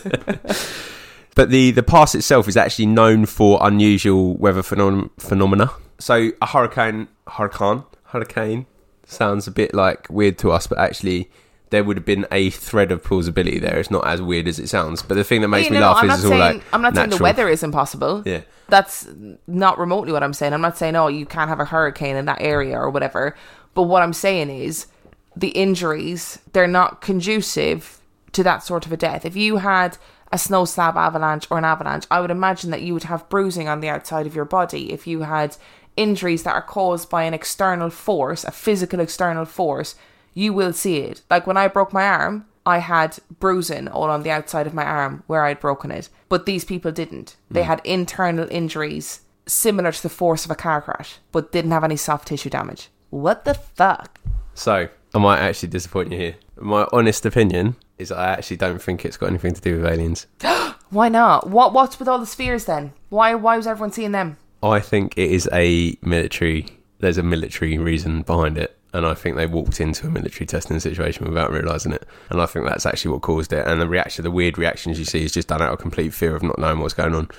But 1.35 1.49
the, 1.49 1.71
the 1.71 1.83
pass 1.83 2.15
itself 2.15 2.47
is 2.47 2.55
actually 2.55 2.85
known 2.85 3.25
for 3.25 3.59
unusual 3.61 4.35
weather 4.35 4.61
phenom- 4.61 5.09
phenomena. 5.19 5.71
So 5.99 6.31
a 6.41 6.45
hurricane, 6.45 7.09
hurricane, 7.27 7.83
hurricane 8.05 8.65
sounds 9.05 9.47
a 9.47 9.51
bit 9.51 9.73
like 9.73 10.09
weird 10.09 10.37
to 10.39 10.51
us, 10.51 10.65
but 10.65 10.77
actually 10.77 11.29
there 11.69 11.83
would 11.83 11.97
have 11.97 12.05
been 12.05 12.25
a 12.31 12.49
thread 12.49 12.91
of 12.91 13.03
plausibility 13.03 13.59
there. 13.59 13.77
It's 13.77 13.91
not 13.91 14.05
as 14.07 14.21
weird 14.21 14.47
as 14.47 14.59
it 14.59 14.67
sounds. 14.67 15.01
But 15.01 15.15
the 15.15 15.23
thing 15.23 15.41
that 15.41 15.47
makes 15.47 15.65
You 15.65 15.73
me 15.73 15.79
know, 15.79 15.87
laugh 15.91 15.97
I'm 15.97 16.09
is 16.09 16.09
not 16.09 16.25
all 16.25 16.29
saying 16.31 16.57
like 16.57 16.63
I'm 16.73 16.81
not 16.81 16.95
saying 16.95 17.09
the 17.09 17.17
weather 17.17 17.49
is 17.49 17.63
impossible. 17.63 18.23
Yeah. 18.25 18.41
That's 18.67 19.07
not 19.47 19.77
remotely 19.77 20.11
what 20.11 20.23
I'm 20.23 20.33
saying. 20.33 20.53
I'm 20.53 20.61
not 20.61 20.77
saying 20.77 20.95
oh 20.95 21.07
you 21.07 21.25
can't 21.25 21.49
have 21.49 21.59
a 21.59 21.65
hurricane 21.65 22.15
in 22.15 22.25
that 22.25 22.41
area 22.41 22.77
or 22.77 22.89
whatever. 22.89 23.35
But 23.73 23.83
what 23.83 24.01
I'm 24.03 24.13
saying 24.13 24.49
is 24.49 24.87
the 25.35 25.49
injuries 25.49 26.39
they're 26.53 26.67
not 26.67 27.01
conducive 27.01 27.99
to 28.33 28.43
that 28.43 28.63
sort 28.63 28.85
of 28.85 28.91
a 28.91 28.97
death. 28.97 29.25
If 29.25 29.35
you 29.35 29.57
had 29.57 29.97
a 30.31 30.37
snow 30.37 30.65
slab 30.65 30.97
avalanche 30.97 31.47
or 31.49 31.57
an 31.57 31.65
avalanche, 31.65 32.05
I 32.11 32.19
would 32.19 32.31
imagine 32.31 32.71
that 32.71 32.81
you 32.81 32.93
would 32.93 33.03
have 33.03 33.27
bruising 33.29 33.67
on 33.67 33.79
the 33.79 33.89
outside 33.89 34.27
of 34.27 34.35
your 34.35 34.45
body. 34.45 34.91
If 34.91 35.07
you 35.07 35.21
had 35.21 35.55
injuries 35.97 36.43
that 36.43 36.53
are 36.53 36.61
caused 36.61 37.09
by 37.09 37.23
an 37.23 37.33
external 37.33 37.89
force, 37.89 38.43
a 38.43 38.51
physical 38.51 38.99
external 38.99 39.45
force, 39.45 39.95
you 40.35 40.53
will 40.53 40.73
see 40.73 40.97
it. 40.97 41.21
Like 41.31 41.47
when 41.47 41.57
I 41.57 41.67
broke 41.67 41.91
my 41.91 42.05
arm, 42.05 42.45
I 42.65 42.79
had 42.79 43.17
bruising 43.39 43.87
all 43.87 44.09
on 44.11 44.21
the 44.21 44.31
outside 44.31 44.67
of 44.67 44.73
my 44.73 44.83
arm 44.83 45.23
where 45.25 45.45
I'd 45.45 45.59
broken 45.59 45.89
it. 45.89 46.09
But 46.29 46.45
these 46.45 46.65
people 46.65 46.91
didn't. 46.91 47.37
They 47.49 47.61
mm. 47.61 47.65
had 47.65 47.81
internal 47.83 48.47
injuries 48.51 49.21
similar 49.47 49.91
to 49.91 50.03
the 50.03 50.09
force 50.09 50.45
of 50.45 50.51
a 50.51 50.55
car 50.55 50.81
crash, 50.81 51.17
but 51.31 51.51
didn't 51.51 51.71
have 51.71 51.83
any 51.83 51.95
soft 51.95 52.27
tissue 52.27 52.49
damage. 52.49 52.89
What 53.09 53.45
the 53.45 53.53
fuck? 53.53 54.19
So 54.53 54.89
I 55.13 55.17
might 55.17 55.39
actually 55.39 55.69
disappoint 55.69 56.11
you 56.11 56.17
here. 56.17 56.35
My 56.57 56.87
honest 56.91 57.25
opinion 57.25 57.75
is 57.97 58.11
I 58.11 58.33
actually 58.33 58.57
don't 58.57 58.81
think 58.81 59.05
it's 59.05 59.17
got 59.17 59.29
anything 59.29 59.53
to 59.53 59.61
do 59.61 59.77
with 59.77 59.85
aliens. 59.85 60.27
Why 60.89 61.09
not? 61.09 61.49
What 61.49 61.73
what's 61.73 61.99
with 61.99 62.07
all 62.07 62.19
the 62.19 62.25
spheres 62.25 62.65
then? 62.65 62.93
Why 63.09 63.35
why 63.35 63.57
was 63.57 63.67
everyone 63.67 63.91
seeing 63.91 64.11
them? 64.11 64.37
I 64.61 64.79
think 64.79 65.17
it 65.17 65.31
is 65.31 65.49
a 65.51 65.97
military. 66.01 66.67
There's 66.99 67.17
a 67.17 67.23
military 67.23 67.77
reason 67.77 68.21
behind 68.21 68.57
it, 68.57 68.77
and 68.95 69.05
I 69.05 69.13
think 69.13 69.35
they 69.35 69.45
walked 69.45 69.81
into 69.81 70.07
a 70.07 70.09
military 70.09 70.45
testing 70.45 70.79
situation 70.79 71.27
without 71.27 71.51
realizing 71.51 71.91
it. 71.91 72.07
And 72.29 72.41
I 72.41 72.45
think 72.45 72.65
that's 72.65 72.85
actually 72.85 73.11
what 73.11 73.23
caused 73.23 73.51
it. 73.51 73.67
And 73.67 73.81
the 73.81 73.89
reaction, 73.89 74.23
the 74.23 74.31
weird 74.31 74.57
reactions 74.57 74.97
you 74.97 75.03
see, 75.03 75.23
is 75.23 75.33
just 75.33 75.49
done 75.49 75.61
out 75.61 75.73
of 75.73 75.79
complete 75.79 76.13
fear 76.13 76.33
of 76.33 76.43
not 76.43 76.57
knowing 76.57 76.79
what's 76.79 76.93
going 76.93 77.13
on. 77.13 77.29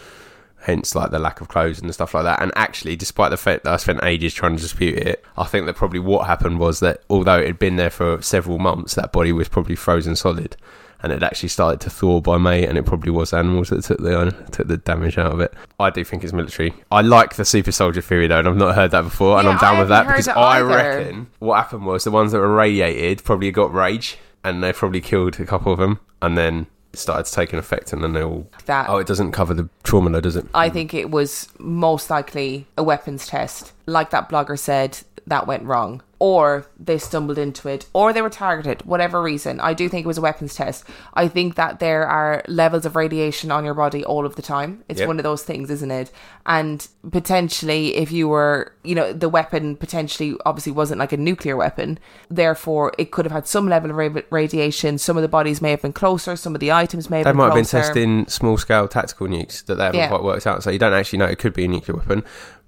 Hence, 0.61 0.95
like 0.95 1.13
the 1.13 1.19
lack 1.19 1.41
of 1.41 1.49
clothes 1.49 1.81
and 1.81 1.93
stuff 1.95 2.13
like 2.13 2.25
that. 2.25 2.43
And 2.43 2.53
actually, 2.57 2.95
despite 2.95 3.31
the 3.31 3.37
fact 3.39 3.65
that 3.65 3.73
I 3.73 3.77
spent 3.77 4.05
ages 4.05 4.35
trying 4.35 4.57
to 4.57 4.63
dispute 4.63 4.99
it, 4.99 5.25
I 5.39 5.45
think 5.45 5.65
that 5.65 5.77
probably 5.77 6.01
what 6.01 6.27
happened 6.27 6.59
was 6.59 6.81
that 6.81 7.03
although 7.09 7.39
it 7.39 7.47
had 7.47 7.59
been 7.59 7.77
there 7.77 7.91
for 7.91 8.21
several 8.21 8.59
months, 8.59 8.95
that 8.95 9.13
body 9.13 9.33
was 9.33 9.49
probably 9.49 9.77
frozen 9.77 10.15
solid. 10.15 10.57
And 11.03 11.13
it 11.13 11.23
actually 11.23 11.51
started 11.51 11.81
to 11.83 11.91
thaw 11.91 12.21
by 12.21 12.39
May, 12.39 12.67
and 12.67 12.79
it 12.79 12.85
probably 12.87 13.11
was 13.11 13.33
animals 13.33 13.69
that 13.69 13.85
took 13.85 13.99
the 13.99 14.19
uh, 14.19 14.31
took 14.51 14.67
the 14.67 14.79
damage 14.79 15.19
out 15.19 15.33
of 15.33 15.41
it. 15.41 15.53
I 15.79 15.91
do 15.91 16.03
think 16.05 16.25
it's 16.25 16.33
military. 16.33 16.75
I 16.91 17.03
like 17.03 17.35
the 17.37 17.45
super 17.45 17.71
soldier 17.71 18.01
theory 18.01 18.27
though, 18.27 18.39
and 18.39 18.49
I've 18.49 18.57
not 18.57 18.75
heard 18.75 18.91
that 18.93 19.03
before, 19.03 19.39
and 19.39 19.47
I'm 19.49 19.59
down 19.59 19.77
I 19.77 19.81
with 19.81 19.89
that 19.91 20.07
because 20.07 20.29
I 20.29 20.59
either. 20.61 20.67
reckon 20.69 21.27
what 21.39 21.57
happened 21.57 21.85
was 21.87 22.05
the 22.05 22.11
ones 22.11 22.33
that 22.33 22.39
were 22.39 22.55
radiated 22.55 23.23
probably 23.25 23.51
got 23.51 23.73
rage, 23.73 24.17
and 24.43 24.63
they 24.63 24.73
probably 24.73 25.01
killed 25.01 25.39
a 25.39 25.45
couple 25.47 25.73
of 25.73 25.79
them, 25.79 26.01
and 26.23 26.37
then 26.37 26.67
started 26.95 27.27
to 27.27 27.33
take 27.33 27.53
an 27.53 27.59
effect, 27.59 27.93
and 27.93 28.03
then 28.03 28.15
they 28.15 28.23
all. 28.23 28.51
That 28.65 28.89
Oh, 28.89 28.97
it 28.97 29.07
doesn't 29.07 29.33
cover 29.33 29.55
the 29.55 29.69
trauma 29.85 30.11
though, 30.11 30.21
does 30.21 30.37
it? 30.37 30.47
I 30.55 30.71
think 30.71 30.95
it 30.95 31.11
was 31.11 31.49
most 31.59 32.09
likely 32.11 32.67
a 32.77 32.83
weapons 32.83 33.27
test. 33.27 33.73
Like 33.85 34.11
that 34.11 34.29
blogger 34.31 34.59
said, 34.59 34.99
that 35.27 35.47
went 35.47 35.65
wrong. 35.65 36.03
Or 36.19 36.67
they 36.81 36.97
stumbled 36.97 37.37
into 37.37 37.69
it, 37.69 37.85
or 37.93 38.11
they 38.15 38.23
were 38.23 38.31
targeted, 38.31 38.81
whatever 38.87 39.21
reason. 39.21 39.61
I 39.61 39.75
do 39.75 39.87
think 39.87 40.05
it 40.05 40.09
was 40.09 40.17
a 40.17 40.23
weapons 40.23 40.55
test. 40.55 40.83
I 41.13 41.29
think 41.29 41.57
that 41.57 41.79
there 41.79 42.07
are 42.07 42.43
levels 42.49 42.87
of 42.87 42.97
radiation 42.97 43.51
on 43.51 43.67
your 43.67 43.75
body 43.75 44.03
all 44.03 44.25
of 44.25 44.35
the 44.35 44.41
time. 44.41 44.83
It's 44.89 45.01
Yep. 45.01 45.09
one 45.09 45.19
of 45.19 45.25
those 45.25 45.43
things, 45.43 45.69
isn't 45.69 45.91
it? 45.91 46.11
And 46.47 46.89
potentially, 47.13 47.97
if 47.97 48.11
you 48.11 48.29
were, 48.29 48.73
you 48.83 48.95
know, 48.95 49.13
the 49.13 49.29
weapon 49.29 49.77
potentially 49.77 50.37
obviously 50.47 50.73
wasn't 50.73 51.01
like 51.01 51.13
a 51.13 51.19
nuclear 51.19 51.55
weapon. 51.55 51.99
Therefore, 52.31 52.95
it 52.97 53.11
could 53.11 53.27
have 53.27 53.33
had 53.33 53.47
some 53.47 53.69
level 53.69 53.91
of 53.91 53.97
ra- 53.97 54.23
radiation. 54.31 54.97
Some 54.97 55.19
of 55.19 55.23
the 55.23 55.29
bodies 55.29 55.61
may 55.61 55.71
have 55.73 55.83
been 55.83 55.93
closer, 55.93 56.35
some 56.35 56.55
of 56.55 56.61
the 56.61 56.73
items 56.73 57.11
may 57.11 57.19
have 57.19 57.25
been. 57.25 57.29
They 57.29 57.33
been 57.33 57.37
might 57.37 57.45
have 57.47 57.55
been 57.55 57.65
testing 57.83 58.27
small 58.29 58.57
scale 58.57 58.89
tactical 58.89 59.27
nukes 59.27 59.63
that 59.67 59.75
they 59.75 59.85
haven't 59.85 59.99
Yeah. 60.01 60.09
quite 60.09 60.23
worked 60.23 60.47
out. 60.47 60.63
So 60.63 60.71
you 60.71 60.79
don't 60.79 60.95
actually 60.95 61.19
know 61.19 61.27
it 61.27 61.39
could 61.39 61.53
be 61.53 61.67
a 61.67 61.69
nuclear 61.69 61.99
weapon. 61.99 62.23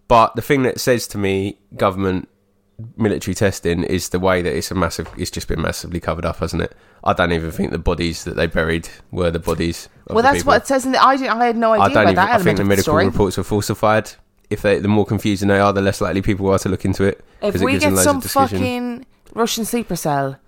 But 0.06 0.34
the 0.36 0.42
thing 0.42 0.64
that 0.64 0.80
says 0.80 1.06
to 1.08 1.18
me 1.18 1.58
government 1.76 2.28
military 2.96 3.34
testing 3.34 3.82
is 3.82 4.10
the 4.10 4.20
way 4.20 4.42
that 4.42 4.56
it's 4.56 4.70
a 4.70 4.74
massive 4.74 5.08
it's 5.16 5.30
just 5.30 5.48
been 5.48 5.60
massively 5.60 6.00
covered 6.00 6.24
up, 6.24 6.36
hasn't 6.38 6.62
it? 6.62 6.74
I 7.04 7.12
don't 7.12 7.32
even 7.32 7.50
think 7.50 7.70
the 7.70 7.78
bodies 7.78 8.24
that 8.24 8.36
they 8.36 8.46
buried 8.46 8.88
were 9.10 9.30
the 9.30 9.38
bodies 9.38 9.88
of 10.06 10.14
Well, 10.14 10.22
that's 10.22 10.38
people. 10.38 10.52
what 10.52 10.62
it 10.62 10.66
says 10.66 10.84
in 10.86 10.92
the. 10.92 11.02
I, 11.02 11.16
didn't, 11.16 11.40
I 11.40 11.46
had 11.46 11.56
no 11.56 11.72
idea 11.72 11.82
I 11.82 11.88
don't 11.88 11.92
about 11.96 12.02
even 12.04 12.14
that 12.16 12.40
I 12.40 12.42
think 12.42 12.58
the 12.58 12.64
medical 12.64 12.94
reports 12.94 13.36
were 13.36 13.44
falsified. 13.44 14.10
If 14.50 14.62
they 14.62 14.78
the 14.78 14.88
more 14.88 15.04
confusing 15.04 15.48
they 15.48 15.58
are, 15.58 15.72
the 15.72 15.82
less 15.82 16.00
likely 16.00 16.22
people 16.22 16.48
are 16.48 16.58
to 16.60 16.68
look 16.68 16.84
into 16.84 17.04
it. 17.04 17.24
If 17.42 17.60
we 17.60 17.72
gives 17.72 17.84
them 17.84 17.94
get 17.94 18.02
some 18.02 18.20
fucking 18.20 19.06
Russian 19.34 19.64
sleeper 19.64 19.96
cell 19.96 20.38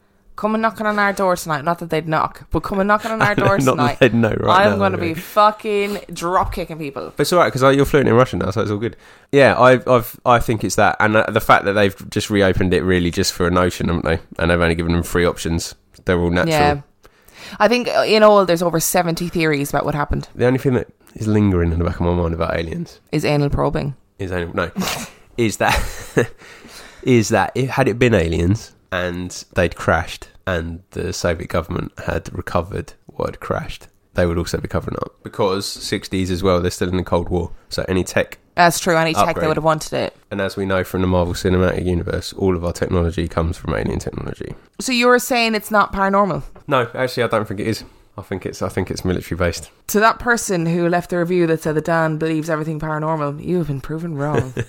coming 0.40 0.62
knocking 0.62 0.87
on 0.87 0.98
our 0.98 1.12
door 1.12 1.37
tonight, 1.37 1.62
not 1.66 1.81
that 1.81 1.90
they'd 1.90 2.09
knock, 2.09 2.46
but 2.50 2.61
coming 2.61 2.87
knocking 2.87 3.11
on 3.11 3.20
our 3.20 3.35
door 3.44 3.59
Not 3.59 3.72
tonight, 3.72 3.98
that 3.98 4.12
they'd 4.12 4.14
know 4.14 4.35
right 4.40 4.64
I'm 4.64 4.70
now, 4.72 4.76
going 4.79 4.92
to 4.92 4.98
be 4.98 5.12
fucking 5.12 5.98
drop 6.14 6.55
kicking 6.55 6.79
people. 6.79 7.12
But 7.14 7.20
it's 7.20 7.33
all 7.35 7.40
right 7.40 7.53
because 7.53 7.76
you're 7.76 7.85
fluent 7.85 8.09
in 8.09 8.14
Russian 8.14 8.38
now, 8.38 8.50
so 8.50 8.62
it's 8.62 8.70
all 8.70 8.79
good. 8.79 8.96
Yeah, 9.33 9.55
I, 9.59 9.72
I've, 9.87 10.18
I 10.24 10.38
think 10.38 10.64
it's 10.64 10.76
that, 10.76 10.96
and 10.98 11.14
uh, 11.14 11.31
the 11.31 11.42
fact 11.42 11.66
that 11.66 11.74
they've 11.74 12.09
just 12.09 12.31
reopened 12.31 12.72
it 12.72 12.81
really 12.83 13.11
just 13.11 13.35
for 13.35 13.46
a 13.46 13.50
notion, 13.50 13.88
haven't 13.88 14.07
they? 14.07 14.18
And 14.38 14.50
they've 14.50 14.59
only 14.59 14.74
given 14.74 14.92
them 14.92 15.03
three 15.03 15.26
options. 15.26 15.74
They're 16.07 16.18
all 16.18 16.31
natural. 16.31 16.53
Yeah. 16.55 16.81
I 17.59 17.68
think 17.68 17.88
uh, 17.88 18.05
in 18.07 18.22
all 18.22 18.46
there's 18.46 18.62
over 18.62 18.81
70 18.81 19.29
theories 19.29 19.68
about 19.68 19.85
what 19.85 19.94
happened. 19.94 20.31
The 20.35 20.46
only 20.46 20.59
thing 20.59 20.72
that 20.72 20.88
is 21.16 21.26
lingering 21.29 21.70
in 21.70 21.79
the 21.79 21.85
back 21.85 21.96
of 21.96 22.07
my 22.07 22.14
mind 22.14 22.33
about 22.33 22.57
aliens 22.57 22.98
Is 23.12 23.26
anal 23.26 23.50
probing. 23.50 23.94
is 24.18 24.33
anal 24.33 24.55
no, 24.55 24.70
is 25.37 25.59
that 25.59 25.76
is 27.03 27.29
that 27.29 27.53
it, 27.55 27.68
had 27.68 27.88
it 27.88 27.98
been 27.98 28.14
aliens 28.14 28.74
and 28.92 29.44
they'd 29.55 29.76
crashed 29.76 30.29
and 30.46 30.83
the 30.90 31.12
Soviet 31.12 31.48
government 31.48 31.92
had 32.07 32.33
recovered 32.35 32.94
what 33.07 33.31
had 33.31 33.40
crashed, 33.40 33.88
they 34.14 34.26
would 34.26 34.38
also 34.38 34.59
be 34.59 34.68
covering 34.68 34.96
up 34.96 35.14
because 35.22 35.66
60s 35.66 36.31
as 36.31 36.42
well. 36.42 36.61
They're 36.61 36.70
still 36.70 36.88
in 36.88 36.96
the 36.96 37.05
Cold 37.05 37.29
War, 37.29 37.53
so 37.68 37.85
any 37.88 38.05
tech 38.05 38.38
That's 38.55 38.81
true. 38.81 38.96
Any 38.96 39.14
tech 39.14 39.37
they 39.37 39.46
would 39.46 39.57
have 39.57 39.64
wanted 39.64 39.92
it. 39.92 40.16
And 40.31 40.40
as 40.40 40.57
we 40.57 40.66
know 40.66 40.85
from 40.85 41.03
the 41.03 41.07
Marvel 41.07 41.35
Cinematic 41.35 41.85
Universe, 41.85 42.33
all 42.33 42.57
of 42.57 42.64
our 42.64 42.72
technology 42.72 43.29
comes 43.29 43.57
from 43.57 43.74
alien 43.74 43.98
technology. 43.98 44.55
So 44.81 44.92
you're 44.92 45.18
saying 45.18 45.55
it's 45.55 45.71
not 45.71 45.92
paranormal? 45.92 46.42
No, 46.67 46.90
actually, 46.94 47.23
I 47.23 47.29
don't 47.29 47.46
think 47.46 47.60
it 47.60 47.67
is. 47.67 47.85
I 48.19 48.23
think 48.23 48.44
it's 48.44 48.60
I 48.60 48.69
think 48.69 48.90
it's 48.90 49.04
military 49.04 49.38
based. 49.38 49.71
To 49.88 50.00
that 50.00 50.19
person 50.19 50.67
who 50.67 50.88
left 50.88 51.10
the 51.10 51.19
review 51.19 51.46
that 51.46 51.62
said 51.62 51.77
that 51.77 51.85
Dan 51.85 52.19
believes 52.19 52.50
everything 52.50 52.81
paranormal, 52.81 53.42
you 53.42 53.58
have 53.58 53.69
been 53.69 53.81
proven 53.81 54.17
wrong. 54.17 54.52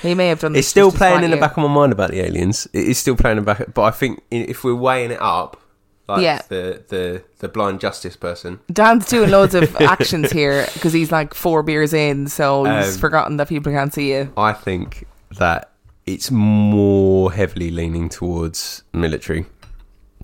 He 0.00 0.14
may 0.14 0.28
have 0.28 0.40
done. 0.40 0.56
It's 0.56 0.68
still 0.68 0.90
playing 0.92 1.24
in 1.24 1.30
the 1.30 1.36
back 1.36 1.52
of 1.52 1.58
my 1.58 1.68
mind 1.68 1.92
about 1.92 2.10
the 2.10 2.20
aliens. 2.20 2.66
It 2.72 2.88
is 2.88 2.98
still 2.98 3.16
playing 3.16 3.38
in 3.38 3.44
the 3.44 3.54
back, 3.54 3.74
but 3.74 3.82
I 3.82 3.90
think 3.90 4.22
if 4.30 4.64
we're 4.64 4.74
weighing 4.74 5.10
it 5.10 5.20
up, 5.20 5.60
like 6.08 6.22
Yeah. 6.22 6.42
the 6.48 6.82
the 6.88 7.22
the 7.38 7.48
blind 7.48 7.80
justice 7.80 8.16
person, 8.16 8.60
Dan's 8.72 9.06
doing 9.06 9.30
loads 9.30 9.54
of 9.54 9.74
actions 9.80 10.30
here 10.32 10.66
because 10.74 10.92
he's 10.92 11.12
like 11.12 11.34
four 11.34 11.62
beers 11.62 11.92
in, 11.92 12.28
so 12.28 12.64
he's 12.64 12.94
Um, 12.94 13.00
forgotten 13.00 13.36
that 13.36 13.48
people 13.48 13.72
can't 13.72 13.92
see 13.92 14.12
you. 14.12 14.32
I 14.36 14.52
think 14.52 15.06
that 15.38 15.70
it's 16.06 16.30
more 16.30 17.32
heavily 17.32 17.70
leaning 17.70 18.08
towards 18.08 18.82
military 18.92 19.46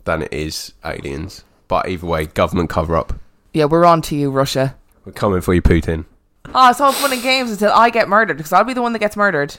than 0.05 0.23
it 0.23 0.33
is 0.33 0.73
aliens. 0.85 1.45
But 1.69 1.89
either 1.89 2.07
way, 2.07 2.27
government 2.27 2.71
cover 2.71 2.97
up. 2.97 3.13
Yeah, 3.53 3.67
we're 3.67 3.85
on 3.85 4.03
to 4.03 4.17
you, 4.17 4.31
Russia. 4.31 4.75
We're 5.05 5.13
coming 5.13 5.41
for 5.41 5.55
you, 5.55 5.63
Putin. 5.63 6.07
Oh, 6.55 6.71
it's 6.71 6.81
all 6.81 6.93
fun 6.93 7.13
and 7.13 7.23
games 7.23 7.51
until 7.51 7.73
I 7.73 7.91
get 7.91 8.09
murdered 8.09 8.37
because 8.37 8.53
I'll 8.53 8.65
be 8.65 8.73
the 8.75 8.83
one 8.83 8.93
that 8.95 8.99
gets 8.99 9.17
murdered, 9.17 9.57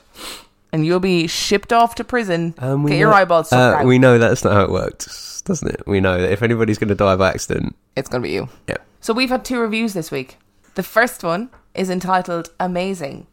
and 0.74 0.86
you'll 0.86 1.00
be 1.00 1.28
shipped 1.28 1.72
off 1.72 1.96
to 1.96 2.04
prison. 2.04 2.56
Um, 2.58 2.84
we 2.84 2.92
get 2.92 2.98
your 3.00 3.10
know- 3.12 3.16
eyeballs 3.16 3.50
sucked 3.50 3.76
Uh, 3.78 3.80
out. 3.80 3.86
we 3.86 4.00
know 4.00 4.18
that's 4.18 4.44
not 4.44 4.54
how 4.54 4.64
it 4.64 4.72
works, 4.72 5.42
doesn't 5.46 5.68
it? 5.70 5.84
We 5.88 6.00
know 6.02 6.20
that 6.20 6.32
if 6.32 6.42
anybody's 6.44 6.78
going 6.78 6.90
to 6.90 6.96
die 6.96 7.16
by 7.16 7.30
accident, 7.30 7.76
it's 7.96 8.10
gonna 8.10 8.24
be 8.24 8.32
you. 8.32 8.50
yeah. 8.68 8.78
So 9.02 9.14
we've 9.14 9.30
had 9.30 9.46
two 9.46 9.60
reviews 9.60 9.94
this 9.94 10.12
week. 10.12 10.38
The 10.76 10.84
first 10.84 11.24
one 11.24 11.50
is 11.74 11.90
entitled 11.90 12.50
Amazing. 12.60 13.28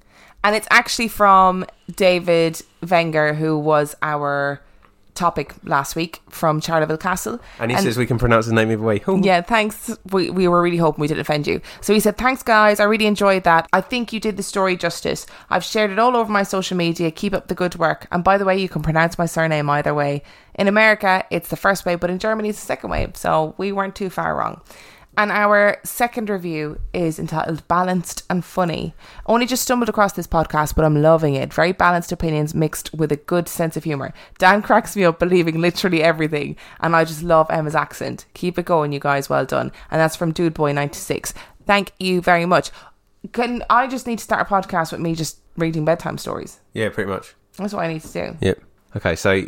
And 0.44 0.54
it's 0.54 0.68
actually 0.70 1.08
from 1.08 1.64
David 1.92 2.62
Wenger, 2.88 3.34
who 3.34 3.58
was 3.58 3.96
our 4.02 4.60
topic 5.16 5.54
last 5.64 5.96
week 5.96 6.20
from 6.28 6.60
Charleville 6.60 7.00
Castle. 7.00 7.40
And 7.58 7.70
he 7.70 7.76
says 7.78 7.96
we 7.96 8.06
can 8.06 8.18
pronounce 8.18 8.46
his 8.46 8.52
name 8.52 8.70
either 8.70 8.82
way. 8.82 9.02
Yeah, 9.22 9.40
thanks. 9.40 9.96
We, 10.12 10.30
we 10.30 10.46
were 10.46 10.62
really 10.62 10.76
hoping 10.76 11.00
we 11.00 11.08
didn't 11.08 11.20
offend 11.20 11.46
you. 11.46 11.60
So 11.80 11.92
he 11.92 12.00
said, 12.00 12.16
Thanks, 12.16 12.42
guys. 12.42 12.80
I 12.80 12.84
really 12.84 13.06
enjoyed 13.06 13.44
that. 13.44 13.66
I 13.72 13.80
think 13.80 14.12
you 14.12 14.20
did 14.20 14.36
the 14.36 14.42
story 14.42 14.76
justice. 14.76 15.26
I've 15.50 15.64
shared 15.64 15.90
it 15.90 15.98
all 15.98 16.16
over 16.16 16.30
my 16.30 16.42
social 16.42 16.76
media. 16.76 17.10
Keep 17.10 17.34
up 17.34 17.48
the 17.48 17.54
good 17.54 17.76
work. 17.76 18.06
And 18.12 18.22
by 18.22 18.38
the 18.38 18.44
way, 18.44 18.58
you 18.58 18.68
can 18.68 18.82
pronounce 18.82 19.18
my 19.18 19.26
surname 19.26 19.68
either 19.70 19.94
way. 19.94 20.22
In 20.54 20.68
America, 20.68 21.24
it's 21.30 21.48
the 21.48 21.56
first 21.56 21.84
way, 21.84 21.96
but 21.96 22.10
in 22.10 22.18
Germany, 22.18 22.50
it's 22.50 22.60
the 22.60 22.66
second 22.66 22.90
way. 22.90 23.10
So 23.14 23.54
we 23.58 23.72
weren't 23.72 23.94
too 23.96 24.10
far 24.10 24.36
wrong. 24.36 24.60
And 25.18 25.32
our 25.32 25.78
second 25.82 26.28
review 26.28 26.78
is 26.92 27.18
entitled 27.18 27.66
Balanced 27.68 28.22
and 28.28 28.44
Funny. 28.44 28.92
Only 29.24 29.46
just 29.46 29.62
stumbled 29.62 29.88
across 29.88 30.12
this 30.12 30.26
podcast, 30.26 30.74
but 30.74 30.84
I'm 30.84 31.00
loving 31.00 31.34
it. 31.34 31.54
Very 31.54 31.72
balanced 31.72 32.12
opinions 32.12 32.54
mixed 32.54 32.92
with 32.92 33.10
a 33.10 33.16
good 33.16 33.48
sense 33.48 33.78
of 33.78 33.84
humour. 33.84 34.12
Dan 34.38 34.60
cracks 34.60 34.94
me 34.94 35.04
up 35.04 35.18
believing 35.18 35.58
literally 35.58 36.02
everything, 36.02 36.56
and 36.80 36.94
I 36.94 37.04
just 37.06 37.22
love 37.22 37.46
Emma's 37.50 37.74
accent. 37.74 38.26
Keep 38.34 38.58
it 38.58 38.66
going, 38.66 38.92
you 38.92 39.00
guys. 39.00 39.30
Well 39.30 39.46
done. 39.46 39.72
And 39.90 39.98
that's 40.00 40.16
from 40.16 40.34
Dudeboy96. 40.34 41.32
Thank 41.64 41.92
you 41.98 42.20
very 42.20 42.44
much. 42.44 42.70
Can 43.32 43.64
I 43.70 43.86
just 43.86 44.06
need 44.06 44.18
to 44.18 44.24
start 44.24 44.46
a 44.46 44.52
podcast 44.52 44.92
with 44.92 45.00
me 45.00 45.14
just 45.14 45.38
reading 45.56 45.84
bedtime 45.86 46.18
stories? 46.18 46.60
yeah, 46.74 46.90
pretty 46.90 47.10
much. 47.10 47.34
That's 47.56 47.72
what 47.72 47.84
I 47.84 47.92
need 47.92 48.02
to 48.02 48.12
do. 48.12 48.36
Yep. 48.42 48.60
Okay, 48.96 49.16
so 49.16 49.42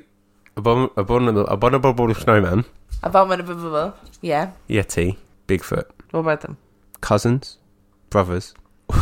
abom- 0.57 0.97
abominable, 0.97 1.47
abominable 1.47 2.15
snowman, 2.15 2.65
Abominable. 3.03 3.95
Yeah. 4.23 4.53
yeti, 4.69 5.19
Bigfoot, 5.49 5.85
What 6.13 6.21
about 6.21 6.43
them? 6.43 6.57
cousins, 7.01 7.59
brothers. 8.11 8.55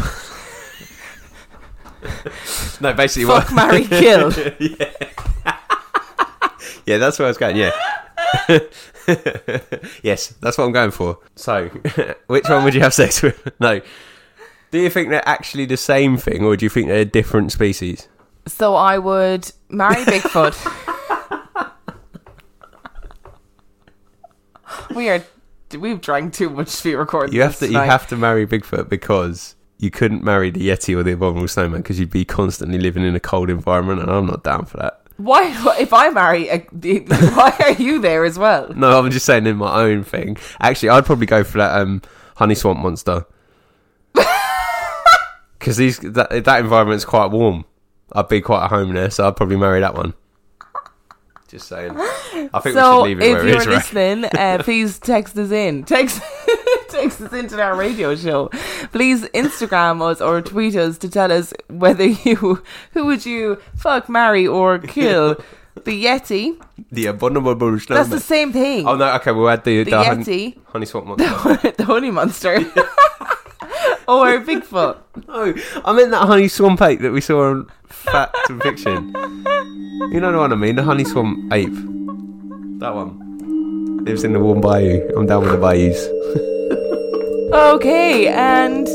no, 2.81 2.93
basically 2.95 3.27
Fuck, 3.27 3.51
what? 3.51 3.55
marry, 3.55 3.85
kill. 3.85 4.33
Yeah, 6.87 6.99
that's 6.99 7.19
where 7.19 7.27
I 7.27 7.31
was 7.31 7.37
going. 7.37 7.57
Yeah. 7.57 7.73
yes, 10.05 10.29
that's 10.41 10.57
what 10.57 10.67
I'm 10.67 10.73
going 10.73 10.93
for. 10.93 11.19
So, 11.35 11.67
which 12.29 12.49
one 12.49 12.63
would 12.63 12.75
you 12.75 12.81
have 12.81 12.95
sex 12.95 13.23
with? 13.23 13.51
No. 13.59 13.81
Do 14.71 14.79
you 14.79 14.89
think 14.89 15.09
they're 15.09 15.29
actually 15.29 15.65
the 15.65 15.77
same 15.77 16.17
thing, 16.17 16.45
or 16.45 16.57
do 16.57 16.65
you 16.65 16.71
think 16.71 16.87
they're 16.87 17.05
different 17.05 17.51
species? 17.51 18.07
So 18.47 18.77
I 18.77 18.99
would 18.99 19.51
marry 19.69 20.05
Bigfoot. 20.05 20.55
we 24.95 25.09
are 25.09 25.25
we've 25.75 26.01
drank 26.01 26.35
too 26.35 26.51
much 26.51 26.77
to 26.77 26.85
be 26.85 26.95
recording. 26.95 27.35
You 27.35 27.43
have 27.43 27.53
this 27.53 27.61
to. 27.61 27.67
You 27.67 27.73
tonight. 27.73 27.87
have 27.87 28.07
to 28.09 28.17
marry 28.17 28.47
Bigfoot 28.47 28.89
because 28.89 29.55
you 29.79 29.91
couldn't 29.91 30.23
marry 30.25 30.51
the 30.51 30.69
Yeti 30.69 30.97
or 30.97 31.03
the 31.03 31.13
abominable 31.13 31.49
snowman 31.49 31.83
because 31.83 32.01
you'd 32.01 32.11
be 32.11 32.25
constantly 32.25 32.79
living 32.79 33.05
in 33.05 33.15
a 33.15 33.21
cold 33.21 33.51
environment, 33.51 34.01
and 34.01 34.11
I'm 34.11 34.27
not 34.27 34.43
down 34.43 34.65
for 34.65 34.79
that. 34.79 35.03
Why? 35.17 35.55
If 35.81 35.93
I 35.93 36.11
marry, 36.11 36.49
a, 36.49 36.59
why 37.09 37.57
are 37.61 37.73
you 37.73 38.01
there 38.01 38.25
as 38.25 38.39
well? 38.39 38.73
No, 38.75 38.99
I'm 38.99 39.11
just 39.11 39.27
saying 39.27 39.47
in 39.47 39.57
my 39.57 39.83
own 39.83 40.05
thing. 40.05 40.37
Actually, 40.61 40.91
I'd 40.91 41.07
probably 41.07 41.27
go 41.27 41.43
for 41.43 41.59
that 41.59 41.81
um, 41.81 42.03
honey 42.37 42.55
swamp 42.55 42.81
monster 42.81 43.25
because 45.59 45.77
these 45.79 45.99
that 46.01 46.45
that 46.45 46.61
environment's 46.61 47.05
quite 47.05 47.31
warm. 47.31 47.65
I'd 48.13 48.29
be 48.29 48.41
quite 48.41 48.65
at 48.65 48.71
home 48.71 48.95
there, 48.95 49.11
so 49.11 49.27
I'd 49.27 49.37
probably 49.37 49.57
marry 49.57 49.81
that 49.81 49.95
one. 49.95 50.15
Just 51.57 51.69
saying. 51.69 51.93
I 51.97 52.61
think 52.61 52.75
So 52.75 53.03
we 53.05 53.09
should 53.15 53.19
leave 53.19 53.21
it 53.23 53.25
if 53.25 53.33
where 53.33 53.47
it 53.47 53.49
you're. 53.49 53.59
Right? 53.61 53.67
listening, 53.69 54.25
uh, 54.27 54.59
please 54.63 54.99
text 54.99 55.39
us 55.39 55.51
in. 55.51 55.85
Text 55.85 56.21
text 56.91 57.19
us 57.23 57.33
into 57.33 57.59
our 57.63 57.75
radio 57.75 58.15
show. 58.15 58.49
Please 58.93 59.23
Instagram 59.29 60.03
us 60.03 60.21
or 60.21 60.43
tweet 60.43 60.77
us 60.77 60.99
to 60.99 61.09
tell 61.09 61.33
us 61.33 61.55
whether 61.71 62.05
you 62.05 62.63
who 62.93 63.07
would 63.07 63.25
you 63.25 63.57
fuck, 63.75 64.11
marry, 64.11 64.47
or 64.47 64.79
kill. 64.79 65.37
The 65.85 66.07
Yeti. 66.07 66.59
The 66.91 67.07
abominable 67.07 67.79
That's 67.79 68.09
the 68.09 68.19
same 68.19 68.51
thing. 68.51 68.89
Oh 68.89 68.97
no! 68.97 69.15
Okay, 69.17 69.31
we'll 69.31 69.51
add 69.51 69.63
the, 69.63 69.85
the 69.85 69.91
the 69.91 70.03
hun- 70.05 70.25
Yeti. 70.25 70.57
honey 70.69 70.87
swamp 70.87 71.07
monster. 71.07 71.73
the 71.77 71.85
honey 71.85 72.11
monster. 72.11 72.65
or 74.09 74.41
Bigfoot. 74.41 74.97
no, 75.29 75.55
I 75.85 75.93
meant 75.93 76.11
that 76.13 76.27
honey 76.27 76.49
swamp 76.49 76.81
ape 76.83 77.01
that 77.01 77.13
we 77.13 77.21
saw 77.21 77.51
on 77.51 77.71
Fact 77.89 78.37
and 78.51 78.63
Fiction. 78.63 79.13
You 80.13 80.21
know 80.21 80.39
what 80.39 80.53
I 80.53 80.57
mean? 80.57 80.77
The 80.77 80.83
honey 80.85 81.05
swamp 81.05 81.53
ape. 81.53 81.73
That 82.81 82.95
one. 82.95 84.05
Lives 84.05 84.23
in 84.25 84.33
the 84.33 84.41
warm 84.41 84.61
bayou. 84.61 85.09
I'm 85.17 85.27
down 85.27 85.43
with 85.43 85.53
the 85.53 85.59
bayous. 85.59 86.07
Okay, 87.53 88.27
and 88.27 88.89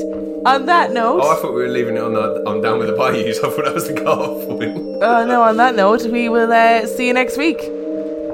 on 0.46 0.66
that 0.66 0.92
note, 0.92 1.22
Oh, 1.24 1.32
I 1.32 1.36
thought 1.42 1.54
we 1.56 1.62
were 1.64 1.70
leaving 1.70 1.96
it 1.96 2.04
on 2.04 2.14
the 2.14 2.44
I'm 2.46 2.62
down 2.62 2.80
with 2.80 2.90
the 2.90 2.96
bayous. 2.96 3.40
I 3.40 3.50
thought 3.50 3.64
that 3.64 3.74
was 3.74 3.88
the 3.88 3.94
cut 3.94 4.08
off 4.08 4.46
point. 4.48 5.02
uh, 5.02 5.26
no, 5.26 5.42
on 5.42 5.56
that 5.58 5.76
note, 5.76 6.04
we 6.12 6.28
will 6.28 6.52
uh, 6.52 6.86
see 6.86 7.08
you 7.08 7.14
next 7.14 7.38
week. 7.38 7.60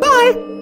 Bye. 0.02 0.57